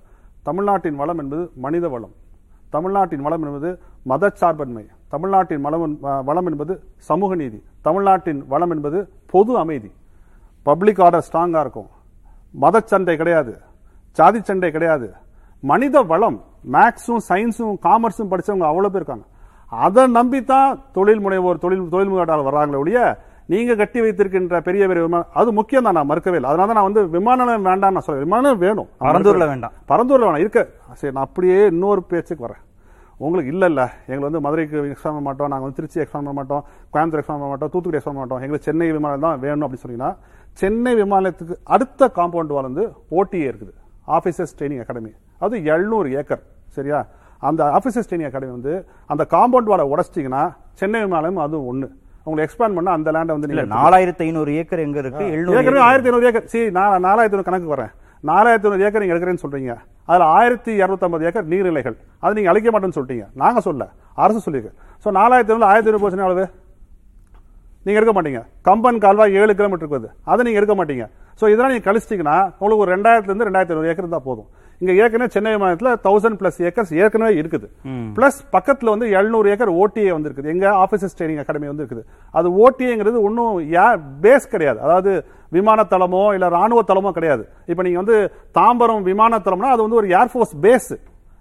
தமிழ்நாட்டின் 0.43 0.95
வளம் 0.95 1.19
என்பது 1.19 1.51
மனித 1.57 1.87
வளம். 1.89 2.13
தமிழ்நாட்டின் 2.69 3.21
வளம் 3.21 3.43
என்பது 3.43 3.69
மதச்சார்பன்மை. 4.05 4.85
தமிழ்நாட்டின் 5.09 5.61
வளம் 5.61 5.97
வளம் 6.25 6.47
என்பது 6.47 6.73
சமூக 7.09 7.35
நீதி. 7.35 7.59
தமிழ்நாட்டின் 7.81 8.41
வளம் 8.47 8.71
என்பது 8.71 8.99
பொது 9.33 9.53
அமைதி. 9.57 9.91
பப்ளிக் 10.63 11.01
ஆர்டர் 11.01 11.25
ஸ்ட்ராங்கா 11.27 11.59
இருக்கும். 11.59 11.89
மதச்சண்டை 12.61 13.15
கிடையாது. 13.15 13.53
ஜாதி 14.11 14.41
சண்டை 14.41 14.71
கிடையாது. 14.71 15.13
மனித 15.59 16.01
வளம் 16.01 16.43
மேக்ஸும் 16.71 17.23
சயின்ஸும் 17.29 17.75
காமர்ஸும் 17.87 18.31
படிச்சவங்க 18.31 18.65
அவ்வளவு 18.71 18.93
பேர் 18.93 19.01
இருக்காங்க. 19.01 19.25
அதை 19.69 20.03
நம்பித்தான் 20.17 20.79
தொழில் 20.91 21.21
முனைவோர் 21.25 21.61
தொழில் 21.63 21.89
தொழில் 21.89 22.09
முதலீட்டாளர் 22.09 22.49
வர்றாங்களே 22.49 22.77
ஒழிய 22.77 23.19
நீங்க 23.45 23.75
கட்டி 23.75 24.01
வைத்திருக்கின்ற 24.01 24.61
பெரிய 24.61 24.87
பெரிய 24.87 25.05
விமானம் 25.05 25.27
அது 25.33 25.51
முக்கியம் 25.51 25.83
தான் 25.83 25.93
நான் 25.93 26.09
மறுக்கவே 26.09 26.37
இல்லை. 26.39 26.49
அதனால 26.49 26.73
தான் 26.73 26.75
நான் 26.75 26.93
வந்து 26.93 27.09
விமான 27.09 27.37
நிலையம் 27.41 27.61
வேண்டாம் 27.61 27.91
நான் 27.91 28.01
சொல்றேன். 28.01 28.23
விமான 28.23 28.41
நிலையம் 28.41 28.63
வேணும். 28.65 28.89
பரந்தூர்ல 28.99 29.47
வேண்டாம். 29.47 29.73
பரந்தூர்ல 29.87 30.27
வேணாம். 30.27 30.43
இருக்க. 30.45 30.69
சரி 30.93 31.13
நான் 31.13 31.23
அப்படியே 31.23 31.65
இன்னொரு 31.65 32.03
பேச்சுக்கு 32.03 32.45
வரேன். 32.47 32.61
உங்களுக்கு 33.17 33.51
இல்ல 33.51 33.65
இல்ல. 33.65 33.81
எங்களை 34.05 34.23
வந்து 34.23 34.41
மதுரைக்கு 34.41 34.77
எக்ஸ்பாண்ட் 34.77 35.15
பண்ண 35.15 35.19
மாட்டோம். 35.19 35.47
நாங்க 35.47 35.63
வந்து 35.63 35.75
திருச்சி 35.75 35.99
எக்ஸ்பாண்ட் 35.99 36.27
பண்ண 36.29 36.33
மாட்டோம். 36.33 36.63
கோயம்புத்தூர் 36.93 37.23
எக்ஸ்பாண்ட் 37.23 37.35
பண்ண 37.35 37.47
மாட்டோம். 37.47 37.69
தூத்துக்குடி 37.69 37.97
எக்ஸ்பாண்ட் 37.97 38.13
பண்ண 38.13 38.19
மாட்டோம். 38.19 38.37
எங்களுக்கு 38.37 38.67
சென்னை 38.69 38.91
விமானம் 38.91 39.19
தான் 39.19 39.39
வேணும் 39.39 39.65
அப்படின்னு 39.67 39.83
சொன்னீங்கன்னா 39.87 40.15
சென்னை 40.59 40.91
விமானத்துக்கு 40.95 41.55
அடுத்த 41.63 42.11
காம்பவுண்ட் 42.17 42.53
வால் 42.55 42.69
வந்து 42.69 42.83
ஓடிஏ 43.19 43.47
இருக்குது. 43.51 43.73
ஆபீசர்ஸ் 44.17 44.55
ட்ரைனிங் 44.59 44.81
அகாடமி 44.83 45.11
அது 45.45 45.55
700 45.57 46.13
ஏக்கர். 46.19 46.43
சரியா? 46.77 46.99
அந்த 47.49 47.63
ஆபீசர்ஸ் 47.77 48.09
ட்ரைனிங் 48.09 48.29
அகாடமி 48.29 48.51
வந்து 48.51 48.73
அந்த 49.11 49.23
காம்பவுண்ட் 49.35 49.71
வாலை 49.71 49.85
உடைச்சிட்டீங்கன்னா 49.93 50.43
சென்னை 50.81 51.01
விமானம் 51.01 51.37
அது 51.37 51.57
ஒண்ணு. 51.71 51.87
உங்களுக்கு 52.25 52.47
எக்ஸ்பேண்ட் 52.47 52.77
பண்ணா 52.77 52.91
அந்த 52.97 53.11
லேண்டை 53.11 53.33
வந்து 53.35 53.47
இல்ல 53.49 53.63
நீங்க 53.63 53.79
நாலாயிரத்தி 53.79 54.23
ஐநூறு 54.27 54.51
ஏக்கர் 54.53 54.83
எங்க 54.85 54.99
இருக்கு? 54.99 55.25
எழுநூறு 55.35 55.57
ஏக்கர். 55.59 55.77
ஆயிரத்தி 55.87 56.09
ஐநூறு 56.09 56.27
ஏக்கர். 56.29 56.45
சரி 56.53 56.71
நான் 56.71 57.03
நாலாயிரத்தி 57.07 57.35
ஐநூறு 57.35 57.49
கணக்கு 57.49 57.73
வரேன். 57.75 57.91
நாலாயிரத்தி 58.31 58.67
ஐநூறு 58.67 58.85
ஏக்கர் 58.87 59.03
நீங்க 59.03 59.15
எடுக்கிறேன்னு 59.15 59.43
சொல்றீங்க. 59.43 59.75
அதுல 60.05 60.25
ஆயிரத்தி 60.25 60.71
இருநூத்தம்பது 60.81 61.25
ஏக்கர் 61.29 61.47
நீர்நிலைகள். 61.47 61.95
அது 62.19 62.33
நீங்க 62.33 62.49
அழிக்க 62.49 62.71
மாட்டேன்னு 62.71 62.97
சொல்லிட்டீங்க. 62.97 63.27
நாங்க 63.33 63.59
சொல்ல. 63.59 63.89
அரசு 64.15 64.41
சொல்லியிருக்கு. 64.45 64.73
சோ 65.03 65.11
நாலாயிரத்தி 65.19 65.53
ஐநூறு 65.53 65.69
ஆயிரத்தி 65.71 65.91
ஐநூறு 65.91 66.03
போச்சுன்னா 66.03 66.27
எவ்வளவு? 66.27 66.45
நீங்க 67.85 67.97
எடுக்க 67.99 68.13
மாட்டீங்க. 68.15 68.41
கம்பன் 68.67 68.99
கால்வாய் 69.05 69.37
ஏழு 69.43 69.53
கிலோமீட்டர் 69.59 69.85
இருக்குது. 69.85 70.09
அதை 70.31 70.41
நீங்க 70.47 70.59
எடுக்க 70.61 70.75
மாட்டீங்க. 70.79 71.05
சோ 71.39 71.43
இதெல்லாம் 71.51 71.71
நீங்க 71.73 71.85
கழிச்சிட்டீங்கன்னா 71.87 72.37
உங்களுக்கு 72.59 72.83
ஒரு 72.85 72.93
ரெண்டாயிரத்துல 72.95 73.31
இருந்து 73.31 73.47
ரெண்டாயிரத்தி 73.49 73.75
ஐநூறு 73.75 73.91
ஏக்கர் 73.93 74.15
தான் 74.17 74.27
போதும். 74.29 74.49
இங்க 74.81 74.93
ஏற்கனவே 75.01 75.33
சென்னை 75.33 75.51
விமானத்துல 75.55 75.91
தௌசண்ட் 76.05 76.37
பிளஸ் 76.39 76.57
ஏக்கர்ஸ் 76.67 76.91
ஏற்கனவே 77.01 77.33
இருக்குது. 77.41 77.67
பிளஸ் 78.15 78.39
பக்கத்துல 78.55 78.93
வந்து 78.95 79.07
700 79.19 79.51
ஏக்கர் 79.53 79.71
ஓடிஏ 79.81 80.11
வந்து 80.15 80.29
இருக்குது 80.29 80.51
எங்க 80.53 80.65
ஆபீசர்ஸ் 80.83 81.15
ட்ரைனிங் 81.19 81.41
அகாடமி 81.43 81.71
வந்து 81.71 81.83
இருக்குது 81.83 82.03
அது 82.39 82.47
ஓடிஏங்கிறது 82.63 83.19
ஒன்றும் 83.27 83.53
பேஸ் 84.25 84.51
கிடையாது. 84.53 84.79
அதாவது 84.87 85.13
விமான 85.57 85.79
தளமோ 85.93 86.23
இல்ல 86.35 86.45
ராணுவ 86.57 86.81
தளமோ 86.91 87.11
கிடையாது. 87.17 87.43
இப்ப 87.71 87.81
நீங்க 87.87 87.99
வந்து 88.03 88.17
தாம்பரம் 88.59 89.07
விமான 89.09 89.39
தளம்னா 89.47 89.73
அது 89.75 89.85
வந்து 89.85 89.99
ஒரு 90.01 90.09
ஏர்ஃபோர்ஸ் 90.19 90.55
பேஸ் 90.65 90.91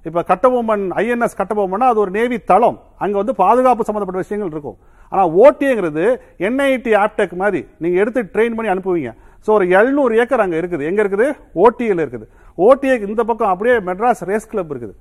இப்ப 0.08 0.22
கட்டபொம்மன் 0.30 0.84
ஐஎன்எஸ் 1.00 1.36
கட்டபொம்மன் 1.40 1.84
அது 1.90 2.00
ஒரு 2.04 2.12
நேவி 2.16 2.38
தளம். 2.50 2.78
அங்க 3.04 3.16
வந்து 3.22 3.34
பாதுகாப்பு 3.42 3.86
சம்பந்தப்பட்ட 3.88 4.22
விஷயங்கள் 4.24 4.52
இருக்கும். 4.54 4.78
ஆனா 5.12 5.22
ஓடிங்கிறது 5.44 6.04
என்ஐடி 6.46 6.92
ஆப்டெக் 7.04 7.34
மாதிரி 7.42 7.60
நீங்க 7.82 7.96
எடுத்து 8.02 8.20
ட்ரெயின் 8.34 8.56
பண்ணி 8.56 8.72
அனுப்புவீங்க. 8.74 9.12
ஸோ 9.46 9.50
ஒரு 9.58 9.64
700 9.78 10.18
ஏக்கர் 10.22 10.42
அங்கே 10.44 10.58
இருக்குது. 10.62 10.84
எங்கே 10.90 11.02
இருக்குது? 11.04 11.26
ஓடிஎல் 11.64 12.02
இருக்குது. 12.04 12.26
ஓடிஏ 12.66 12.94
இந்த 13.12 13.22
பக்கம் 13.30 13.52
அப்படியே 13.52 13.74
மெட்ராஸ் 13.88 14.22
ரேஸ் 14.30 14.50
கிளப் 14.52 14.72
இருக்குது. 14.74 14.94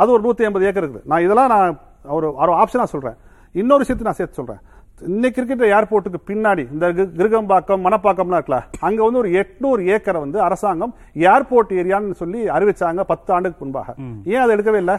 அது 0.00 0.08
ஒரு 0.16 0.22
நூற்றி 0.26 0.46
ஐம்பது 0.48 0.66
ஏக்கர் 0.70 0.84
இருக்குது. 0.86 1.06
நான் 1.10 1.24
இதெல்லாம் 1.26 1.50
நான் 1.54 1.78
ஒரு 2.16 2.26
ஒரு 2.42 2.52
ஆப்ஷனாக 2.62 2.88
சொல்கிறேன் 2.94 3.16
இன்னொரு 3.60 3.82
விஷயத்தை 3.84 4.06
நான் 4.08 4.20
சேர்த்து 4.20 4.40
சொல்கிறேன் 4.40 4.62
இன்னைக்கு 5.00 5.42
இருக்கிற 5.42 5.78
ஏர்போர்ட்டுக்கு 5.78 6.30
பின்னாடி 6.30 6.72
இந்த 6.72 6.92
கிருகம்பாக்கம் 6.92 7.84
மணப்பாக்கம்லாம் 7.84 8.38
இருக்குல்ல 8.38 8.62
அங்க 8.80 9.10
வந்து 9.10 9.18
ஒரு 9.18 9.30
எட்நூறு 9.30 9.86
ஏக்கரை 9.88 10.18
வந்து 10.18 10.40
அரசாங்கம் 10.40 10.94
ஏர்போர்ட் 11.14 11.70
ஏரியான்னு 11.70 12.10
சொல்லி 12.10 12.48
அறிவிச்சாங்க 12.48 13.00
பத்து 13.00 13.32
ஆண்டுக்கு 13.32 13.56
முன்பாக. 13.58 13.94
ஏன் 14.24 14.40
அதை 14.40 14.56
எடுக்கவே 14.56 14.76
இல்லை? 14.76 14.96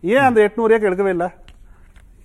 ஏன் 0.00 0.18
அந்த 0.18 0.40
எட்நூறு 0.40 0.70
ஏக்கர் 0.70 0.96
எடுக்கவே 0.96 1.08
இல்லை? 1.08 1.26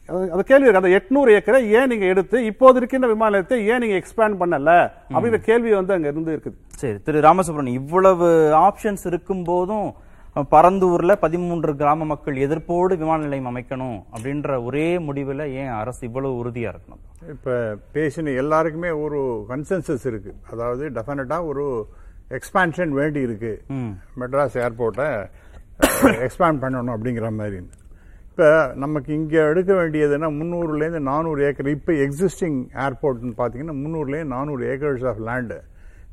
அது- 0.08 0.40
கேள்வி 0.40 0.68
இருக்கு. 0.68 0.76
அந்த 0.76 0.90
எட்நூறு 0.90 1.30
ஏக்கரை 1.30 1.70
ஏன் 1.70 1.88
நீங்க 1.88 2.06
எடுத்து 2.06 2.46
இப்போது 2.46 2.78
இருக்கின்ற 2.78 3.08
விமான 3.08 3.42
நிலையத்தை 3.42 3.68
ஏன் 3.68 3.78
நீங்க 3.78 3.96
எக்ஸ்பேண்ட் 3.96 4.34
பண்ணல? 4.34 4.92
அப்படிங்கிற 5.14 5.38
கேள்வி 5.38 5.74
வந்து 5.74 5.94
அங்க 5.94 6.08
இருந்து 6.08 6.42
இருக்குது. 6.44 6.54
சரி 6.68 7.02
திரு 7.02 7.20
ராமசுப்ரமணியம் 7.20 7.74
இவ்வளவு 7.74 8.28
ஆப்ஷன்ஸ் 8.56 9.06
இருக்கும் 9.06 9.44
போதும் 9.44 9.94
பரந்தூர்ல 10.36 11.14
பதிமூன்று 11.24 11.72
கிராம 11.80 12.06
மக்கள் 12.12 12.36
எதிர்ப்போடு 12.44 12.94
விமான 13.00 13.18
நிலையம் 13.24 13.50
அமைக்கணும் 13.50 13.98
அப்படின்ற 14.14 14.50
ஒரே 14.68 14.86
முடிவுல 15.08 15.46
ஏன் 15.62 15.72
அரசு 15.80 16.02
இவ்வளவு 16.08 16.38
உறுதியா 16.42 16.70
இருக்கணும்? 16.74 17.02
இப்போ 17.34 17.54
பேசின 17.96 18.36
எல்லாருக்குமே 18.42 18.92
ஒரு 19.06 19.20
கன்சென்சஸ் 19.50 20.06
இருக்கு. 20.12 20.32
அதாவது 20.52 20.84
டெஃபினட்டாக 20.98 21.50
ஒரு 21.52 21.66
எக்ஸ்பான்ஷன் 22.38 22.94
வேண்டி 23.00 23.22
இருக்கு. 23.28 23.52
மெட்ராஸ் 24.22 24.58
ஏர்போர்ட்டை 24.66 25.10
எக்ஸ்பேண்ட் 26.28 26.64
பண்ணணும் 26.64 26.96
அப்படிங்கிற 26.96 27.30
மாதிரி. 27.42 27.62
இப்போ 28.32 28.50
நமக்கு 28.86 29.12
இங்கே 29.20 29.42
எடுக்க 29.52 29.72
வேண்டியதுன்னா 29.82 30.28
முந்நூறுலேருந்து 30.40 31.04
நானூறு 31.12 31.42
ஏக்கர். 31.48 31.76
இப்போ 31.78 31.94
எக்ஸிஸ்டிங் 32.08 32.60
ஏர்போர்ட்னு 32.88 33.36
பார்த்தீங்கன்னா 33.42 33.78
முந்நூறுலேருந்து 33.84 34.34
நானூறு 34.38 34.64
ஏக்கர்ஸ் 34.74 35.08
ஆஃப் 35.12 35.24
லேண்டு 35.30 35.60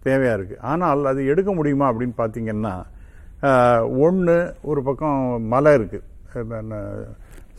தேவையாக 0.07 0.37
இருக்குது 0.39 0.63
ஆனால் 0.73 1.11
அது 1.13 1.21
எடுக்க 1.33 1.51
முடியுமா 1.59 1.87
அப்படின்னு 1.93 2.17
பார்த்தீங்கன்னா 2.23 2.77
ஒன்று 3.99 4.37
ஒரு 4.63 4.83
பக்கம் 4.83 5.19
மலை 5.47 5.75
இருக்குது 5.75 6.07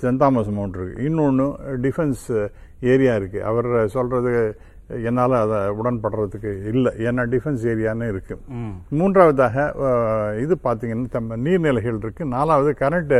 சென்ட் 0.01 0.17
தாமஸ் 0.17 0.47
மவுண்ட் 0.47 0.75
இருக்கு. 0.75 1.03
இன்னொன்று 1.03 1.45
டிஃபென்ஸ் 1.81 2.25
ஏரியா 2.85 3.15
இருக்கு. 3.15 3.43
அவர் 3.43 3.87
சொல்றது 3.87 4.31
என்னால் 5.03 5.33
அதை 5.35 5.57
உடன்படுறதுக்கு 5.75 6.51
இல்லை. 6.67 6.91
ஏன்னா 6.99 7.23
டிஃபென்ஸ் 7.29 7.63
ஏரியான்னு 7.65 8.07
இருக்கு. 8.07 8.35
மூன்றாவதாக 8.89 9.55
இது 10.39 10.57
பார்த்தீங்கன்னா 10.63 11.07
தம்ம 11.11 11.37
நீர்நிலைகள் 11.39 11.97
இருக்கு. 11.97 12.25
நாலாவது 12.27 12.75
கரண்ட் 12.79 13.15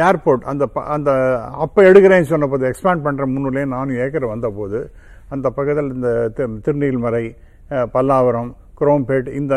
ஏர்போர்ட் 0.00 0.44
அந்த 0.44 0.66
ப- 0.66 0.84
அந்த 0.86 1.10
அப்போ 1.56 1.82
எடுக்கிறேன்னு 1.82 2.22
சொன்ன 2.24 2.46
போது 2.46 2.66
எக்ஸ்பேண்ட் 2.66 3.04
பண்ணுற 3.04 3.26
முன்னுலே 3.26 3.64
நானூறு 3.66 3.98
ஏக்கர் 3.98 4.26
வந்த 4.26 4.48
போது 4.50 4.80
அந்த 5.28 5.50
பக்கத்தில் 5.50 5.94
இந்த 5.94 6.08
தி- 6.36 6.60
திருநீல்மலை 6.64 7.24
அஹ், 7.70 7.86
பல்லாவரம் 7.94 8.50
குரோம்பேட் 8.80 9.28
இந்த 9.40 9.54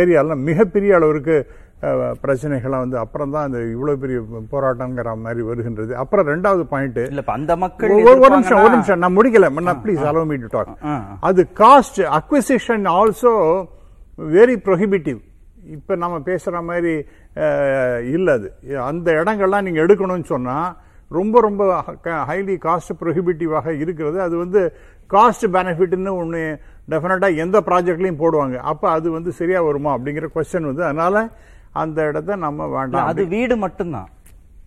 ஏரியாலாம் 0.00 0.46
மிகப்பெரிய 0.50 0.92
அளவிற்கு 0.98 1.36
பிரச்சனைகள்லாம் 2.22 2.82
வந்து 2.84 2.98
அப்புறம் 3.02 3.32
தான் 3.34 3.44
அந்த 3.48 3.58
இவ்வளவு 3.74 4.00
பெரிய 4.02 4.18
போராட்டங்கிற 4.52 5.10
மாதிரி 5.24 5.42
வருகின்றது. 5.48 5.92
அப்புறம் 6.02 6.26
ரெண்டாவது 6.30 6.62
பாயிண்ட். 6.72 6.98
இல்ல 7.10 7.22
அந்த 7.36 7.54
மக்கள் 7.64 7.92
ஒரு 8.12 8.30
நிமிஷம் 8.34 8.62
ஒரு 8.62 8.72
நிமிஷம் 8.74 9.02
நான் 9.04 9.16
முடிக்கல. 9.18 9.48
Please 9.84 10.02
allow 10.10 10.22
me 10.30 10.38
to 10.44 10.50
talk. 10.56 10.72
அது 11.28 11.44
cost 11.62 12.00
acquisition 12.18 12.86
also 12.98 13.34
very 14.36 14.56
prohibitive 14.68 15.20
இப்ப 15.76 15.96
நம்ம 16.02 16.18
பேசுற 16.30 16.62
மாதிரி 16.70 16.94
இல்ல 18.16 18.28
அது. 18.38 18.50
அந்த 18.90 19.08
இடங்கள்லாம் 19.20 19.66
நீங்க 19.66 19.80
எடுக்கணும்னு 19.86 20.28
சொன்னா 20.34 20.58
ரொம்ப 21.10 21.40
ரொம்ப 21.46 21.62
ஹைலி 22.30 22.56
காஸ்ட் 22.66 22.92
ப்ரொஹிபிட்டிவாக 23.02 23.68
இருக்கிறது. 23.82 24.18
அது 24.26 24.34
வந்து 24.44 24.62
காஸ்ட் 25.14 25.46
பெனிஃபிட்னு 25.56 26.12
ஒன்று 26.22 26.42
டெஃபினட்டாக 26.90 27.36
எந்த 27.36 27.60
ப்ராஜெக்ட்லையும் 27.60 28.20
போடுவாங்க. 28.22 28.56
அப்போ 28.56 28.90
அது 28.90 29.10
வந்து 29.10 29.32
சரியாக 29.32 29.64
வருமா 29.64 29.96
அப்படிங்கிற 29.96 30.28
கொஸ்டின் 30.34 30.70
வந்து 30.70 30.84
அதனால 30.84 31.28
அந்த 31.72 32.06
இடத்த 32.08 32.36
நம்ம 32.36 32.68
வேண்டாம். 32.68 33.06
அது 33.06 33.26
வீடு 33.26 33.56
மட்டும்தான். 33.56 34.08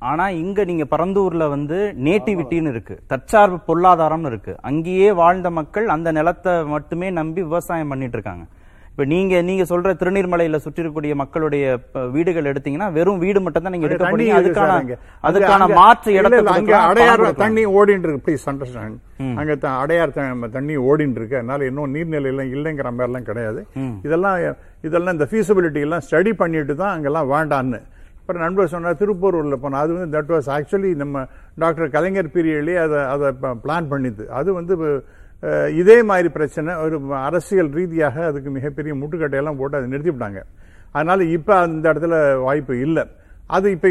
ஆனா 0.09 0.29
இங்க 0.29 0.63
நீங்க 0.63 0.85
பரந்தூர்ல 0.91 1.49
வந்து 1.49 1.77
நேட்டிவிட்டின்னு 2.03 2.69
இருக்கு. 2.69 2.95
தற்சார்பு 3.07 3.57
பொருளாதாரம்னு 3.67 4.25
இருக்கு. 4.25 4.53
அங்கேயே 4.61 5.11
வாழ்ந்த 5.11 5.49
மக்கள் 5.49 5.87
அந்த 5.87 6.11
நிலத்தை 6.11 6.53
மட்டுமே 6.65 7.09
நம்பி 7.09 7.41
விவசாயம் 7.43 7.87
பண்ணிட்டு 7.87 8.17
இருக்காங்க. 8.17 8.45
இப்ப 9.01 9.11
நீங்க 9.13 9.35
நீங்க 9.47 9.63
சொல்ற 9.69 9.91
திருநீர்மலையில 9.99 10.57
சுற்றி 10.63 10.81
இருக்கக்கூடிய 10.81 11.13
மக்களுடைய 11.21 11.63
வீடுகள் 12.15 12.49
எடுத்தீங்கன்னா 12.49 12.87
வெறும் 12.97 13.21
வீடு 13.23 13.39
மட்டும் 13.45 13.63
தான் 13.65 13.73
நீங்க 13.75 13.87
எடுக்க 13.87 14.09
போறீங்க. 14.11 14.41
இருக்கு 14.41 14.61
அதுக்கான. 14.65 14.97
அதுக்கான 15.27 15.67
மாற்று 15.77 16.09
இல்ல, 16.11 16.19
இடத்தை 16.21 16.41
இல்ல, 16.41 16.51
அங்க 16.57 16.73
கொடுக்கலாம். 16.81 17.39
தண்ணி 17.41 17.63
ஓடிட்டு 17.77 18.05
இருக்கு. 18.07 18.23
ப்ளீஸ் 18.25 18.43
அண்டர்ஸ்டாண்ட் 18.51 18.97
அங்க 19.41 19.55
அடையார் 19.83 20.13
தண்ணி 20.57 20.75
ஓடிட்டு 20.89 21.19
இருக்கு. 21.21 21.37
அதனால 21.39 21.65
இன்னும் 21.69 21.95
நீர்நிலை 21.95 22.29
எல்லாம் 22.33 22.51
இல்லைங்கிற 22.55 22.91
மாதிரி 22.97 23.09
எல்லாம் 23.09 23.27
கிடையாது 23.29 23.63
இதெல்லாம் 24.07 24.37
இதெல்லாம் 24.89 25.15
இந்த 25.17 25.27
feasibility 25.33 25.81
எல்லாம் 25.87 26.03
ஸ்டடி 26.09 26.33
பண்ணிட்டு 26.43 26.75
தான் 26.83 26.93
அங்கெல்லாம் 26.97 27.31
வேண்டான்னு. 27.33 27.79
அப்புறம் 28.19 28.43
நண்பர் 28.45 28.73
சொன்னார் 28.75 29.01
திருப்பூரூர்ல 29.01 29.57
போனா 29.63 29.81
அது 29.85 29.95
வந்து 29.95 30.15
தட் 30.17 30.31
வாஸ் 30.35 30.51
ஆக்சுவலி 30.57 30.91
நம்ம 31.01 31.25
டாக்டர் 31.63 31.93
கலைஞர் 31.97 32.33
பீரியட்லயே 32.35 32.79
அதை 32.85 32.99
அதை 33.15 33.31
பிளான் 33.65 33.89
பண்ணிது. 33.95 34.25
அது 34.41 34.49
வந்து 34.59 34.75
இதே 35.81 36.03
மாதிரி 36.03 36.29
பிரச்சனை 36.29 36.75
ஒரு 36.75 37.15
அரசியல் 37.15 37.69
ரீதியாக 37.69 38.25
அதுக்கு 38.25 38.49
மிகப்பெரிய 38.49 38.93
முட்டுக்கட்டையெல்லாம் 38.95 39.57
போட்டு 39.57 39.77
அதை 39.77 39.87
நிறுத்திவிட்டாங்க. 39.93 40.41
அதனால் 40.91 41.21
இப்போ 41.37 41.53
அந்த 41.55 41.93
இடத்துல 41.93 42.15
வாய்ப்பு 42.41 42.79
இல்லை. 42.79 43.03
அது 43.55 43.67
இப்ப 43.75 43.87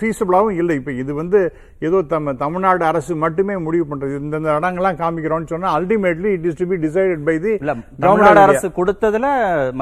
ஃபீஸபிளாகவும் 0.00 0.58
இல்லை. 0.60 0.74
இப்ப 0.80 0.92
இது 1.02 1.12
வந்து 1.20 1.40
ஏதோ 1.88 1.98
தம்ம 2.12 2.34
தமிழ்நாடு 2.42 2.84
அரசு 2.90 3.12
மட்டுமே 3.24 3.54
முடிவு 3.66 3.84
பண்றது. 3.90 4.14
இந்த 4.24 4.40
இந்த 4.40 4.50
இடங்கள்லாம் 4.58 4.98
காமிக்கிறோம்னு 5.02 5.50
சொன்னா 5.52 5.68
ultimately 5.78 6.30
it 6.36 6.46
is 6.50 6.58
to 6.60 6.66
be 6.72 6.78
decided 6.86 7.22
by 7.28 7.36
the 7.44 7.52
Tamil Nadu 8.06 8.42
அரசு 8.46 8.70
கொடுத்ததுல 8.78 9.28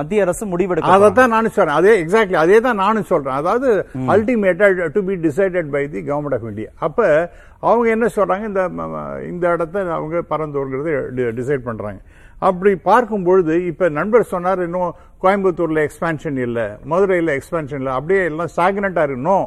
மத்திய 0.01 0.27
அரசு 0.27 0.47
முடிவெடுக்க 0.53 0.95
அதைத்தான் 0.97 1.35
நானும் 1.37 1.57
சொல்றேன். 1.59 1.79
அதே 1.81 1.95
எக்ஸாக்ட்லி 2.03 2.39
அதே 2.45 2.61
தான் 2.69 2.83
நானும் 2.85 3.11
சொல்றேன். 3.13 3.39
அதாவது 3.41 3.69
அல்டிமேட்டா 4.15 4.69
to 4.97 5.03
be 5.11 5.17
decided 5.27 5.71
by 5.77 5.85
the 5.95 6.03
government 6.11 6.39
of 6.39 6.49
India 6.53 6.71
அப்ப 6.89 7.09
அவங்க 7.69 7.87
என்ன 7.97 8.07
சொல்றாங்க? 8.17 8.45
இந்த 8.51 8.63
இந்த 9.33 9.45
இடத்த 9.55 9.77
அவங்க 9.99 10.17
பரந்தோர்ங்கிறது 10.33 10.93
டிசைட் 11.39 11.69
பண்றாங்க. 11.69 12.01
அப்படி 12.43 12.73
பார்க்கும் 12.85 13.25
பொழுது 13.25 13.55
இப்ப 13.71 13.89
நண்பர் 13.97 14.31
சொன்னார் 14.33 14.61
இன்னும் 14.65 14.91
கோயம்புத்தூர்ல 15.23 15.81
எக்ஸ்பான்ஷன் 15.87 16.37
இல்ல 16.45 16.59
மதுரையில 16.91 17.31
எக்ஸ்பான்ஷன் 17.39 17.81
இல்ல 17.83 17.93
அப்படியே 17.97 18.21
எல்லாம் 18.29 18.51
ஸ்டாக்னண்டா 18.53 19.05
இருக்கு 19.07 19.29
no 19.29 19.39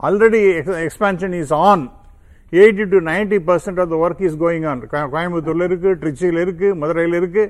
already 0.00 0.40
expansion 0.82 1.36
is 1.38 1.54
on 1.64 1.84
eighty 2.52 2.84
to 2.90 2.98
ninety 3.06 3.38
percent 3.46 3.80
of 3.82 3.90
the 3.92 3.98
work 4.02 4.20
is 4.26 4.36
going 4.42 4.66
on 4.70 4.82
கோயம்புத்தூர்ல 5.12 5.64
இருக்கு 5.70 5.90
ட்ரிச்சியில 6.02 6.42
இருக்கு 6.44 6.68
மதுரையில 6.82 7.18
இருக்கு 7.20 7.44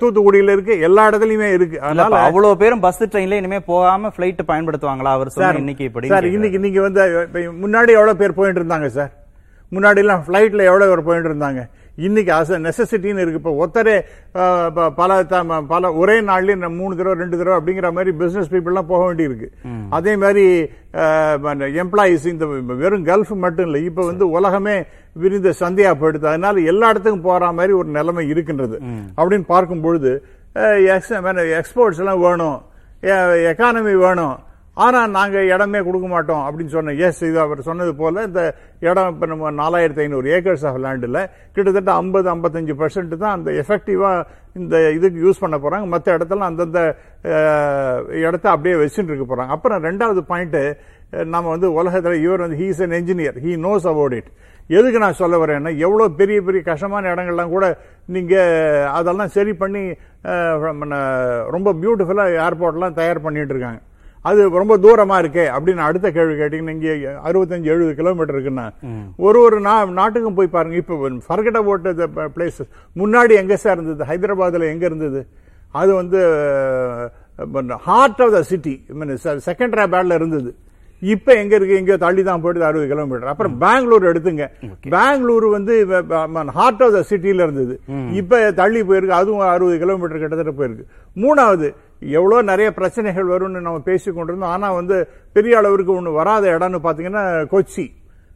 தூத்துக்குடியில 0.00 0.54
இருக்கு 0.56 0.74
எல்லா 0.86 1.02
இடத்துலயுமே 1.08 1.48
இருக்கு. 1.56 1.76
அதனால 1.84 2.18
அவ்வளவு 2.26 2.60
பேரும் 2.62 2.82
பஸ் 2.84 3.00
ட்ரெயின்ல 3.04 3.38
இனிமே 3.40 3.60
போகாம 3.68 4.10
பிளைட் 4.16 4.42
பயன்படுத்துவாங்களா 4.50 5.12
அவர் 5.16 5.32
சொன்ன 5.34 5.60
இன்னைக்கு 5.62 5.84
இப்படி 5.88 6.10
சார் 6.14 6.26
இன்னைக்கு 6.32 6.58
நீங்க 6.58 6.80
வந்து 6.80 7.04
முன்னாடி 7.62 7.92
எவ்வளவு 7.98 8.20
பேர் 8.22 8.38
போயிட்டு 8.38 8.60
இருந்தாங்க 8.62 8.88
சார்? 8.96 9.12
முன்னாடி 9.72 10.00
எல்லாம் 10.00 10.24
பிளைட்ல 10.26 10.62
எவ்வளவு 10.70 10.90
பேர் 10.90 11.06
போயிட்டு 11.06 11.30
இருந்தாங்க? 11.30 11.60
இன்னைக்கு 11.96 12.32
அஸ் 12.32 12.70
நெசசிட்டின்னு 12.70 13.26
இருக்கு. 13.26 13.32
இப்போ 13.32 13.66
ஒத்தரே 13.66 14.00
பல 14.94 15.24
த- 15.24 15.60
பல 15.60 15.92
ஒரே 15.92 16.20
நாள்லயே 16.20 16.76
மூணு 16.76 16.96
தடவை 16.96 17.18
ரெண்டு 17.18 17.38
தடவை 17.38 17.58
அப்படிங்கிற 17.58 17.92
மாதிரி 17.92 18.12
பிசினஸ் 18.12 18.52
பீப்புள்லாம் 18.52 18.86
போக 18.86 19.14
வேண்டியிருக்கு. 19.14 19.46
அதே 19.90 20.16
மாதிரி 20.16 20.70
எம்ப்ளாயிஸ் 20.92 22.26
இந்த 22.26 22.46
வெறும் 22.46 23.06
கல்ஃப் 23.06 23.36
மட்டும் 23.36 23.64
இல்லை. 23.64 23.84
இப்போ 23.84 24.04
வந்து 24.04 24.30
உலகமே 24.30 24.84
விரிந்த 25.12 25.52
சந்தையா 25.60 25.94
போயிடுது 25.94 26.26
அதனால 26.26 26.60
எல்லா 26.60 26.88
இடத்துக்கும் 26.88 27.22
போற 27.22 27.52
மாதிரி 27.52 27.72
ஒரு 27.72 27.88
நிலைமை 27.88 28.28
இருக்கின்றது. 28.28 28.78
அப்படின்னு 29.16 29.44
பார்க்கும் 29.46 29.80
பொழுது 29.80 30.24
எக்ஸ்போர்ட்ஸ் 30.54 31.98
எல்லாம் 31.98 32.20
வேணும். 32.20 32.62
எக்கானமி 33.52 33.94
வேணும். 33.94 34.38
ஆனால் 34.76 35.10
நாங்கள் 35.16 35.48
இடமே 35.52 35.80
கொடுக்க 35.86 36.06
மாட்டோம் 36.12 36.44
அப்படின்னு 36.44 36.74
சொன்ன 36.74 36.94
எஸ் 37.06 37.20
இது 37.28 37.38
அவர் 37.42 37.66
சொன்னது 37.66 37.92
போல் 37.98 38.20
இந்த 38.28 38.42
இடம் 38.86 39.10
இப்போ 39.12 39.26
நம்ம 39.32 39.50
நாலாயிரத்தி 39.58 40.02
ஐநூறு 40.04 40.28
ஏக்கர்ஸ் 40.36 40.64
ஆஃப் 40.68 40.78
லேண்டில் 40.84 41.18
கிட்டத்தட்ட 41.56 41.90
ஐம்பது 42.02 42.28
ஐம்பத்தஞ்சு 42.34 42.74
பர்சன்ட் 42.80 43.12
தான் 43.14 43.34
அந்த 43.38 43.50
எஃபெக்டிவாக 43.62 44.24
இந்த 44.60 44.76
இதுக்கு 44.96 45.20
யூஸ் 45.26 45.42
பண்ண 45.44 45.58
போகிறாங்க 45.58 45.86
மற்ற 45.86 46.16
இடத்துல 46.16 46.48
அந்தந்த 46.50 46.80
இடத்த 48.22 48.46
அப்படியே 48.54 48.78
வச்சுட்டு 48.82 49.10
இருக்க 49.12 49.26
போகிறாங்க 49.26 49.54
அப்புறம் 49.56 49.84
ரெண்டாவது 49.88 50.22
பாயிண்ட்டு 50.32 50.64
நம்ம 51.34 51.46
வந்து 51.54 51.68
உலகத்தில் 51.78 52.22
இவர் 52.24 52.44
வந்து 52.46 52.60
he's 52.62 52.82
an 52.84 52.96
engineer 53.00 53.38
he 53.44 53.52
knows 53.66 53.86
about 53.92 54.16
it 54.20 54.30
எதுக்கு 54.70 54.98
நான் 55.04 55.20
சொல்ல 55.22 55.36
வரேன்னா 55.42 55.70
எவ்வளோ 55.86 56.04
பெரிய 56.20 56.38
பெரிய 56.42 56.60
கஷ்டமான 56.68 57.10
இடங்கள்லாம் 57.14 57.54
கூட 57.54 57.66
நீங்கள் 58.08 58.88
அதெல்லாம் 58.98 59.32
சரி 59.36 59.52
பண்ணி 59.62 59.82
ரொம்ப 61.56 61.68
பியூட்டிஃபுல்லாக 61.80 62.38
ஏர்போர்ட்லாம் 62.44 62.98
தயார் 63.00 63.26
பண்ணிட்டு 63.26 63.54
இருக்காங்க. 63.54 63.80
அது 64.22 64.48
ரொம்ப 64.50 64.78
தூரமா 64.78 65.16
இருக்கே 65.22 65.44
அப்படின்னு 65.54 65.82
அடுத்த 65.86 66.10
கேள்வி 66.10 66.34
கேட்டீங்கன்னா 66.34 66.74
இங்க 66.74 66.90
அறுபத்தஞ்சு 67.24 67.62
எழுபது 67.64 67.94
கிலோமீட்டர் 67.94 68.36
இருக்குன்னா 68.36 68.66
ஒரு 69.16 69.40
ஒரு 69.40 69.60
நா- 69.60 69.90
நாட்டுக்கும் 69.90 70.34
போய் 70.34 70.46
பாருங்க. 70.46 70.76
இப்ப 70.76 71.10
ஃபர்கட் 71.28 71.58
அபவுட் 71.62 71.86
பிளேஸ் 72.36 72.60
முன்னாடி 72.96 73.32
எங்க 73.34 73.56
சார் 73.56 73.78
இருந்தது? 73.78 74.04
ஹைதராபாத்ல 74.04 74.68
எங்க 74.70 74.86
இருந்தது? 74.86 75.20
அது 75.72 75.94
வந்து 75.94 76.18
heart 77.86 78.22
of 78.22 78.30
the 78.30 78.42
city 78.42 78.74
second 79.46 79.74
பேட்ல 79.92 80.14
இருந்தது. 80.14 80.50
இப்ப 81.02 81.32
எங்க 81.34 81.54
இருக்கு? 81.56 81.76
எங்கேயோ 81.76 81.96
தள்ளி 81.96 82.22
தான் 82.22 82.42
போயிடுது 82.42 82.66
அறுபது 82.68 82.86
கிலோமீட்டர் 82.86 83.28
அப்புறம் 83.28 83.58
பெங்களூர் 83.58 84.04
எடுத்துங்க. 84.04 84.44
பெங்களூர் 84.90 85.46
வந்து 85.46 85.74
ஹார்ட் 86.58 86.82
ஆஃப் 86.82 86.94
த 86.96 87.04
சிட்டில 87.10 87.42
இருந்தது. 87.46 87.74
இப்ப 88.12 88.50
தள்ளி 88.52 88.82
போயிருக்கு. 88.82 89.16
அதுவும் 89.20 89.40
அறுபது 89.54 89.78
கிலோமீட்டர் 89.78 90.18
கிட்டத்தட்ட 90.18 90.54
போயிருக்கு. 90.58 90.84
மூணாவது 91.16 91.68
எவ்வளோ 92.10 92.42
நிறைய 92.42 92.72
பிரச்சனைகள் 92.72 93.26
வரும்னு 93.26 93.60
நம்ம 93.60 93.78
பேசி 93.78 94.12
ஆனால் 94.40 94.74
வந்து 94.74 95.08
பெரிய 95.32 95.58
அளவிற்கு 95.58 95.92
ஒன்று 95.92 96.12
வராத 96.12 96.50
இடம்னு 96.50 96.78
பார்த்தீங்கன்னா 96.84 97.46
கொச்சி. 97.46 97.88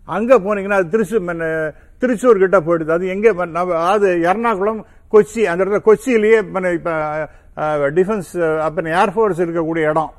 அங்கே 0.05 0.39
போனீங்கன்னா 0.39 0.73
அது 0.73 0.89
திருச்சூர் 0.89 1.75
திருச்சூர் 1.99 2.39
கிட்ட 2.39 2.61
போயிடுது. 2.61 2.91
அது 2.91 3.07
எங்கே 3.07 3.33
நம்ம- 3.33 3.77
அது 3.77 4.17
எர்ணாகுளம் 4.17 4.85
கொச்சி. 5.13 5.43
அந்த 5.43 5.65
இடத்துல 5.65 5.89
கொச்சியிலேயே 5.89 6.43
மன்ன 6.55 6.73
இப்போ 6.73 7.29
டிஃபென்ஸ் 7.91 8.59
அப்போ 8.59 8.83
ஏர்ஃபோர்ஸ் 8.83 9.41
இருக்கக்கூடிய 9.41 9.89
இடம். 9.89 10.13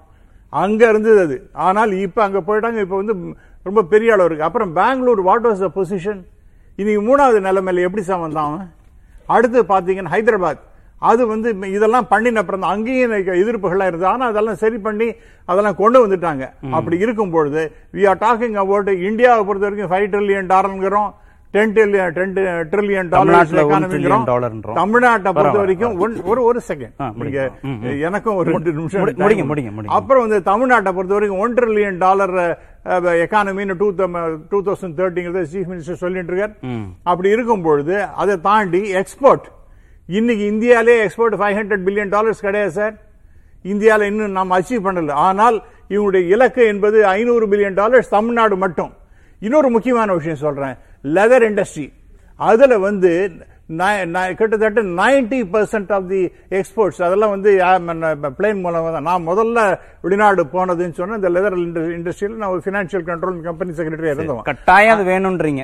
அங்கே 0.50 0.90
இருந்தது 0.90 1.20
அது. 1.20 1.50
ஆனால் 1.54 1.92
இப்போ 1.92 2.24
அங்கே 2.24 2.38
போயிட்டாங்க. 2.38 2.80
இப்போ 2.80 2.96
வந்து 2.96 3.16
ரொம்ப 3.64 3.84
பெரிய 3.84 4.14
அளவு 4.14 4.30
இருக்குது 4.30 4.40
அப்புறம் 4.40 4.74
Bangalore 4.74 5.22
what 5.22 5.48
was 5.48 5.60
the 5.60 5.82
position 5.82 6.26
இன்னைக்கு 6.76 7.02
மூணாவது 7.08 7.42
நிலைமையில் 7.42 7.84
எப்படி 7.84 8.04
சார் 8.04 8.20
வந்தான் 8.20 8.72
அடுத்து 9.26 9.64
பார்த்தீங்கன்னா 9.64 10.12
ஹைதராபாத். 10.12 10.60
அது 11.10 11.22
வந்து 11.32 11.50
இதெல்லாம் 11.76 12.08
பண்ணின 12.12 12.42
அப்புறம் 12.42 12.64
அங்கேயும் 12.74 13.14
எதிர்ப்புகள்லாம் 13.42 13.90
இருந்தது. 13.92 14.12
ஆனா 14.14 14.26
அதெல்லாம் 14.32 14.62
சரி 14.64 14.78
பண்ணி 14.88 15.08
அதெல்லாம் 15.52 15.80
கொண்டு 15.82 15.98
வந்துட்டாங்க. 16.04 16.44
அப்படி 16.78 16.98
இருக்கும் 17.06 17.34
பொழுது 17.38 17.64
வி 17.96 18.04
ஆர் 18.12 18.22
டாக்கிங் 18.26 18.60
அபவுட் 18.64 18.92
இந்தியாவை 19.10 19.42
பொறுத்த 19.48 19.68
வரைக்கும் 19.68 19.92
ஃபைவ் 19.94 20.12
ட்ரில்லியன் 20.14 20.52
டாலருங்கிறோம் 20.54 21.10
டென் 21.56 21.74
ட்ரில்லியன் 21.76 22.16
ட்ரில்லியன் 22.72 23.10
டாலர். 23.12 24.56
தமிழ்நாட்டை 24.80 25.32
பொறுத்த. 25.36 25.60
வரைக்கும் 25.62 25.94
ஒரு 26.32 26.42
ஒரு 26.48 26.60
செகண்ட் 26.70 26.96
நீங்க. 27.24 27.44
எனக்கும் 28.08 28.38
ஒரு 28.40 28.48
ரெண்டு 28.56 28.74
நிமிஷம் 28.80 29.06
முடிங்க, 29.24 29.46
முடிங்க. 29.52 29.92
அப்புறம் 29.98 30.24
வந்து 30.26 30.40
தமிழ்நாட்டை 30.50 30.94
பொறுத்த 30.98 31.16
வரைக்கும் 31.18 31.44
ஒன் 31.46 31.56
ட்ரில்லியன் 31.60 32.00
டாலர் 32.06 32.36
எக்கானமின்னு 33.26 33.78
டூ 33.82 33.88
டூ 34.52 34.60
தௌசண்ட் 34.70 34.98
தேர்ட்டிங்கிறத 35.00 35.46
சீஃப் 35.54 35.70
மினிஸ்டர் 35.74 36.02
சொல்லிட்டு 36.04 36.34
இருக்கார். 36.34 36.56
அப்படி 37.12 37.30
இருக்கும் 37.36 37.66
பொழுது 37.68 37.96
அதை 38.24 38.36
தாண்டி 38.50 38.82
எக்ஸ்போர்ட் 39.04 39.48
இன்னைக்கு 40.16 40.44
இந்தியாலே 40.52 40.94
export 41.06 41.36
five 41.40 41.56
hundred 41.58 41.84
billion 41.86 42.10
dollars 42.10 42.40
கிடையாது 42.40 42.72
சார். 42.72 42.94
இந்தியாவில் 43.64 44.08
இன்னும் 44.08 44.32
நாம் 44.32 44.52
அச்சீவ் 44.52 44.86
பண்ணல. 44.86 45.12
ஆனால் 45.12 45.64
இவங்களுடைய 45.90 46.28
இலக்கு 46.28 46.66
என்பது 46.66 47.06
ஐநூறு 47.06 47.46
பில்லியன் 47.48 47.74
டாலர்ஸ் 47.74 48.10
தமிழ்நாடு 48.10 48.56
மட்டும். 48.58 48.94
இன்னொரு 49.40 49.70
முக்கியமான 49.70 50.14
விஷயம் 50.14 50.38
சொல்றேன். 50.38 50.76
லெதர் 51.04 51.46
இண்டஸ்ட்ரி 51.50 51.94
அதில் 52.36 52.78
வந்து 52.78 53.12
கிட்டத்தட்ட 54.40 54.82
ninety 55.00 55.40
percent 55.54 55.92
of 55.96 56.06
the 56.12 56.22
exports 56.58 57.02
அதெல்லாம் 57.08 57.34
வந்து 57.36 57.52
பிளேன் 58.38 58.62
மூலமாக 58.66 58.92
தான். 58.96 59.08
நான் 59.10 59.26
முதல்ல 59.30 59.60
வெளிநாடு 60.06 60.44
போனதுன்னு 60.54 60.98
சொன்னா 61.00 61.18
இந்த 61.20 61.30
லெதர் 61.36 61.58
இண்டஸ்ட்ரியில் 61.98 62.38
நான் 62.42 62.54
ஒரு 62.56 62.62
ஃபினான்ஷியல் 62.66 63.06
கண்ட்ரோல் 63.10 63.42
கம்பெனி 63.48 63.74
செக்ரட்டரியா 63.80 64.14
இருந்தோம் 64.16 64.44
கட்டாயம் 64.52 64.96
அது 64.96 65.06
வேணும்ன்றீங்க 65.12 65.64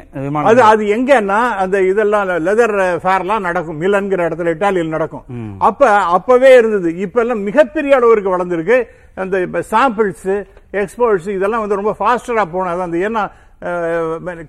அது 0.51 0.63
அது 0.71 0.83
எங்கன்னா 0.97 1.39
அந்த 1.63 1.81
இதெல்லாம் 1.91 2.33
லெதர் 2.47 2.75
ஃபேர்லாம் 3.05 3.45
நடக்கும். 3.47 3.79
மிலன்கிற 3.83 4.27
இடத்துல 4.29 4.53
இட்டாலியில் 4.55 4.93
நடக்கும். 4.95 5.25
அப்ப 5.69 5.91
அப்பவே 6.17 6.51
இருந்தது. 6.59 6.91
இப்ப 7.05 7.23
எல்லாம் 7.25 7.45
மிகப்பெரிய 7.49 7.95
அளவிற்கு 7.99 8.35
வளர்ந்துருக்கு. 8.35 8.79
அந்த 9.23 9.63
சாம்பிள்ஸ் 9.71 10.29
எக்ஸ்போர்ட்ஸ் 10.81 11.31
இதெல்லாம் 11.37 11.63
வந்து 11.63 11.79
ரொம்ப 11.79 11.95
ஃபாஸ்டரா 11.99 12.45
போனது 12.57 12.85
அந்த 12.87 12.97
ஏன்னா 13.07 13.23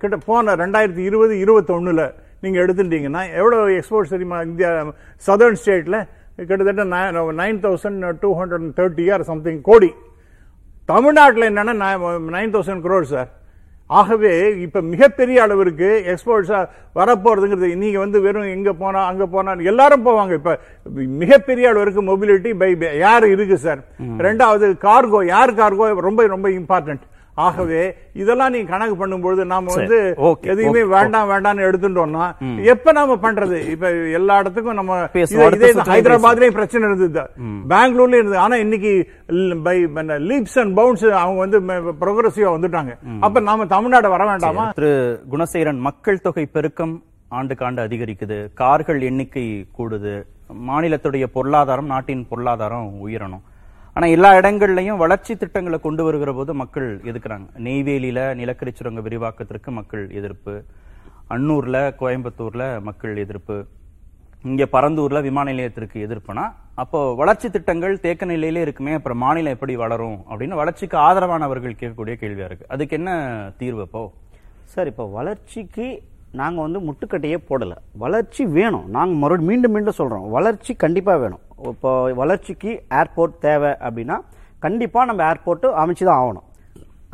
கிட்ட 0.03 0.15
போன 0.29 0.55
ரெண்டாயிரத்தி 0.61 1.03
இருபது 1.09 1.33
இருபத்தொன்னுல 1.43 2.03
நீங்க 2.43 2.57
எடுத்துட்டீங்கன்னா 2.63 3.23
எவ்வளவு 3.39 3.75
எக்ஸ்போர்ட்ஸ் 3.79 4.13
தெரியுமா 4.15 4.39
இந்தியா 4.49 4.69
சதர்ன் 5.27 5.59
ஸ்டேட்ல 5.61 5.99
கிட்டத்தட்ட 6.49 6.83
nine 7.43 7.61
thousand 7.65 8.05
two 8.23 8.29
hundred 8.39 8.67
thirty 8.79 9.05
or 9.15 9.23
something 9.31 9.61
crore. 9.69 9.89
தமிழ்நாட்டில் 10.89 11.49
என்னன்னா 11.49 11.73
நைன் 12.37 12.53
தௌசண்ட் 12.55 12.83
crore 12.85 13.05
சார் 13.13 13.29
ஆகவே 13.89 14.31
இப்ப 14.65 14.81
மிகப்பெரிய 14.91 15.37
அளவிற்கு 15.45 15.89
எக்ஸ்போர்ட்ஸா 16.11 16.59
வரப்போறதுங்கிறது 16.99 17.67
நீங்க 17.81 17.97
வந்து 18.03 18.19
வெறும் 18.25 18.53
எங்க 18.55 18.71
போனா 18.81 19.01
அங்க 19.11 19.25
போனா 19.33 19.51
எல்லாரும் 19.71 20.05
போவாங்க. 20.07 20.33
இப்ப 20.39 20.53
மிகப்பெரிய 21.23 21.65
அளவிற்கு 21.71 22.01
மொபிலிட்டி 22.09 22.51
பை 22.61 22.69
யார் 23.05 23.25
இருக்கு 23.33 23.57
சார் 23.65 23.81
ரெண்டாவது 24.27 24.69
கார்கோ 24.87 25.21
யார் 25.35 25.53
கார்கோ 25.61 25.87
ரொம்ப 26.07 26.27
ரொம்ப 26.35 26.49
இம்பார்ட்டன்ட் 26.59 27.03
ஆகவே 27.43 27.79
இதெல்லாம் 28.21 28.51
நீங்க 28.53 28.69
கணக்கு 28.73 28.95
பண்ணும்போது 28.99 29.45
நாம 29.45 29.73
வந்து 29.75 29.97
எதையுமே. 30.51 30.83
வேண்டாம் 30.93 31.29
வேண்டாம்னு 31.31 31.65
எடுத்துட்டோம்னா 31.67 32.25
எப்ப 32.73 32.91
நாம 32.97 33.15
பண்றது? 33.23 33.57
இப்ப 33.73 33.91
எல்லா 34.19 34.35
இடத்துக்கும் 34.39 34.77
நம்ம 34.79 34.99
ஹைதராபாத்லயும் 35.13 36.57
பிரச்சனை 36.59 36.89
இருந்தது. 36.89 37.23
பெங்களூர்லயும் 37.71 38.21
இருந்தது. 38.21 38.37
ஆனா 38.45 38.55
இன்னைக்கு 38.65 38.93
பை 39.63 39.75
லீப்ஸ் 40.29 40.59
அண்ட் 40.61 40.75
பவுன்ஸ் 40.75 41.05
அவங்க 41.23 41.39
வந்து 41.45 41.59
ப்ரோக்ரஸிவா 42.03 42.51
வந்துட்டாங்க. 42.57 42.93
அப்ப 43.19 43.43
நாம 43.49 43.65
தமிழ்நாடு 43.75 44.09
வர 44.15 44.25
வேண்டாமா? 44.25 44.67
திரு 44.79 44.93
குணசேகரன் 45.31 45.83
மக்கள் 45.89 46.23
தொகை 46.27 46.45
பெருக்கம் 46.55 46.95
ஆண்டுக்காண்டு 47.31 47.83
அதிகரிக்குது. 47.87 48.37
கார்கள் 48.53 49.01
எண்ணிக்கை 49.01 49.45
கூடுது. 49.77 50.15
மாநிலத்துடைய 50.69 51.25
பொருளாதாரம் 51.35 51.91
நாட்டின் 51.93 52.25
பொருளாதாரம் 52.31 52.89
உயரணும். 53.07 53.43
ஆனால் 53.95 54.13
எல்லா 54.15 54.29
இடங்கள்லையும் 54.39 55.01
வளர்ச்சி 55.03 55.33
திட்டங்களை 55.41 55.77
கொண்டு 55.85 56.03
வருகிற 56.05 56.31
போது 56.37 56.51
மக்கள் 56.61 56.87
எதிர்க்கிறாங்க 57.09 57.47
நெய்வேலியில் 57.65 58.25
நிலக்கரி 58.39 58.71
சுரங்க 58.79 59.01
விரிவாக்கத்திற்கு 59.05 59.69
மக்கள் 59.77 60.03
எதிர்ப்பு. 60.19 60.53
அன்னூரில் 61.35 61.79
கோயம்புத்தூரில் 62.01 62.65
மக்கள் 62.87 63.21
எதிர்ப்பு. 63.23 63.57
இங்கே 64.49 64.65
பரந்தூரில் 64.73 65.25
விமான 65.27 65.45
நிலையத்திற்கு 65.51 65.99
எதிர்ப்புனா 66.07 66.43
அப்போ 66.81 66.99
வளர்ச்சி 67.21 67.47
திட்டங்கள் 67.55 68.01
தேக்க 68.03 68.25
நிலையிலே 68.31 68.63
இருக்குமே 68.65 68.93
அப்புறம் 68.97 69.21
மாநிலம் 69.23 69.55
எப்படி 69.55 69.75
வளரும் 69.83 70.17
அப்படின்னு 70.29 70.59
வளர்ச்சிக்கு 70.61 70.97
ஆதரவானவர்கள் 71.05 71.79
கேட்கக்கூடிய 71.79 72.15
கேள்வியாக 72.23 72.49
இருக்கு. 72.49 72.69
அதுக்கு 72.75 72.97
என்ன 72.99 73.11
தீர்வு 73.61 73.81
அப்போ? 73.85 74.03
சார் 74.73 74.91
இப்போ 74.91 75.05
வளர்ச்சிக்கு 75.17 75.87
நாங்கள் 76.41 76.65
வந்து 76.65 76.79
முட்டுக்கட்டையே 76.87 77.37
போடலை. 77.49 77.77
வளர்ச்சி 78.03 78.43
வேணும். 78.57 78.87
நாங்கள் 78.95 79.19
மறுபடியும் 79.21 79.49
மீண்டும் 79.51 79.73
மீண்டும் 79.75 79.97
சொல்கிறோம் 79.99 80.27
வளர்ச்சி 80.37 80.71
கண்டிப்பாக 80.83 81.19
வேணும். 81.23 81.43
இப்போ 81.73 81.91
வளர்ச்சிக்கு 82.21 82.71
ஏர்போர்ட் 82.99 83.37
தேவை 83.45 83.71
அப்படின்னா 83.87 84.17
கண்டிப்பாக 84.65 85.07
நம்ம 85.09 85.23
ஏர்போர்ட்டு 85.31 85.67
அமைச்சு 85.83 86.05
தான் 86.09 86.21
ஆகணும். 86.23 86.47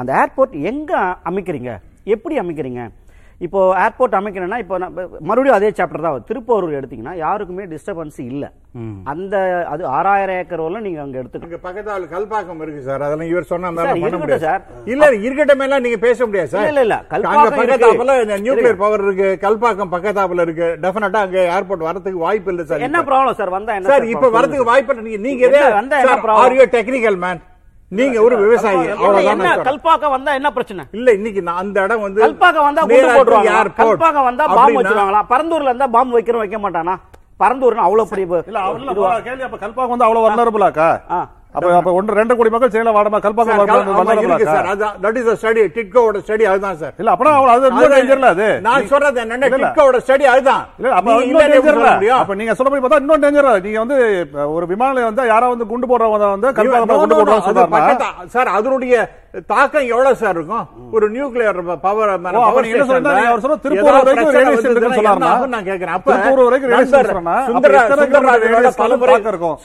அந்த 0.02 0.12
ஏர்போர்ட் 0.22 0.56
எங்கே 0.72 1.00
அமைக்கிறீங்க? 1.30 1.72
எப்படி 2.14 2.36
அமைக்கிறீங்க? 2.42 2.82
இப்போ 3.42 3.60
ஏர்போர்ட் 3.84 4.16
அமைக்கணும்னா 4.18 4.58
இப்போ 4.64 4.76
நம்ம 4.82 4.98
மறுபடியும் 5.30 5.56
அதே 5.58 5.70
சாப்டர் 5.78 6.04
தான் 6.06 6.26
திருப்பூர் 6.30 6.66
எடுத்தீங்கன்னா 6.80 7.14
யாருக்குமே 7.22 7.64
டிஸ்டர்பன்ஸ் 7.72 8.20
இல்லை. 8.28 8.50
அந்த 9.12 9.36
அது 9.72 9.84
ஆறாயிரம் 9.98 10.38
ஏக்கர் 10.42 10.64
வரல 10.66 10.82
நீங்க 10.86 11.00
அங்க 11.06 11.18
எடுத்துக்கணும் 11.22 11.52
இங்க 11.52 11.60
பக்கத்தால 11.66 12.10
கல்பாக்கம் 12.14 12.62
இருக்கு 12.66 12.82
சார். 12.90 13.04
அதெல்லாம் 13.08 13.32
இவர் 13.32 13.50
சொன்ன 13.52 13.72
இருக்கட்டும் 13.72 14.24
முடியாது. 14.24 14.46
சார். 14.48 14.62
இல்ல 14.94 15.10
இருக்கட்டும் 15.28 15.64
எல்லாம் 15.68 15.84
நீங்க 15.86 16.00
பேச 16.06 16.20
முடியாது 16.28 16.52
சார். 16.54 16.70
இல்ல, 16.72 16.84
இல்ல, 16.88 16.98
கல்பாக்கம் 17.14 17.60
பக்கத்தாப்புல 17.60 18.16
இருக்கு. 18.20 18.42
நியூக்ளியர் 18.46 18.82
பவர் 18.84 19.06
இருக்கு 19.08 19.30
கல்பாக்கம் 19.46 19.94
பக்கத்தாப்புல 19.96 20.46
இருக்கு. 20.48 20.70
டெஃபினட்டா 20.86 21.22
அங்க 21.28 21.40
ஏர்போர்ட் 21.58 21.88
வரதுக்கு 21.90 22.26
வாய்ப்பு 22.28 22.52
இல்ல 22.56 22.66
சார் 22.72 22.86
என்ன. 22.90 23.04
Problem 23.10 23.40
sir? 23.42 23.56
வந்தா 23.58 23.76
என்ன 23.80 23.92
சார் 23.94 24.12
இப்ப 24.16 24.30
வரதுக்கு 24.38 24.72
வாய்ப்பு 24.72 24.94
இல்ல. 24.96 25.04
நீங்க 25.22 25.48
நீங்க? 25.48 26.36
ஆர் 26.42 26.58
யூ 26.60 26.68
டெக்னிக்கல் 26.78 27.20
மேன் 27.26 27.42
நீங்க 27.92 28.18
ஒரு 28.22 28.36
விவசாயி 28.42 28.82
என்ன 28.84 29.06
அவ்வளவுதான். 29.06 29.64
கல்பாக்கம் 29.68 30.14
வந்தா 30.14 30.32
என்ன 30.38 30.50
பிரச்சனை 30.52 30.84
இல்ல 30.94 31.10
இன்னைக்கு 31.18 31.42
நான் 31.44 31.60
அந்த 31.62 31.78
இடம் 31.86 32.04
வந்து 32.04 32.22
கல்பாக்கம் 32.24 32.68
வந்தா 32.68 32.84
குண்டு 32.84 33.10
போட்டுருவாங்க. 33.12 33.56
கல்பாக்கம் 33.82 34.28
வந்தா 34.30 34.46
பாம்பு 34.52 34.80
வச்சிருவாங்களா 34.80 35.22
பரந்தூர்ல 35.32 35.72
இருந்தா 35.72 35.90
பாம்பு 35.96 36.16
வைக்கிறோம் 36.18 36.44
வைக்க 36.44 36.60
மாட்டானா 36.62 36.96
பரந்தூர்னு 37.40 37.84
அவ்வளவு 37.84 38.10
பெரிய? 38.10 38.26
கேள்வி 39.28 39.44
அப்ப 39.46 39.58
கல்பாக்கம் 39.62 39.94
வந்து 39.94 40.08
அவ்வளவு 40.08 40.28
ஆ. 41.12 41.20
அப்ப 41.56 41.70
அப்ப 41.78 41.92
ஒன்று 41.96 42.18
ரெண்டு 42.18 42.34
கோடி 42.36 42.50
மக்கள் 42.52 42.72
செயல 42.74 42.92
வாடமா 42.96 43.18
கல்பாக்கம் 43.20 43.58
தட் 45.04 45.18
இஸ் 45.22 45.32
ஸ்டடி 45.40 45.64
டிட்கோவோட 45.76 46.20
ஸ்டடி 46.22 46.44
அதுதான் 46.50 46.78
சார். 46.82 46.94
இல்ல 47.00 47.10
அப்பனா 47.14 47.32
அது 47.56 47.72
டேஞ்சர்ல 47.94 48.28
அது. 48.36 48.48
நான் 48.68 48.88
சொல்றது 48.92 49.20
என்னன்னா. 49.24 49.50
டிட்கோவோட 49.56 50.00
ஸ்டடி 50.04 50.28
அதுதான். 50.34 50.64
இல்ல 50.80 50.94
அப்ப 50.98 51.10
நீங்க 51.12 51.26
இன்னும் 51.26 51.42
டேஞ்சர்ல 51.46 51.74
சொல்ல 51.74 51.92
முடியும். 51.96 52.20
அப்ப 52.22 52.36
நீங்க 52.36 52.54
சொல்ல 52.60 52.72
போய் 52.74 52.84
பார்த்தா 52.84 53.02
இன்னும் 53.04 53.24
டேஞ்சர் 53.26 53.50
நீங்க 53.66 53.80
வந்து 53.84 53.98
ஒரு 54.56 54.68
விமான 54.72 54.92
நிலையம் 54.92 55.12
வந்து 55.12 55.26
யாரோ 55.28 55.50
வந்து 55.50 55.68
குண்டு 55.72 55.90
போடுறவங்க 55.92 56.30
வந்து 56.30 56.52
கல்பாக்கம் 56.58 57.02
குண்டு 57.04 57.18
போடுறவங்க 57.20 58.08
சார் 58.34 58.52
அதனுடைய 58.56 58.96
தாக்கம் 59.48 59.88
எவ்வளவு 59.88 60.16
சார் 60.16 60.36
இருக்கும்? 60.36 60.66
ஒரு 60.92 61.12
நியூக்ளியர் 61.12 61.78
பவர் 61.80 62.10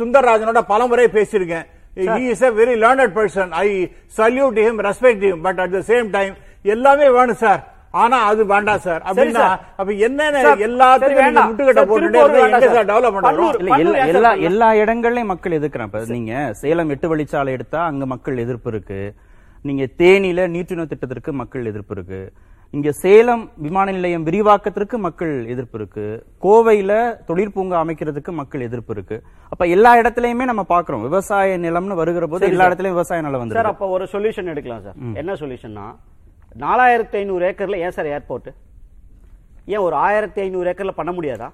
சுந்தரராஜனோட 0.00 0.60
பலமுறை 0.72 1.06
பேசியிருக்கேன். 1.06 1.66
he 1.96 2.24
is 2.32 2.42
a 2.48 2.50
very 2.60 2.74
learned 2.84 3.12
person. 3.18 3.46
I 3.50 3.68
salute 4.16 4.58
him 4.66 4.76
respect 4.88 5.20
him 5.28 5.38
but 5.46 5.58
at 5.64 5.72
the 5.72 5.82
same 5.92 6.10
time 6.10 6.34
எல்லாமே 6.62 7.08
வேணும் 7.08 7.40
சார். 7.44 7.62
ஆனா 7.90 8.24
அது 8.24 8.46
வேண்டாம் 8.46 8.78
சார். 8.78 9.02
அப்படின்னா. 9.02 9.44
அப்ப 9.76 9.92
என்னென்ன 9.92 10.40
வேண்டாம். 11.20 11.48
முட்டுக்கட்ட 11.50 11.84
பல்லூர். 13.28 13.56
இல்ல 13.78 13.98
எல்லா 14.14 14.32
எல்லா 14.48 14.72
இடங்கள்லயும் 14.72 15.24
மக்கள் 15.24 15.58
எதிர்க்கிறாங்க 15.58 15.82
இப்ப 15.82 16.02
நீங்க 16.08 16.52
சேலம் 16.52 16.88
எட்டு 16.88 17.16
வழிச்சாலை 17.16 17.48
எடுத்தா 17.48 17.84
அங்க 17.84 18.06
மக்கள் 18.06 18.36
எதிர்ப்பு 18.36 18.70
இருக்கு. 18.70 19.00
நீங்க 19.66 19.84
தேனியில 20.00 20.40
நீட்டுணவு 20.54 20.90
திட்டத்திற்கு 20.90 21.32
மக்கள் 21.40 21.68
எதிர்ப்பு 21.70 21.94
இருக்கு. 21.96 22.20
இங்க 22.74 22.90
சேலம் 23.02 23.42
விமான 23.64 23.92
நிலையம் 23.96 24.24
விரிவாக்கத்திற்கு 24.28 24.96
மக்கள் 25.04 25.32
எதிர்ப்பு 25.52 25.76
இருக்கு. 25.78 26.04
கோவையில 26.44 26.92
தொழிற்பூங்கா 27.28 27.76
அமைக்கிறதுக்கு 27.84 28.32
மக்கள் 28.40 28.64
எதிர்ப்பு 28.66 28.92
இருக்கு. 28.96 29.16
அப்ப 29.52 29.66
எல்லா 29.76 29.92
இடத்துலயுமே 30.00 30.46
நம்ம 30.50 30.64
பாக்குறோம். 30.72 31.04
விவசாய 31.08 31.58
நிலம்னு 31.64 32.00
வருகிற 32.00 32.26
போது 32.32 32.50
எல்லா 32.52 32.68
இடத்துலயும் 32.70 32.98
விவசாய 32.98 33.24
நிலம் 33.26 33.42
வந்து 33.42 33.58
சார் 33.60 33.72
அப்ப 33.72 33.88
ஒரு 33.96 34.06
சொல்யூஷன் 34.14 34.52
எடுக்கலாம் 34.54 34.84
சார். 34.86 34.98
என்ன 35.22 35.34
சொல்யூஷன்னா 35.42 35.86
நாலாயிரத்தி 36.64 37.16
ஐநூறு 37.22 37.44
ஏக்கர்ல 37.50 37.78
ஏன் 37.86 37.96
சார் 37.98 38.10
ஏர்போர்ட் 38.16 38.50
ஏன் 39.74 39.84
ஒரு 39.86 39.96
ஆயிரத்தி 40.06 40.40
ஐநூறு 40.46 40.66
ஏக்கர்ல 40.72 40.92
பண்ண 41.00 41.12
முடியாதா? 41.16 41.48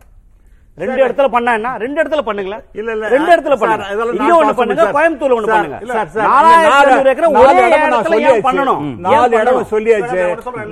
ரெண்டு 0.79 1.01
இடத்துல 1.03 1.27
பண்ணா 1.33 1.53
ரெண்டு 1.83 1.99
இடத்துல 2.01 2.23
பண்ணுங்களேன் 2.27 2.63
இல்ல, 2.81 2.91
இல்ல. 2.95 3.07
ரெண்டு 3.15 3.31
இடத்துல 3.33 3.57
பண்ணுங்க 3.61 3.87
இங்க 4.15 4.35
ஒண்ணு 4.37 4.47
possible, 4.51 4.61
பண்ணுங்க. 4.61 4.85
கோயம்புத்தூர்ல 4.95 5.37
ஒண்ணு 5.39 5.51
பண்ணுங்க 5.51 5.79
நாலாயிரத்தி 6.27 7.11
ஏக்கர் 7.13 7.27
ஒரே 7.41 7.51
இடத்துல 7.65 7.91
ஏன் 7.91 8.07
சொல்லியாச்சு. 8.07 8.45
பண்ணணும் 8.47 8.81
நாலு 9.07 9.35
இடம்? 9.41 9.59
சொல்லியாச்சு. 9.73 10.23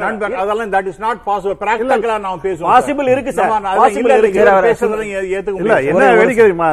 நண்பர் 0.03 0.37
அதெல்லாம் 0.43 0.73
தட் 0.75 0.89
இஸ் 0.93 1.03
நாட் 1.05 1.21
பாசிபிள் 1.27 1.57
பிராக்டிகலா 1.63 2.17
நான் 2.27 2.43
பேசுவோம் 2.47 2.73
Possible 2.73 3.09
இருக்கு 3.15 3.35
சார். 3.35 3.53
இல்ல, 3.97 4.17
இருக்கு. 4.17 4.47
பேசுறதை 4.69 5.07
ஏத்துக்க 5.35 5.61
இல்ல. 5.65 5.77
என்ன 5.91 6.09
வேடிக்கை 6.21 6.43
தெரியுமா 6.43 6.71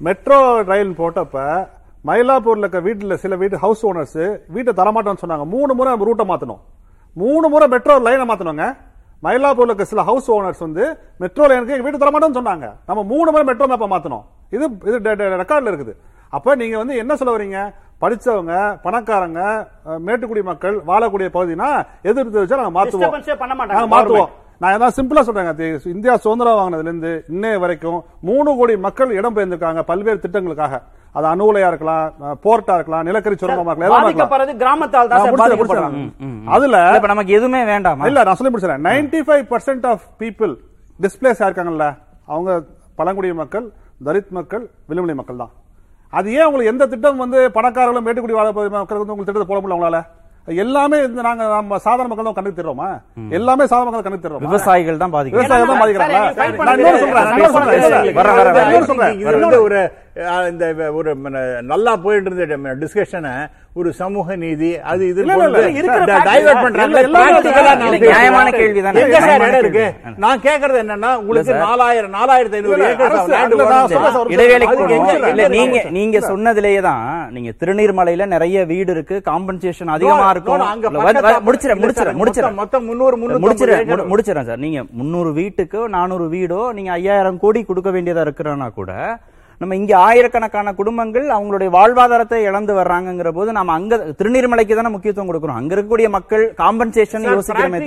மெட்ரோ 0.00 0.38
ரயில் 0.70 0.94
போட்டப்ப 0.96 1.38
மயிலாப்பூர்ல 2.04 2.64
இருக்க 2.64 2.80
வீட்டுல 2.86 3.14
சில 3.20 3.34
வீட்டு 3.40 3.56
ஹவுஸ் 3.62 3.84
ஓனர்ஸ் 3.88 4.18
வீட்டை 4.54 4.72
தரமாட்டோம்னு 4.80 5.22
சொன்னாங்க 5.22 5.46
மூணு 5.52 5.72
முறை 5.74 5.92
ரூட்டை 6.08 6.26
மாத்தணும் 6.30 6.60
மூணு 7.16 7.46
முறை 7.48 7.66
மெட்ரோ 7.72 7.94
லைனை 8.06 8.24
மாத்தணுங்க 8.28 8.66
மயிலாப்பூர்ல 9.24 9.72
இருக்க 9.72 9.86
சில 9.92 10.02
ஹவுஸ் 10.10 10.28
ஓனர்ஸ் 10.36 10.64
வந்து 10.66 10.84
மெட்ரோ 11.22 11.44
லைனுக்கு 11.50 11.76
எங்க 11.76 11.86
வீட்டு 11.86 12.02
தரமாட்டோம்னு 12.02 12.38
சொன்னாங்க. 12.40 12.66
நம்ம 12.88 13.00
மூணு 13.12 13.28
முறை 13.32 13.44
மெட்ரோ 13.50 13.68
மேப்பை 13.72 13.88
மாத்தணும். 13.94 14.24
இது 14.56 14.64
இது 14.88 14.98
ரெக்கார்ட்ல 15.42 15.72
இருக்குது. 15.72 15.94
அப்ப 16.36 16.54
நீங்க 16.60 16.76
வந்து 16.82 16.94
என்ன 17.02 17.16
சொல்ல 17.18 17.32
வரீங்க 17.36 17.58
படிச்சவங்க 18.02 18.54
பணக்காரங்க 18.84 19.40
மேட்டுக்குடி 20.06 20.42
மக்கள் 20.48 20.76
வாழக்கூடிய 20.88 21.28
பகுதினா 21.36 21.68
எதிர்த்து 22.10 22.40
வச்சா 22.40 22.58
நாங்க 22.60 22.74
மாத்துவோம். 22.78 23.12
மாத்துவோம். 23.94 24.32
நான் 24.62 24.74
எதாவது 24.76 24.96
சிம்பிளா 24.98 25.22
சொல்றேங்க. 25.28 25.52
இந்தியா 25.94 26.14
சுதந்திரம் 26.24 26.58
வாங்கினதுல 26.58 26.90
இருந்து 26.90 27.12
இன்னைய 27.34 27.62
வரைக்கும் 27.62 27.98
மூணு 28.28 28.50
கோடி 28.58 28.74
மக்கள் 28.86 29.16
இடம் 29.18 29.36
பெயர்ந்திருக்காங்க 29.36 29.82
பல்வேறு 29.90 30.22
திட்டங்களுக்காக. 30.24 30.74
அது 31.14 31.26
அணு 31.32 31.44
உலையா 31.50 31.68
இருக்கலாம் 31.72 32.04
போர்ட்டா 32.44 32.76
இருக்கலாம் 32.78 33.04
நிலக்கரி 33.08 33.36
சுரங்கமா 33.42 33.72
இருக்கலாம். 33.72 33.94
பாதிக்கப்படுறது 33.96 34.52
கிராமத்தால் 34.62 35.10
தான் 35.10 35.38
பாதிக்கப்படுறாங்க. 35.42 36.00
அதுல 36.56 36.76
இப்ப 36.98 37.10
நமக்கு 37.12 37.36
எதுவுமே 37.38 37.60
வேண்டாமா. 37.72 38.06
இல்ல 38.10 38.24
நான் 38.28 38.38
சொல்லி 38.40 38.52
முடிச்சிடறேன். 38.54 38.84
Ninety 38.88 39.20
five 39.28 39.44
percent 39.52 39.86
of 39.92 40.04
people 40.22 40.54
displace 41.06 41.42
ஆயிருக்காங்கல்ல 41.44 41.86
அவங்க 42.32 42.50
பழங்குடி 42.98 43.30
மக்கள் 43.42 43.66
தலித் 44.08 44.34
மக்கள் 44.38 44.64
விளிம்புலி 44.90 45.14
மக்கள் 45.20 45.40
தான். 45.44 45.52
அது 46.12 46.26
ஏன் 46.38 46.46
உங்களுக்கு 46.48 46.72
எந்த 46.74 46.84
திட்டம் 46.92 47.22
வந்து 47.24 47.38
பணக்காரர்களும் 47.56 48.04
மேட்டுக்குடி 48.08 48.36
வாழ 48.40 48.48
மக்களுக்கு 48.50 49.02
வந்து 49.02 49.14
உங்களுக்கு 49.14 49.30
திட்டத்தை 49.30 49.48
போட 49.52 49.60
முடியல 49.62 49.76
உங்களால 49.78 50.00
எல்லாமே 50.62 50.96
இந்த 51.06 51.20
நாங்க 51.26 51.42
நம்ம 51.52 51.76
சாதாரண 51.84 52.08
மக்கள் 52.10 52.26
தான் 52.28 52.36
கண்ணுக்கு 52.38 52.58
தெரியுமா? 52.60 52.88
எல்லாமே 53.38 53.64
சாதாரண 53.70 53.86
மக்கள் 53.88 54.06
கண்ணுக்கு 54.06 54.26
தெரியும்? 54.26 54.44
விவசாயிகள் 54.46 55.00
தான் 55.02 55.14
பாதிக்கிறாங்க 55.14 55.44
விவசாயிகள் 55.44 56.58
தான் 58.56 59.44
வந்து 59.44 59.60
ஒரு 59.66 59.78
இந்த 60.50 60.64
ஒரு 60.98 61.10
நல்லா 61.70 61.92
போயிட்டு 62.02 62.30
இருந்த 62.30 62.72
டிஸ்கஷனை 62.82 63.32
ஒரு 63.78 63.88
சமூக 64.00 64.34
நீதி 64.42 64.68
அது 64.90 65.02
இது 65.10 65.22
டைவர்ட் 66.28 66.60
பண்றாங்க. 66.64 66.98
நியாயமான 68.04 68.44
இடம் 68.50 68.98
இருக்கு? 68.98 69.16
கேள்வி. 69.56 69.84
நான் 70.24 70.42
கேக்குறது 70.44 70.78
என்னன்னா 70.82 71.10
உங்களுக்கு. 71.22 71.54
நாலாயிரம் 71.64 72.14
நாலாயிரத்தி 72.18 72.56
ஐநூறு 72.58 72.78
நீங்க? 75.56 75.80
நீங்க 75.98 76.20
சொன்னதிலேயே 76.30 76.80
தான் 76.88 77.04
நீங்க 77.36 77.52
திருநீர்மலையில 77.62 78.28
நிறைய 78.34 78.64
வீடு 78.72 78.90
இருக்கு 78.96 79.18
காம்பன்சேஷன் 79.30 79.92
அதிகமா 79.96 80.28
இருக்கும். 80.36 80.62
முடிச்சிடறேன் 81.48 81.82
சார், 81.98 82.16
முடிச்சிடறேன் 82.22 82.22
மொத்தம் 82.22 82.58
மொத்தம் 82.62 82.86
முந்நூறு 82.90 83.16
முடிச்சிடறேன் 84.10 84.48
சார். 84.50 84.62
நீங்க 84.66 84.80
முந்நூறு 85.00 85.32
வீட்டுக்கு 85.42 85.82
நானூறு 85.98 86.26
வீடோ 86.36 86.62
நீங்க 86.78 86.92
ஐயாயிரம் 87.00 87.42
கோடி 87.44 87.62
கொடுக்க 87.70 87.90
வேண்டியதா 87.98 88.24
இருக்கிறனா 88.28 88.68
கூட 88.80 88.92
நம்ம 89.64 89.76
இங்க 89.76 89.98
ஆயிரக்கணக்கான 89.98 90.72
குடும்பங்கள் 90.72 91.26
அவங்களுடைய 91.26 91.68
வாழ்வாதாரத்தை 91.70 92.34
இழந்து 92.34 92.74
வர்றாங்கங்கிற 92.74 93.28
போது 93.28 93.52
நம்ம 93.52 93.72
அங்க 93.72 93.96
திருநீர்மலைக்கு 93.96 94.74
தானே 94.74 94.88
முக்கியத்துவம் 94.88 95.32
கொடுக்கறோம் 95.32 95.52
அங்க 95.52 95.74
இருக்கக்கூடிய 95.74 96.08
மக்கள் 96.08 96.54
காம்பன்சேஷன் 96.58 97.24
யோசிக்கிறமே 97.28 97.78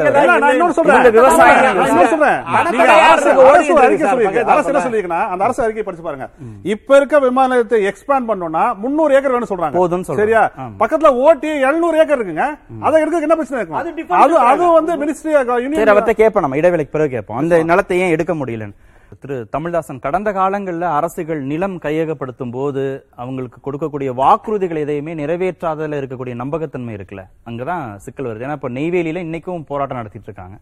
அரசு- 5.46 5.62
அறிக்கை 5.62 5.84
படிச்சு 5.84 6.04
பாருங்க. 6.04 6.30
இப்ப 6.64 6.96
இருக்க 6.96 7.20
விமான 7.20 7.56
நிலையத்தை 7.56 7.86
எக்ஸ்பேண்ட் 7.86 8.30
பண்ணோம்னா 8.30 8.76
முந்நூறு 8.76 9.14
ஏக்கர் 9.14 9.32
வேணும் 9.32 9.48
சொல்றாங்க. 9.50 9.78
சொல்றாங்க. 10.08 10.16
சரியா. 10.16 10.52
பக்கத்துல 10.80 11.08
ஓட்டி 11.08 11.50
700 11.64 11.98
ஏக்கர் 11.98 12.26
இருக்குங்க. 12.26 12.60
அதை 12.82 13.02
எடுக்க 13.02 13.20
என்ன 13.20 13.36
பிரச்சனை 13.36 13.66
இருக்கும்? 13.66 13.78
அது 14.20 14.38
அது 14.38 14.72
வந்து 14.72 14.96
மினிஸ்ட்ரி 14.96 15.32
சரி 15.76 15.92
அவர்கிட்ட 15.92 16.12
கேட்போம் 16.12 16.42
நம்ம. 16.42 16.58
இடைவேளைக்கு 16.58 16.92
பிறகு 16.92 17.10
கேட்போம். 17.10 17.38
அந்த 17.38 17.64
நிலத்தை 17.64 18.00
ஏன் 18.00 18.10
எடுக்க 18.10 18.34
முடியலன்னு. 18.34 18.74
திரு 19.22 19.36
தமிழ்தாசன் 19.54 20.02
கடந்த 20.06 20.30
காலங்களில் 20.32 20.86
அரசுகள் 20.98 21.40
நிலம் 21.52 21.78
கையகப்படுத்தும் 21.86 22.52
போது 22.56 22.84
அவங்களுக்கு 23.16 23.60
கொடுக்கக்கூடிய 23.66 24.10
வாக்குறுதிகள் 24.22 24.82
எதையுமே 24.84 25.14
நிறைவேற்றாததில் 25.14 25.98
இருக்கக்கூடிய 26.00 26.36
நம்பகத்தன்மை 26.42 26.94
இருக்குல்ல? 26.98 27.24
அங்கதான் 27.50 27.84
சிக்கல் 28.06 28.30
வருது. 28.30 28.46
ஏன்னா 28.48 28.58
இப்போ 28.60 28.70
நெய்வேலியில 28.70 29.24
இன்னைக்கும் 29.28 29.64
போராட்டம் 29.72 30.00
நடத்திட்டு 30.00 30.30
இருக்காங்க. 30.30 30.58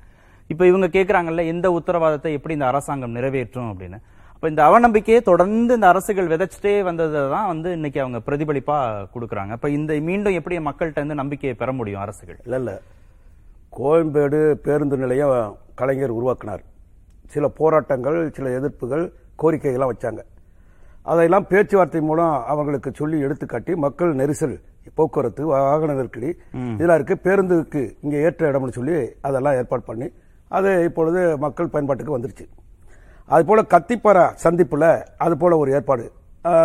இப்போ 0.47 0.64
இவங்க 0.68 0.88
கேட்குறாங்கல்ல 0.88 1.43
எந்த 1.53 1.72
உத்தரவாதத்தை 1.80 2.32
எப்படி 2.38 2.53
இந்த 2.53 2.68
அரசாங்கம் 2.72 3.18
நிறைவேற்றும் 3.18 3.70
அப்படின்னு. 3.72 3.99
அப்போ 4.36 4.47
இந்த 4.49 4.64
அவநம்பிக்கையை 4.70 5.22
தொடர்ந்து 5.32 5.76
இந்த 5.76 5.88
அரசுகள் 5.88 6.32
விதைச்சிட்டே 6.34 6.74
வந்ததை 6.84 7.24
தான் 7.36 7.47
வந்து 7.47 7.72
இன்னைக்கு 7.72 7.99
அவங்க 8.03 8.22
பிரதிபலிப்பா 8.28 8.78
கொடுக்குறாங்க. 9.16 9.51
இப்போ 9.51 9.70
இந்த 9.70 9.99
மீண்டும் 10.10 10.38
எப்படி 10.39 10.60
மக்கள்கிட்ட 10.70 11.01
இருந்து 11.03 11.22
நம்பிக்கையை 11.22 11.56
பெற 11.64 11.72
முடியும் 11.72 12.03
அரசுகள்? 12.06 12.39
இல்லை 12.45 12.60
இல்லை. 12.60 12.78
கோயம்பேடு 13.80 14.39
பேருந்து 14.68 14.97
நிலையம் 14.97 15.58
கலைஞர் 15.82 16.18
உருவாக்கினார். 16.18 16.64
சில 17.34 17.47
போராட்டங்கள் 17.59 18.17
சில 18.38 18.49
எதிர்ப்புகள் 18.59 19.03
கோரிக்கைகள்லாம் 19.41 19.91
வச்சாங்க. 19.91 20.21
அதையெல்லாம் 21.11 21.47
பேச்சுவார்த்தை 21.51 22.01
மூலம் 22.09 22.36
அவர்களுக்கு 22.51 22.89
சொல்லி 22.99 23.17
எடுத்துக்காட்டி 23.26 23.73
மக்கள் 23.86 24.11
நெரிசல் 24.21 24.55
போக்குவரத்து 24.97 25.43
வாகன 25.51 25.95
நெருக்கடி 25.99 26.30
இதெல்லாம் 26.76 26.99
இருக்கு. 26.99 27.15
பேருந்துக்கு 27.26 27.82
இங்கே 28.03 28.19
ஏற்ற 28.28 28.49
இடம்னு 28.51 28.78
சொல்லி 28.78 28.95
அதெல்லாம் 29.28 29.57
ஏற்பாடு 29.59 29.84
பண்ணி 29.89 30.07
அது 30.57 30.71
இப்பொழுது 30.88 31.21
மக்கள் 31.45 31.71
பயன்பாட்டுக்கு 31.73 32.15
வந்துருச்சு. 32.15 32.45
அது 33.34 33.43
போல 33.49 33.61
கத்திப்பாரா 33.73 34.26
சந்திப்புல 34.43 34.88
அது 35.26 35.36
போல 35.43 35.57
ஒரு 35.61 35.69
ஏற்பாடு 35.78 36.05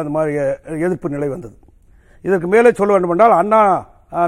அந்த 0.00 0.10
மாதிரி 0.16 0.32
எதிர்ப்பு 0.86 1.14
நிலை 1.14 1.28
வந்தது. 1.34 1.56
இதற்கு 2.26 2.48
மேலே 2.54 2.70
சொல்ல 2.80 2.92
வேண்டுமென்றால் 2.94 3.34
அண்ணா 3.40 3.60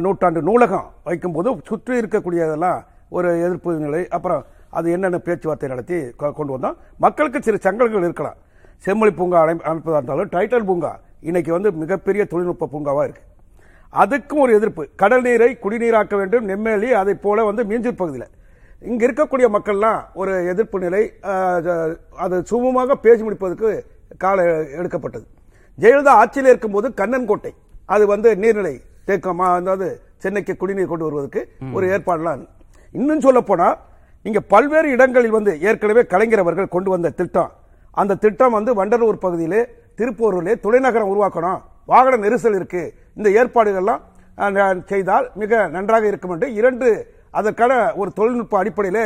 நூற்றாண்டு 0.05 0.41
நூலகம் 0.49 0.89
வைக்கும்போது 1.09 1.51
சுற்றி 1.70 1.95
இருக்கக்கூடியதெல்லாம் 2.01 2.80
ஒரு 3.16 3.28
எதிர்ப்பு 3.47 3.70
நிலை. 3.87 4.03
அப்புறம் 4.16 4.43
அது 4.73 4.93
என்னென்ன 4.93 5.18
பேச்சுவார்த்தை 5.18 5.68
நடத்தி 5.68 6.11
கொண்டு 6.11 6.59
வந்தோம் 6.59 6.77
மக்களுக்கு 6.99 7.43
சில 7.43 7.57
சங்கல்கள் 7.61 8.03
இருக்கலாம். 8.03 8.35
செம்மொழி 8.79 9.12
பூங்கா 9.12 9.45
அமை- 9.45 9.64
அமைப்பதா 9.64 9.93
இருந்தாலும் 9.93 10.29
டைட்டல் 10.29 10.64
பூங்கா 10.64 11.01
இன்னைக்கு 11.20 11.53
வந்து 11.53 11.73
மிகப்பெரிய 11.73 12.25
தொழில்நுட்ப 12.25 12.68
பூங்காவா 12.73 13.03
இருக்கு. 13.03 13.23
அதுக்கும் 13.93 14.41
ஒரு 14.41 14.55
எதிர்ப்பு. 14.55 14.89
கடல் 14.97 15.23
நீரை 15.23 15.59
குடிநீராக்க 15.62 16.16
வேண்டும். 16.16 16.49
நெம்மேலி 16.49 16.91
அதை 16.91 17.14
போல 17.14 17.45
வந்து 17.45 17.64
மீஞ்சூர் 17.64 17.97
பகுதியில். 17.97 18.29
இங்க 18.81 19.07
இருக்கக்கூடிய 19.07 19.49
மக்கள்லாம் 19.53 20.03
ஒரு 20.14 20.47
எதிர்ப்பு 20.47 20.79
நிலை 20.79 21.12
அது 21.20 22.43
சுமூகமாக 22.51 22.93
பேசி 22.93 23.23
முடிப்பதற்கு 23.23 23.85
கால 24.18 24.64
எடுக்கப்பட்டது. 24.64 25.27
ஜெயலலிதா 25.81 26.07
ஆட்சியில் 26.07 26.49
இருக்கும்போது 26.49 26.89
கண்ணன்கோட்டை. 26.97 27.51
அது 27.85 28.07
வந்து 28.07 28.35
நீர்நிலை 28.35 28.81
தேக்கமா 29.07 29.55
அதாவது 29.55 30.01
சென்னைக்கு 30.16 30.57
குடிநீர் 30.57 30.87
கொண்டு 30.87 31.05
வருவதற்கு 31.05 31.53
ஒரு 31.73 31.87
ஏற்பாடுலாம். 31.87 32.49
இன்னும் 32.93 33.20
சொல்ல 33.20 33.41
போனா 33.41 33.79
இங்க 34.29 34.41
பல்வேறு 34.53 34.89
இடங்களில் 34.95 35.37
வந்து 35.37 35.53
ஏற்கனவே 35.68 36.03
கலைஞர் 36.12 36.43
அவர்கள் 36.43 36.75
கொண்டு 36.75 36.91
வந்த 36.95 37.09
திட்டம். 37.20 37.51
அந்த 38.01 38.16
திட்டம் 38.25 38.57
வந்து 38.59 38.73
வண்டலூர் 38.81 39.25
பகுதியிலே 39.25 39.61
திருப்பூரிலே 39.99 40.53
துணைநகரம் 40.64 41.11
உருவாக்கணும். 41.12 41.61
வாகன 41.93 42.18
நெரிசல் 42.25 42.57
இருக்கு. 42.59 42.83
இந்த 43.18 43.29
ஏற்பாடுகள்லாம் 43.41 44.03
செய்தால் 44.91 45.27
மிக 45.41 45.59
நன்றாக 45.77 46.05
இருக்கும் 46.11 46.33
என்று 46.35 46.49
இரண்டு 46.61 46.89
அதற்கான 47.39 47.73
ஒரு 48.01 48.11
தொழில்நுட்ப 48.18 48.55
அடிப்படையிலே 48.61 49.05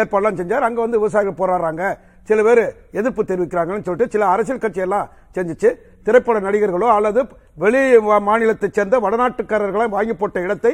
ஏற்பாடுலாம் 0.00 0.38
செஞ்சார். 0.40 0.66
அங்கே 0.66 0.80
வந்து 0.84 1.00
விவசாயிகள் 1.00 1.40
போராடுறாங்க. 1.40 1.82
சில 2.28 2.42
பேர் 2.46 2.62
எதிர்ப்பு 3.00 3.22
தெரிவிக்கிறாங்கன்னு 3.30 3.86
சொல்லிட்டு 3.86 4.12
சில 4.14 4.24
அரசியல் 4.34 4.62
கட்சியெல்லாம் 4.64 5.08
செஞ்சுச்சு. 5.36 5.70
திரைப்பட 6.06 6.38
நடிகர்களோ 6.46 6.88
அல்லது 6.98 7.20
வெளி 7.64 7.82
மாநிலத்தைச் 8.28 8.76
சேர்ந்த 8.78 8.96
வடநாட்டுக்காரர்களாக 9.06 9.92
வாங்கி 9.96 10.14
போட்ட 10.20 10.38
இடத்தை 10.46 10.72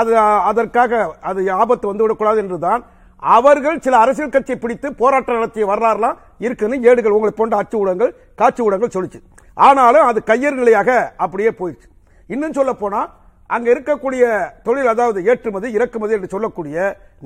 அது 0.00 0.12
அதற்காக 0.50 1.02
அது 1.30 1.40
ஆபத்து 1.62 1.86
வந்து 1.90 2.04
விடக்கூடாது 2.04 2.38
என்றுதான் 2.44 2.82
அவர்கள் 3.22 3.82
சில 3.84 3.94
அரசியல் 4.04 4.32
கட்சியை 4.34 4.58
பிடித்து 4.62 4.88
போராட்டம் 5.00 5.38
நடத்திய 5.38 5.66
வரலாறுலாம் 5.72 6.16
இருக்குன்னு 6.44 6.76
ஏடுகள். 6.88 7.16
உங்களை 7.16 7.32
போன்ற 7.40 7.56
அச்சு 7.62 7.76
ஊடகங்கள் 7.82 8.12
காட்சி 8.40 8.60
ஊடகங்கள் 8.66 8.94
சொல்லிச்சு. 8.96 9.20
ஆனாலும் 9.66 10.06
அது 10.10 10.20
கையறு 10.30 10.56
நிலையாக 10.62 10.90
அப்படியே 11.24 11.50
போயிடுச்சு. 11.60 11.88
இன்னும் 12.34 12.56
சொல்ல 12.58 12.72
போனா 12.82 13.00
அங்க 13.54 13.66
இருக்கக்கூடிய 13.74 14.24
தொழில் 14.66 14.90
அதாவது 14.92 15.18
ஏற்றுமதி 15.30 15.68
இறக்குமதி 15.76 16.14
என்று 16.16 16.32
சொல்லக்கூடிய 16.34 16.76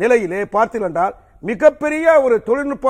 நிலையிலே 0.03 0.41
பார்த்தீர்கள் 0.57 0.89
என்றால் 0.91 1.15
மிகப்பெரிய 1.51 2.07
ஒரு 2.27 2.37
தொழில்நுட்ப 2.49 2.89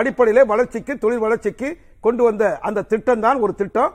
அடிப்படையிலே 0.00 0.42
வளர்ச்சிக்கு 0.52 0.92
தொழில் 1.04 1.24
வளர்ச்சிக்கு 1.24 1.68
கொண்டு 2.06 2.22
வந்த 2.28 2.44
அந்த 2.68 2.84
திட்டம் 2.92 3.24
தான் 3.26 3.40
ஒரு 3.44 3.52
திட்டம். 3.60 3.92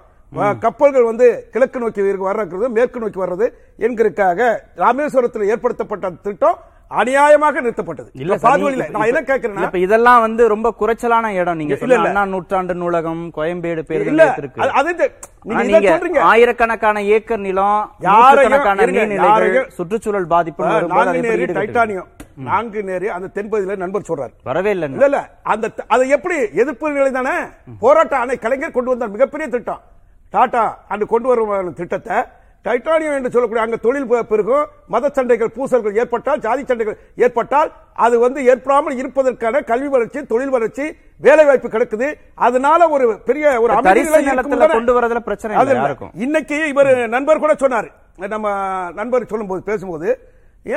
கப்பல்கள் 0.64 1.10
வந்து 1.10 1.28
கிழக்கு 1.54 1.80
நோக்கி 1.82 2.02
வர்றது 2.30 2.70
மேற்கு 2.78 3.02
நோக்கி 3.04 3.20
வர்றது 3.24 3.46
என்கிறதுக்காக 3.86 4.50
ராமேஸ்வரத்தில் 4.84 5.50
ஏற்படுத்தப்பட்ட 5.54 6.10
திட்டம். 6.28 6.58
அநியாயமாக 6.90 7.62
நிறுத்தப்பட்டது. 7.62 8.10
இல்ல 8.14 8.38
நீங்க- 8.58 8.88
நான் 8.90 9.08
என்ன 9.08 9.22
இப்ப 9.64 9.78
இதெல்லாம் 9.78 10.22
வந்து 10.22 10.48
ரொம்ப 10.48 10.74
குறைச்சலான 10.80 11.28
இடம் 11.28 11.56
நீங்க. 11.56 11.74
அண்ணா 12.04 12.26
நூற்றாண்டு 12.26 12.76
நூலகம் 12.76 13.32
கோயம்பேடு 13.36 13.82
பேருந்து 13.82 14.06
இல்ல. 14.06 14.34
அது-. 14.58 15.12
நீங்க 15.44 15.90
ஆயிரக்கணக்கான 16.22 17.04
ஏக்கர் 17.04 17.40
நிலம் 17.40 17.92
நீர்நிலைகள் 18.92 19.14
யாரையும் 19.14 19.70
சுற்றுச்சூழல் 19.70 20.28
பாதிப்பு 20.28 20.64
டைட்டானியம். 21.54 22.08
நான்கு 22.36 22.82
நேரி 22.82 23.06
அந்த 23.06 23.42
தென்பகுதியில 23.42 23.76
நண்பர் 23.76 24.06
சொல்றாரு. 24.08 24.32
வரவே 24.44 24.70
இல்ல 24.70 24.86
இல்லை 24.86 25.04
இல்ல. 25.04 25.30
அந்த 25.44 25.72
அதை 25.88 26.10
எப்படி 26.10 26.38
எதிர்ப்பு 26.38 26.92
நிலை 26.92 27.12
தானே? 27.12 27.38
போராட்ட 27.80 28.18
அணை 28.18 28.38
கலைஞர் 28.38 28.72
கொண்டு 28.72 28.90
வந்த 28.90 29.08
மிகப்பெரிய 29.08 29.50
திட்டம். 29.50 29.82
டாடா 30.30 30.84
அன்று 30.88 31.08
கொண்டு 31.08 31.28
வரும் 31.28 31.74
திட்டத்தை. 31.74 32.16
டைட்டானியம் 32.66 33.16
என்று 33.18 33.32
சொல்லக்கூடிய 33.34 33.64
அங்க 33.66 33.78
தொழில் 33.86 34.08
பெருகும். 34.32 34.66
மத 34.94 35.10
சண்டைகள் 35.18 35.52
பூசல்கள் 35.58 35.98
ஏற்பட்டால் 36.02 36.42
ஜாதி 36.46 36.64
சண்டைகள் 36.70 36.98
ஏற்பட்டால் 37.26 37.70
அது 38.06 38.16
வந்து 38.26 38.40
ஏற்படாமல் 38.52 38.98
இருப்பதற்கான 39.02 39.62
கல்வி 39.72 39.90
வளர்ச்சி 39.96 40.22
தொழில் 40.32 40.54
வளர்ச்சி 40.56 40.86
வேலை 41.26 41.46
வாய்ப்பு 41.50 41.70
கிடைக்குது. 41.76 42.08
அதனால 42.48 42.90
ஒரு 42.96 43.08
பெரிய 43.30 43.46
ஒரு 43.64 43.72
இருக்கும்? 44.34 44.78
கொண்டு 44.78 44.96
வரதுல 44.98 45.22
பிரச்சனை. 45.30 45.54
யாருக்கும். 45.82 46.14
இன்னைக்கு 46.26 46.60
இவர் 46.74 46.92
நண்பர் 47.16 47.44
கூட 47.46 47.56
சொன்னாரு. 47.66 47.92
நம்ம 48.36 48.48
நண்பர் 49.00 49.32
சொல்லும்போது 49.34 49.62
பேசும்போது 49.70 50.10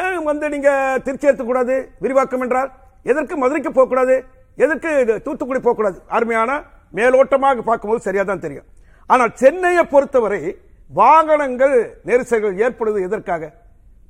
ஏன் 0.01 0.24
வந்து 0.30 0.47
நீங்க 0.55 0.70
திருச்சி 1.05 1.26
எடுத்துக்கூடாது 1.28 1.74
விரிவாக்கம் 2.05 2.43
என்றால் 2.47 2.70
எதற்கு 3.11 3.34
மதுரைக்கு 3.43 3.70
போகக்கூடாது? 3.76 4.16
எதற்கு 4.64 4.91
தூத்துக்குடி 5.26 5.61
போகக்கூடாது? 5.66 5.99
அருமையான 6.16 6.51
மேலோட்டமாக 6.99 7.62
பார்க்கும்போது 7.68 8.07
சரியா 8.07 8.22
தான் 8.30 8.45
தெரியும். 8.47 8.66
ஆனால் 9.12 9.32
சென்னையை 9.43 9.84
பொறுத்தவரை 9.93 10.41
வாகனங்கள் 10.91 11.74
நெரிசல்கள் 12.05 12.61
ஏற்படுவது 12.64 13.01
எதற்காக? 13.09 13.43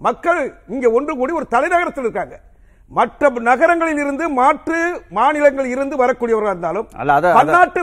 மக்கள் 0.01 0.41
இங்க 0.75 0.87
ஒன்று 0.93 1.13
கூடி 1.17 1.33
ஒரு 1.39 1.47
தலைநகரத்தில் 1.55 2.07
இருக்காங்க. 2.07 2.37
மற்ற 2.91 3.29
நகரங்களில் 3.49 4.01
இருந்து 4.03 4.25
மாற்று 4.37 4.79
மாநிலங்களில் 5.17 5.73
இருந்து 5.75 5.97
வரக்கூடியவர்களா 6.03 6.53
இருந்தாலும் 6.55 6.87
பன்னாட்டு 7.39 7.81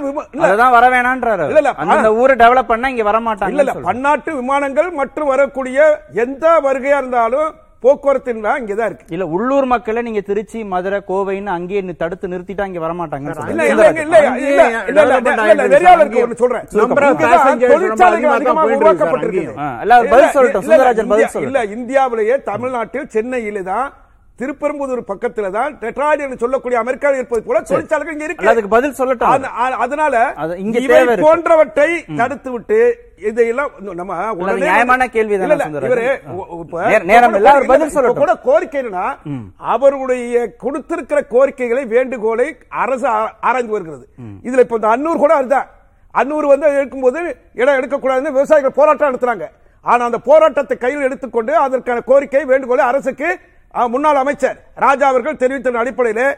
வர 0.76 0.86
வேணான்றாரு 0.94 1.44
இல்ல, 1.52 1.74
அந்த 1.96 2.10
ஊரை 2.22 2.36
டெவலப் 2.36 2.72
பண்ணா 2.72 2.90
இங்க 2.94 3.06
வர 3.10 3.20
இல்ல 3.54 3.66
பன்னாட்டு 3.90 4.32
விமானங்கள் 4.40 4.90
மற்றும் 5.02 5.32
வரக்கூடிய 5.34 5.78
எந்த 6.24 6.46
வருகையா 6.68 6.98
இருந்தாலும் 7.04 7.52
போக்குவரத்து 7.86 8.32
இங்கே 8.60 8.76
தான் 8.76 8.90
இருக்கு. 8.90 9.08
இல்ல 9.10 9.26
உள்ளூர் 9.32 9.68
மக்களை 9.72 10.02
நீங்க 10.02 10.22
திருச்சி 10.22 10.60
மதுரை 10.72 11.00
கோவைன்னு 11.10 11.52
அங்கேயே 11.52 11.82
தடுத்து 11.96 12.32
நிறுத்திட்டு 12.32 12.66
அங்க 12.66 12.80
வரமாட்டாங்க 12.80 13.30
இல்ல 21.46 21.62
இந்தியாவிலேயே 21.76 22.38
தமிழ்நாட்டில் 22.50 23.08
சென்னையில 23.10 23.64
தான் 23.64 23.88
திருப்பெரும்புதூர் 24.40 25.02
பக்கத்துல 25.10 25.50
தான் 25.56 25.74
டெட்ராய்டு 25.82 26.24
என்று 26.26 26.38
சொல்லக்கூடிய 26.40 26.78
அமெரிக்காவில் 26.84 27.20
இருப்பது 27.20 27.44
போல 27.46 27.60
தொழிற்சாலைகள் 27.70 28.16
இங்க 28.16 28.26
இருக்கு. 28.28 28.48
அதுக்கு 28.52 28.72
பதில் 28.74 28.96
சொல்லட்டும். 28.98 29.46
அதனால 29.84 30.14
இவை. 30.88 30.98
போன்றவற்றை 31.26 31.88
தடுத்து 32.20 32.50
விட்டு 32.56 32.80
இதையெல்லாம் 33.30 33.70
நம்ம 34.00 34.18
நியாயமான 34.66 35.08
கேள்வி? 35.16 35.36
இவரு 35.90 36.04
நேரம் 37.12 37.38
பதில். 37.72 37.94
கூட 38.20 38.34
கோரிக்கை 38.50 38.80
என்னன்னா 38.82 39.08
அவர்களுடைய 39.74 40.44
கொடுத்திருக்கிற 40.66 41.22
கோரிக்கைகளை 41.34 41.86
வேண்டுகோளை 41.96 42.48
அரசு 42.84 43.08
ஆராய்ந்து 43.48 43.76
வருகிறது. 43.78 44.06
இதுல 44.48 44.66
இப்ப 44.68 44.82
இந்த 44.82 44.92
அன்னூர் 44.96 45.24
கூட 45.26 45.34
அதுதான். 45.42 45.70
அன்னூர் 46.14 46.52
வந்து 46.54 46.68
எடுக்கும்போது 46.80 47.22
இடம் 47.62 47.78
எடுக்கக்கூடாதுன்னு 47.80 48.38
விவசாயிகள் 48.38 48.78
போராட்டம் 48.82 49.10
நடத்துறாங்க. 49.10 49.48
ஆனா 49.86 50.04
அந்த 50.10 50.20
போராட்டத்தை 50.30 50.76
கையில் 50.84 51.08
எடுத்துக்கொண்டு 51.08 51.54
அதற்கான 51.66 52.04
கோரிக்கை 52.12 52.44
வேண்டுகோளை 52.52 52.86
அரசுக்கு 52.92 53.30
முன்னாள் 53.76 54.16
அமைச்சர் 54.16 54.58
ராஜா 54.76 55.08
அவர்கள் 55.08 55.38
தெரிவித்த 55.38 55.80
அடிப்படையிலே 55.80 56.36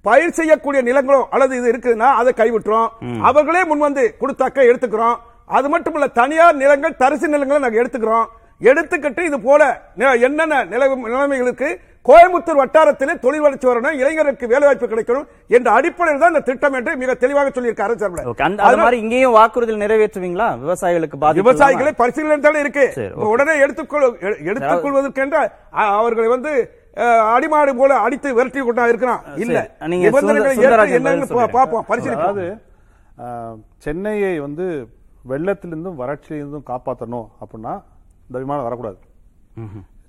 பயிர் 0.00 0.30
செய்யக்கூடிய 0.30 0.82
நிலங்களோ 0.82 1.24
அல்லது 1.30 1.56
இது 1.56 1.72
இருக்குதுன்னா 1.72 2.08
அதை 2.14 2.32
கைவிட்டுறோம். 2.36 2.88
அவர்களே 3.20 3.64
முன் 3.64 3.78
வந்து 3.78 4.16
கொடுத்தாக்க 4.20 4.54
எடுத்துக்கிறோம். 4.54 5.16
அது 5.46 5.68
மட்டும் 5.68 5.94
இல்ல 5.94 6.06
தனியார் 6.06 6.54
நிலங்கள் 6.54 6.96
தரிசு 6.96 7.28
நிலங்களை 7.28 7.62
நாங்க 7.62 7.82
எடுத்துக்கிறோம். 7.82 8.26
எடுத்துக்கிட்டு 8.60 9.20
இது 9.20 9.40
போல 9.40 9.62
என்னென்ன 10.20 10.64
நில- 10.64 10.94
நிலைமைகளுக்கு 10.94 11.68
கோயம்புத்தூர் 12.08 12.56
வட்டாரத்திலே 12.56 13.18
தொழில் 13.18 13.40
வளர்ச்சி 13.40 13.68
வரணும் 13.68 13.96
இளைஞருக்கு 14.00 14.46
வேலை 14.46 14.66
வாய்ப்பு 14.66 14.86
கிடைக்கணும் 14.86 15.26
என்ற 15.48 15.70
அடிப்படையில் 15.70 16.20
தான் 16.20 16.28
இந்த 16.28 16.40
திட்டம் 16.40 16.72
என்று 16.72 16.96
மிக 16.96 17.14
தெளிவாக 17.14 17.50
சொல்லியிருக்க 17.50 17.84
அரசு 17.84 18.04
இங்கேயும் 18.94 19.36
வாக்குறுதிகள் 19.36 19.82
நிறைவேற்றுவீங்களா? 19.86 20.48
விவசாயிகளுக்கு 20.60 21.18
விவசாயிகளை 21.40 21.92
பரிசீலனை 21.92 22.60
இருக்கு. 22.60 22.86
உடனே 23.14 23.52
எடுத்துக்கொள் 23.58 24.18
எ- 24.20 24.38
எடுத்துக் 24.44 24.84
கொள்வதற்கென்ற 24.84 25.36
அ- 25.42 25.50
அவர்களை 25.72 26.28
வந்து 26.28 26.52
அடிமாடு 27.28 27.72
போல 27.76 27.92
அடித்து 28.04 28.28
விரட்டி 28.36 28.60
கொண்டா 28.62 28.84
இருக்கிறான் 28.88 29.20
இல்ல. 29.44 29.58
நீங்க 29.90 30.06
நிபந்தனைகளை 30.08 30.52
என்னன்னு. 30.98 31.26
பார்ப்போம் 31.56 31.84
ஆஹ், 33.24 33.54
சென்னையை 33.84 34.32
வந்து 34.40 34.66
வெள்ளத்திலிருந்தும் 35.24 35.98
வறட்சியிலிருந்தும் 36.00 36.68
காப்பாற்றணும் 36.68 37.28
அப்படின்னா 37.40 37.72
இந்த 38.26 38.36
விமானம் 38.42 38.66
வரக்கூடாது. 38.66 38.98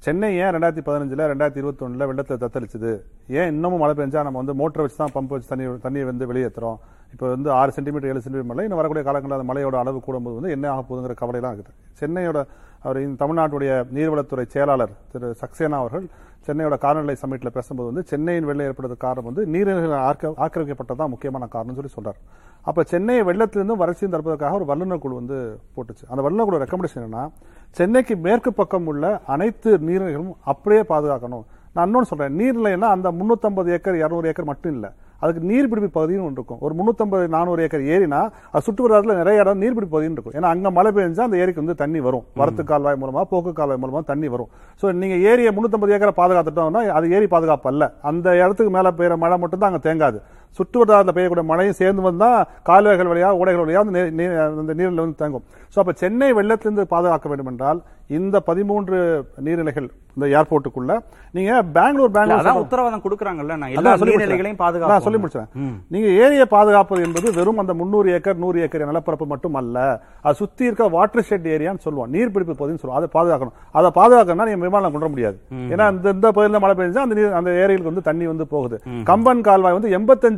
சென்னை 0.06 0.30
ஏன் 0.38 0.52
ரெண்டாயிரத்தி 0.54 0.84
பதினஞ்சுல 0.86 1.26
ரெண்டாயிரத்தி 1.32 1.62
இருபத்தி 1.62 1.84
ஒண்ணுல 1.86 2.06
வெள்ளத்துல 2.10 2.38
தத்தளிச்சது? 2.44 2.92
ஏன் 3.34 3.50
இன்னமும் 3.52 3.82
மழை 3.82 3.94
பெஞ்சா 3.98 4.22
நம்ம 4.28 4.40
வந்து 4.42 4.56
மோட்டரை 4.60 4.84
வச்சு 4.86 4.98
தான் 4.98 5.14
பம்ப் 5.16 5.34
வச்சு 5.34 5.50
தண்ணி 5.52 5.66
தண்ணியை 5.84 6.06
வந்து 6.08 6.28
வெளியேற்றுறோம் 6.30 6.78
இப்போ 7.12 7.30
வந்து 7.30 7.52
ஆறு 7.52 7.72
சென்டிமீட்டர் 7.72 8.10
ஏழு 8.10 8.22
சென்டிமீட்டர் 8.22 8.56
மழை 8.56 8.72
இன்னும் 8.72 8.90
வரக்கூடிய 8.90 9.04
காலங்களில் 9.04 9.40
அந்த 9.40 9.54
மழையோட 9.54 9.80
அளவு 9.80 10.02
கூடும்போது 10.08 10.34
வந்து 10.34 10.50
என்ன 10.50 10.70
ஆக 10.70 10.96
போகுதுங்கிற 10.96 11.16
கவலைலாம் 11.22 11.58
இருக்குது. 11.58 12.00
சென்னையோட 12.00 12.46
அவர் 12.80 12.98
தமிழ்நாட்டுடைய 12.98 13.86
நீர்வளத்துறை 13.94 14.46
செயலாளர் 14.48 14.90
திரு 15.12 15.36
சக்சேனா 15.42 15.70
அவர்கள் 15.70 16.08
சென்னையோட 16.48 16.78
காலநிலை 16.78 17.16
சமீட்டில் 17.16 17.52
பேசும்போது 17.54 17.94
வந்து 17.94 18.08
சென்னையின் 18.08 18.46
வெள்ளம் 18.46 18.74
ஏற்படுறது 18.74 18.98
காரணம் 18.98 19.34
வந்து 19.34 19.60
நீர்நிலைகள் 19.60 19.94
ஆக்க- 19.94 20.34
ஆக்கிரமிக்கப்பட்டதான் 20.38 21.08
முக்கியமான 21.08 21.46
காரணம் 21.46 21.76
சொல்லி 21.76 21.92
சொல்றார். 22.02 22.22
அப்ப 22.62 22.84
சென்னையை 22.84 23.24
வெள்ளத்திலிருந்தும் 23.26 23.80
வறட்சியும் 23.80 24.12
தடுப்பதற்காக 24.12 24.52
ஒரு 24.52 24.66
வல்லுநர் 24.66 25.00
குழு 25.00 25.16
வந்து 25.16 25.60
போட்டுச்சு. 25.76 26.10
அந்த 26.10 26.22
வல்லுநர் 26.22 26.46
குழு 26.46 26.64
ரெக்கமெண்டேஷன் 26.64 26.98
என்னன்னா 26.98 27.32
சென்னைக்கு 27.72 28.16
மேற்கு 28.16 28.54
பக்கம் 28.54 28.86
உள்ள 28.86 29.22
அனைத்து 29.26 29.78
நீர்நிலைகளும் 29.78 30.34
அப்படியே 30.44 30.82
பாதுகாக்கணும். 30.82 31.44
நான் 31.74 31.86
இன்னொன்று 31.86 32.06
சொல்றேன் 32.06 32.38
நீர்நிலைன்னா 32.38 32.82
அந்த 32.82 33.12
350 33.12 33.72
ஏக்கர் 33.72 33.96
200 33.96 34.26
ஏக்கர் 34.26 34.46
மட்டும் 34.46 34.74
இல்லை. 34.74 34.90
அதுக்கு 35.24 35.42
நீர்பிடிப்பு 35.52 35.90
பகுதியும் 35.98 36.26
ஒன்று 36.28 36.40
இருக்கும். 36.40 36.62
ஒரு 36.66 36.74
350 36.80 37.28
நானூறு 37.36 37.64
ஏக்கர் 37.66 37.86
ஏரினா 37.96 38.22
அது 38.54 38.66
சுற்று 38.68 38.84
வட்டாரத்துல 38.84 39.16
நிறைய 39.22 39.44
இடம் 39.44 39.62
நீர்பிடிப்பு 39.64 39.94
பகுதியும் 39.96 40.16
இருக்கும். 40.18 40.36
ஏன்னா 40.40 40.52
அங்க 40.56 40.72
மழை 40.78 40.92
பெஞ்சா 40.98 41.26
அந்த 41.28 41.40
ஏரிக்கு 41.44 41.64
வந்து 41.64 41.78
தண்ணி 41.84 42.02
வரும். 42.08 42.26
வரத்து 42.42 42.64
கால்வாய் 42.72 43.00
மூலமா 43.04 43.24
போக்கு 43.34 43.54
கால்வாய் 43.60 43.82
மூலமா 43.84 44.04
தண்ணி 44.12 44.30
வரும். 44.36 44.52
சோ 44.82 44.94
நீங்க 45.04 45.18
ஏரியை 45.32 45.54
350 45.60 45.96
ஏக்கரை 45.98 46.16
பாதுகாத்துட்டோம்னா 46.22 46.84
அது 47.00 47.16
ஏரி 47.18 47.30
பாதுகாப்பு 47.36 47.70
அல்ல. 47.74 47.84
அந்த 48.12 48.28
இடத்துக்கு 48.44 48.74
மேல 48.78 48.92
பெய்யுற 49.00 49.18
மழை 49.26 49.38
மட்டும் 49.44 49.64
தான் 49.64 49.72
அங்க 49.74 49.84
தேங்காது. 49.88 50.20
சுற்று 50.52 50.80
வட்டாரத்தில் 50.80 51.16
பெய்யக்கூடிய 51.16 51.44
மழையும் 51.44 51.74
சேர்ந்து 51.74 52.02
வந்தா 52.02 52.30
கால்வாய்கள் 52.64 53.08
வழியா 53.08 53.30
ஓடைகள் 53.38 53.64
வழியா 53.64 53.82
வந்து 53.84 54.12
நீ- 54.12 54.20
நீ- 54.20 54.60
அந்த 54.60 54.74
நீரில் 54.74 54.96
வந்து 54.96 55.20
தேங்கும். 55.22 55.46
சோ 55.74 55.80
அப்ப 55.80 55.92
சென்னை 55.96 56.34
வெள்ளத்திலிருந்து 56.34 56.82
பாதுகாக்க 56.86 57.30
வேண்டும் 57.30 57.48
என்றால் 57.48 57.80
இந்த 58.08 58.40
பதிமூன்று 58.40 58.98
நீர்நிலைகள் 59.44 59.88
இந்த 60.16 60.26
ஏர்போர்ட்டுக்குள்ள 60.28 60.94
நீங்க 61.32 61.64
பெங்களூர் 61.74 62.12
பெங்களூர் 62.12 62.40
உத்தரவாதம் 62.60 63.02
கொடுக்கறாங்கல்ல 63.02 63.56
நான் 63.56 63.70
எல்லா 63.70 63.92
நீர்நிலைகளையும். 64.12 64.58
நான் 64.88 65.02
சொல்லி 65.02 65.20
பாதுகாப்பு 65.20 65.20
முடிச்சேன் 65.20 65.48
நீங்க 65.88 66.08
ஏரியை 66.24 66.46
பாதுகாப்பது 66.46 67.04
என்பது 67.04 67.34
வெறும் 67.34 67.58
அந்த 67.58 67.74
300 67.74 68.12
ஏக்கர் 68.12 68.38
நூறு 68.38 68.62
ஏக்கர் 68.62 68.86
நிலப்பரப்பு 68.86 69.26
மட்டும் 69.26 69.54
அல்ல 69.54 69.78
அது 70.22 70.36
சுத்தி 70.36 70.64
இருக்க 70.64 70.88
வாட்டர் 70.88 71.26
ஷெட் 71.30 71.48
ஏரியான்னு 71.48 71.78
சொல்லுவோம். 71.78 72.14
நீர்பிடிப்பு 72.14 72.54
பகுதின்னு 72.54 72.82
சொல்லுவோம். 72.82 73.00
அதை 73.00 73.10
பாதுகாக்கணும். 73.16 73.56
அதை 73.72 73.92
பாதுகாக்கணும்னா 73.96 74.46
நீங்க 74.46 74.66
விமானம் 74.68 74.92
கொண்டு 74.92 75.10
முடியாது. 75.10 75.38
ஏன்னா 75.72 75.92
இந்த 75.92 76.10
இந்த 76.10 76.32
பகுதியில் 76.32 76.60
மழை 76.60 76.76
பெஞ்சா 76.76 77.04
அந்த 77.06 77.16
நீர் 77.16 77.34
அந்த 77.34 77.52
ஏரியிலுக்கு 77.64 77.92
வந்து 77.92 78.02
தண்ணி 78.02 78.28
வந்து 78.28 78.48
போகுது. 78.48 78.78
கம்பன் 79.04 79.42
கால்வாய் 79.42 79.74
வந்து 79.74 79.90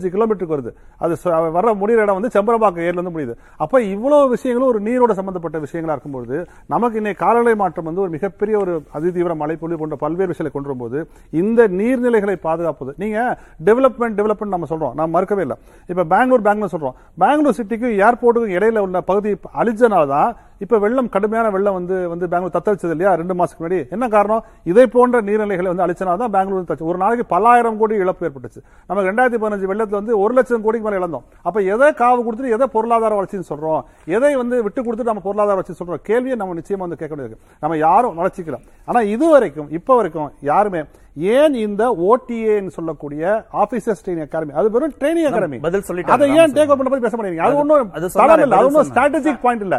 85 0.04 0.14
கிலோமீட்டருக்கு 0.16 0.56
வருது. 0.56 0.72
அது 1.04 1.14
வர 1.58 1.74
முடிகிற 1.82 2.06
இடம் 2.06 2.18
வந்து 2.20 2.34
செம்பரம்பாக்கம் 2.36 2.86
ஏரியில 2.88 3.04
முடியுது. 3.16 3.34
அப்போ 3.64 3.78
இவ்வளோ 3.93 4.20
விஷயங்களும் 4.36 4.70
ஒரு 4.74 4.80
நீரோட 4.88 5.12
சம்பந்தப்பட்ட 5.20 5.60
விஷயங்களா 5.66 5.95
இருக்கும்போது 5.97 6.38
நமக்கு 6.74 6.99
இன்னைக்கு 7.01 7.22
காலநிலை 7.26 7.56
மாற்றம் 7.64 7.88
வந்து 7.89 8.04
ஒரு 8.06 8.14
மிகப்பெரிய 8.18 8.56
ஒரு 8.64 8.74
அதிதீவிர 8.99 9.36
மழைப்பொழிவு 9.41 9.80
போன்ற 9.82 9.97
பல்வேறு 10.06 10.32
விஷயங்களை 10.32 10.54
கொண்டு 10.54 10.70
வரும்போது 10.70 10.99
இந்த 11.41 11.68
நீர்நிலைகளை 11.80 12.38
பாதுகாப்பது 12.47 12.93
நீங்கள் 13.04 13.34
டெவலப்மெண்ட் 13.70 14.18
டெவலப்மெண்ட் 14.20 14.56
நம்ம 14.56 14.70
சொல்கிறோம் 14.74 14.95
நான் 14.99 15.14
மறுக்கவே 15.16 15.43
இல்லை. 15.47 15.58
இப்போ 15.91 16.04
பெங்களூர் 16.14 16.47
பெங்களூர் 16.47 16.74
சொல்கிறோம் 16.76 16.97
பெங்களூர் 17.24 17.58
சிட்டிக்கும் 17.60 17.95
ஏர்போர்ட்டுக்கும் 18.08 18.56
இடையில 18.58 18.84
உள்ள 18.88 19.01
பகுதி 19.12 19.32
அழிஞ்சனால 19.62 20.04
தான் 20.16 20.32
இப்ப 20.60 20.78
வெள்ளம் 20.78 21.10
கடுமையான 21.10 21.49
வெள்ளம் 21.49 21.74
வந்து 21.74 22.10
வந்து 22.10 22.28
பெங்களூர் 22.30 22.56
தத்தளிச்சது 22.56 22.89
இல்லையா? 22.89 23.16
ரெண்டு 23.16 23.34
மாசத்துக்கு 23.34 23.64
முன்னாடி. 23.64 23.89
என்ன 23.89 24.08
காரணம்? 24.08 24.43
இதை 24.64 24.88
போன்ற 24.88 25.22
நீர்நிலைகளை 25.22 25.70
வந்து 25.74 25.86
அழிச்சனா 25.86 26.18
தான் 26.18 26.32
பெங்களூர் 26.32 26.70
தச்சு 26.72 26.89
ஒரு 26.91 26.97
நாளைக்கு 26.97 27.26
பல்லாயிரம் 27.26 27.78
கோடி 27.78 27.95
இழப்பு 27.95 28.30
ஏற்பட்டுச்சு. 28.30 28.62
நமக்கு 28.88 29.10
ரெண்டாயிரத்தி 29.10 29.41
பதினஞ்சு 29.43 29.70
வெள்ளத்துல 29.72 29.99
வந்து 30.01 30.20
ஒரு 30.20 30.34
லட்சம் 30.34 30.62
கோடிக்கு 30.62 30.89
மேல 30.89 30.99
இழந்தோம். 31.01 31.26
அப்ப 31.41 31.62
எதை 31.62 31.89
காவு 31.91 32.22
கொடுத்துட்டு 32.26 32.56
எதை 32.58 32.68
பொருளாதார 32.68 33.22
வளர்ச்சின்னு 33.22 33.49
சொல்றோம்? 33.49 33.82
எதை 34.06 34.36
வந்து 34.36 34.64
விட்டு 34.64 34.82
கொடுத்துட்டு 34.82 35.12
நம்ம 35.12 35.26
பொருளாதார 35.30 35.56
வளர்ச்சி 35.60 35.86
சொல்றோம்? 35.86 36.04
கேள்வியை 36.04 36.38
நம்ம 36.38 36.54
நிச்சயமா 36.62 36.78
வந்து 36.78 36.95
கேட்க 36.95 37.16
முடியாது 37.16 37.38
நம்ம 37.60 37.78
யாரும் 37.78 38.18
வளர்ச்சிக்கல. 38.20 38.60
ஆனா 38.86 39.01
இது 39.01 39.30
வரைக்கும் 39.30 39.70
இப்ப 39.70 39.95
வரைக்கும் 39.95 40.32
யாருமே 40.39 40.84
ஏன் 41.18 41.55
இந்த 41.64 41.84
ஓடிஏன்னு 42.09 42.72
சொல்லக்கூடிய 42.78 43.24
ஆபீசர்ஸ் 43.64 44.01
ட்ரைனிங் 44.05 44.24
அகாடமி 44.26 44.53
அது 44.59 44.68
வெறும் 44.76 44.93
ட்ரைனிங் 45.01 45.28
அகாடமி 45.30 45.57
பதில் 45.66 45.84
சொல்லிட்டாரு 45.89 46.16
அதை 46.16 46.28
ஏன். 46.41 46.53
டேக் 46.55 46.72
ஓவர் 46.74 46.89
பண்ண 46.91 47.01
பேச 47.05 47.16
மாட்டேங்க 47.18 47.43
அது 47.45 47.55
சொன்னாரு, 47.57 48.32
தடம் 48.32 48.45
இல்ல. 48.45 48.55
அது 48.59 48.70
சொன்னாரு. 48.70 48.89
ஸ்ட்ராட்டஜிக் 48.89 49.41
பாயிண்ட் 49.43 49.66
இல்ல. 49.66 49.78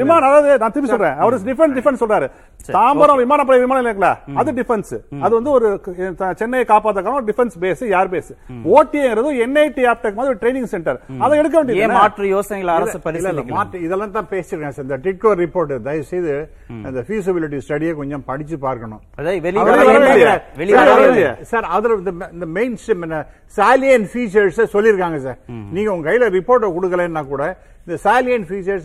விமானம் 0.00 0.26
அதாவது 0.30 0.50
நான் 0.62 0.74
திருப்பி 0.76 0.90
சொல்றேன். 0.94 1.16
அவர் 1.22 1.36
டிஃபென்ஸ் 1.50 1.76
டிஃபென்ஸ் 1.78 2.02
சொல்றாரு. 2.04 2.28
தாம்பரம் 2.78 3.20
விமானப்படை 3.22 3.58
விமானம் 3.64 3.82
இல்லைங்களா 3.84 4.12
அது 4.42 4.56
டிஃபென்ஸ் 4.58 4.92
அது 5.24 5.32
வந்து 5.38 5.52
ஒரு 5.56 5.68
சென்னையை 6.40 6.64
காப்பாத்தக்கான 6.72 7.22
டிஃபென்ஸ் 7.30 7.56
பேஸ் 7.66 7.84
ஏர் 8.00 8.12
பேஸ் 8.14 8.32
ஓடிங்கிறது 8.76 9.30
என்ஐடி 9.46 9.84
ஆப்டெக் 9.92 10.18
மாதிரி 10.18 10.32
ஒரு 10.34 10.40
ட்ரைனிங் 10.42 10.68
சென்டர் 10.74 10.98
அதை 11.24 11.38
எடுக்க 11.42 11.54
வேண்டியது 11.60 11.94
மாற்று 12.00 12.32
யோசனைகளை 12.34 12.74
அரசு 12.80 12.98
மாற்று 13.54 13.84
இதெல்லாம் 13.86 14.16
தான் 14.18 14.30
பேசிருக்கேன் 14.34 14.76
சார். 14.76 14.86
இந்த 14.88 14.98
டிட்கோ 15.06 15.32
ரிப்போர்ட் 15.44 15.72
தயவு 15.88 16.04
செய்து 16.12 16.34
அந்த 16.88 16.98
feasibility 17.08 17.58
ஸ்டடியை 17.64 17.94
கொஞ்சம் 18.02 18.26
படிச்சு 18.28 18.58
பார்க்கணும். 18.66 19.02
அதாவது 19.18 19.38
சார், 21.42 21.64
அதுல 21.76 21.94
இந்த- 21.94 22.46
மெயின் 22.58 22.76
சாலியன் 23.56 24.06
ஃபீச்சர்ஸ் 24.12 24.60
சொல்லிருக்காங்க 24.72 25.18
சார். 25.18 25.38
நீங்க 25.72 25.92
உங்க 25.92 26.10
கையில 26.10 26.30
ரிப்போர்ட்டை 26.36 26.68
கொடுக்கலன்னா 26.76 27.26
கூட 27.26 27.44
இந்த 27.86 27.98
salient 28.04 28.44
features 28.48 28.84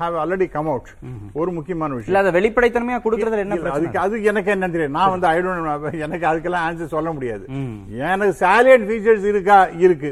have 0.00 0.16
already 0.22 0.50
come 0.50 0.66
out 0.66 0.90
ஒரு 1.32 1.50
முக்கியமான 1.52 1.94
இல்ல 1.94 2.00
விஷயம் 2.00 2.20
அதை 2.20 2.32
வெளிப்படைத்தன்மையா 2.38 2.98
கொடுக்கறதுல 3.06 3.38
என்ன 3.38 3.54
இல்ல, 3.54 3.70
அதுக்கு 3.70 3.98
அது 3.98 4.22
எனக்கு 4.22 4.50
என்ன 4.50 4.68
தெரியும்? 4.68 4.92
நான் 4.92 5.10
வந்து 5.10 5.26
ஐ 5.26 5.38
டோன்ட் 5.38 6.00
எனக்கு 6.00 6.26
அதுக்கெல்லாம் 6.26 6.64
ஆன்சர் 6.68 6.94
சொல்ல 6.96 7.12
முடியாது. 7.12 7.44
எனக்கு 7.88 8.46
சாலியன் 8.46 8.86
ஃபீச்சர்ஸ் 8.88 9.24
இருக்கா? 9.24 9.68
இருக்கு. 9.78 10.10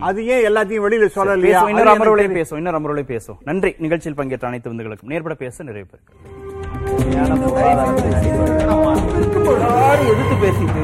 அது 0.00 0.26
ஏன் 0.26 0.44
எல்லாத்தையும் 0.52 0.84
வெளியில 0.86 1.08
சொல்லலையா? 1.16 1.68
இன்னொரு 1.68 1.90
அமர்வுலையும். 1.90 2.36
பேசுவோம். 2.40 2.56
இன்னொரு 2.56 2.78
அமர்வுலையும் 2.78 3.12
பேசுவோம். 3.14 3.40
நன்றி. 3.44 3.74
நிகழ்ச்சியில் 3.78 4.18
பங்கேற்ற 4.18 4.48
அனைத்து 4.48 4.70
விருந்துகளுக்கும். 4.70 5.12
நேர்பட 5.14 5.34
பேச 5.34 5.64
நிறைய 5.64 5.84
பேர் 8.66 10.08
எதிர்த்து 10.12 10.36
பேசிட்டு 10.42 10.82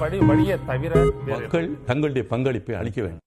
வழி 0.00 0.18
வழியை 0.28 0.56
தவிர 0.66 0.92
மக்கள் 1.28 1.68
தங்களுடைய 1.86 2.24
பங்களிப்பை 2.32 2.74
அளிக்க 2.80 3.00
வேண்டும். 3.02 3.22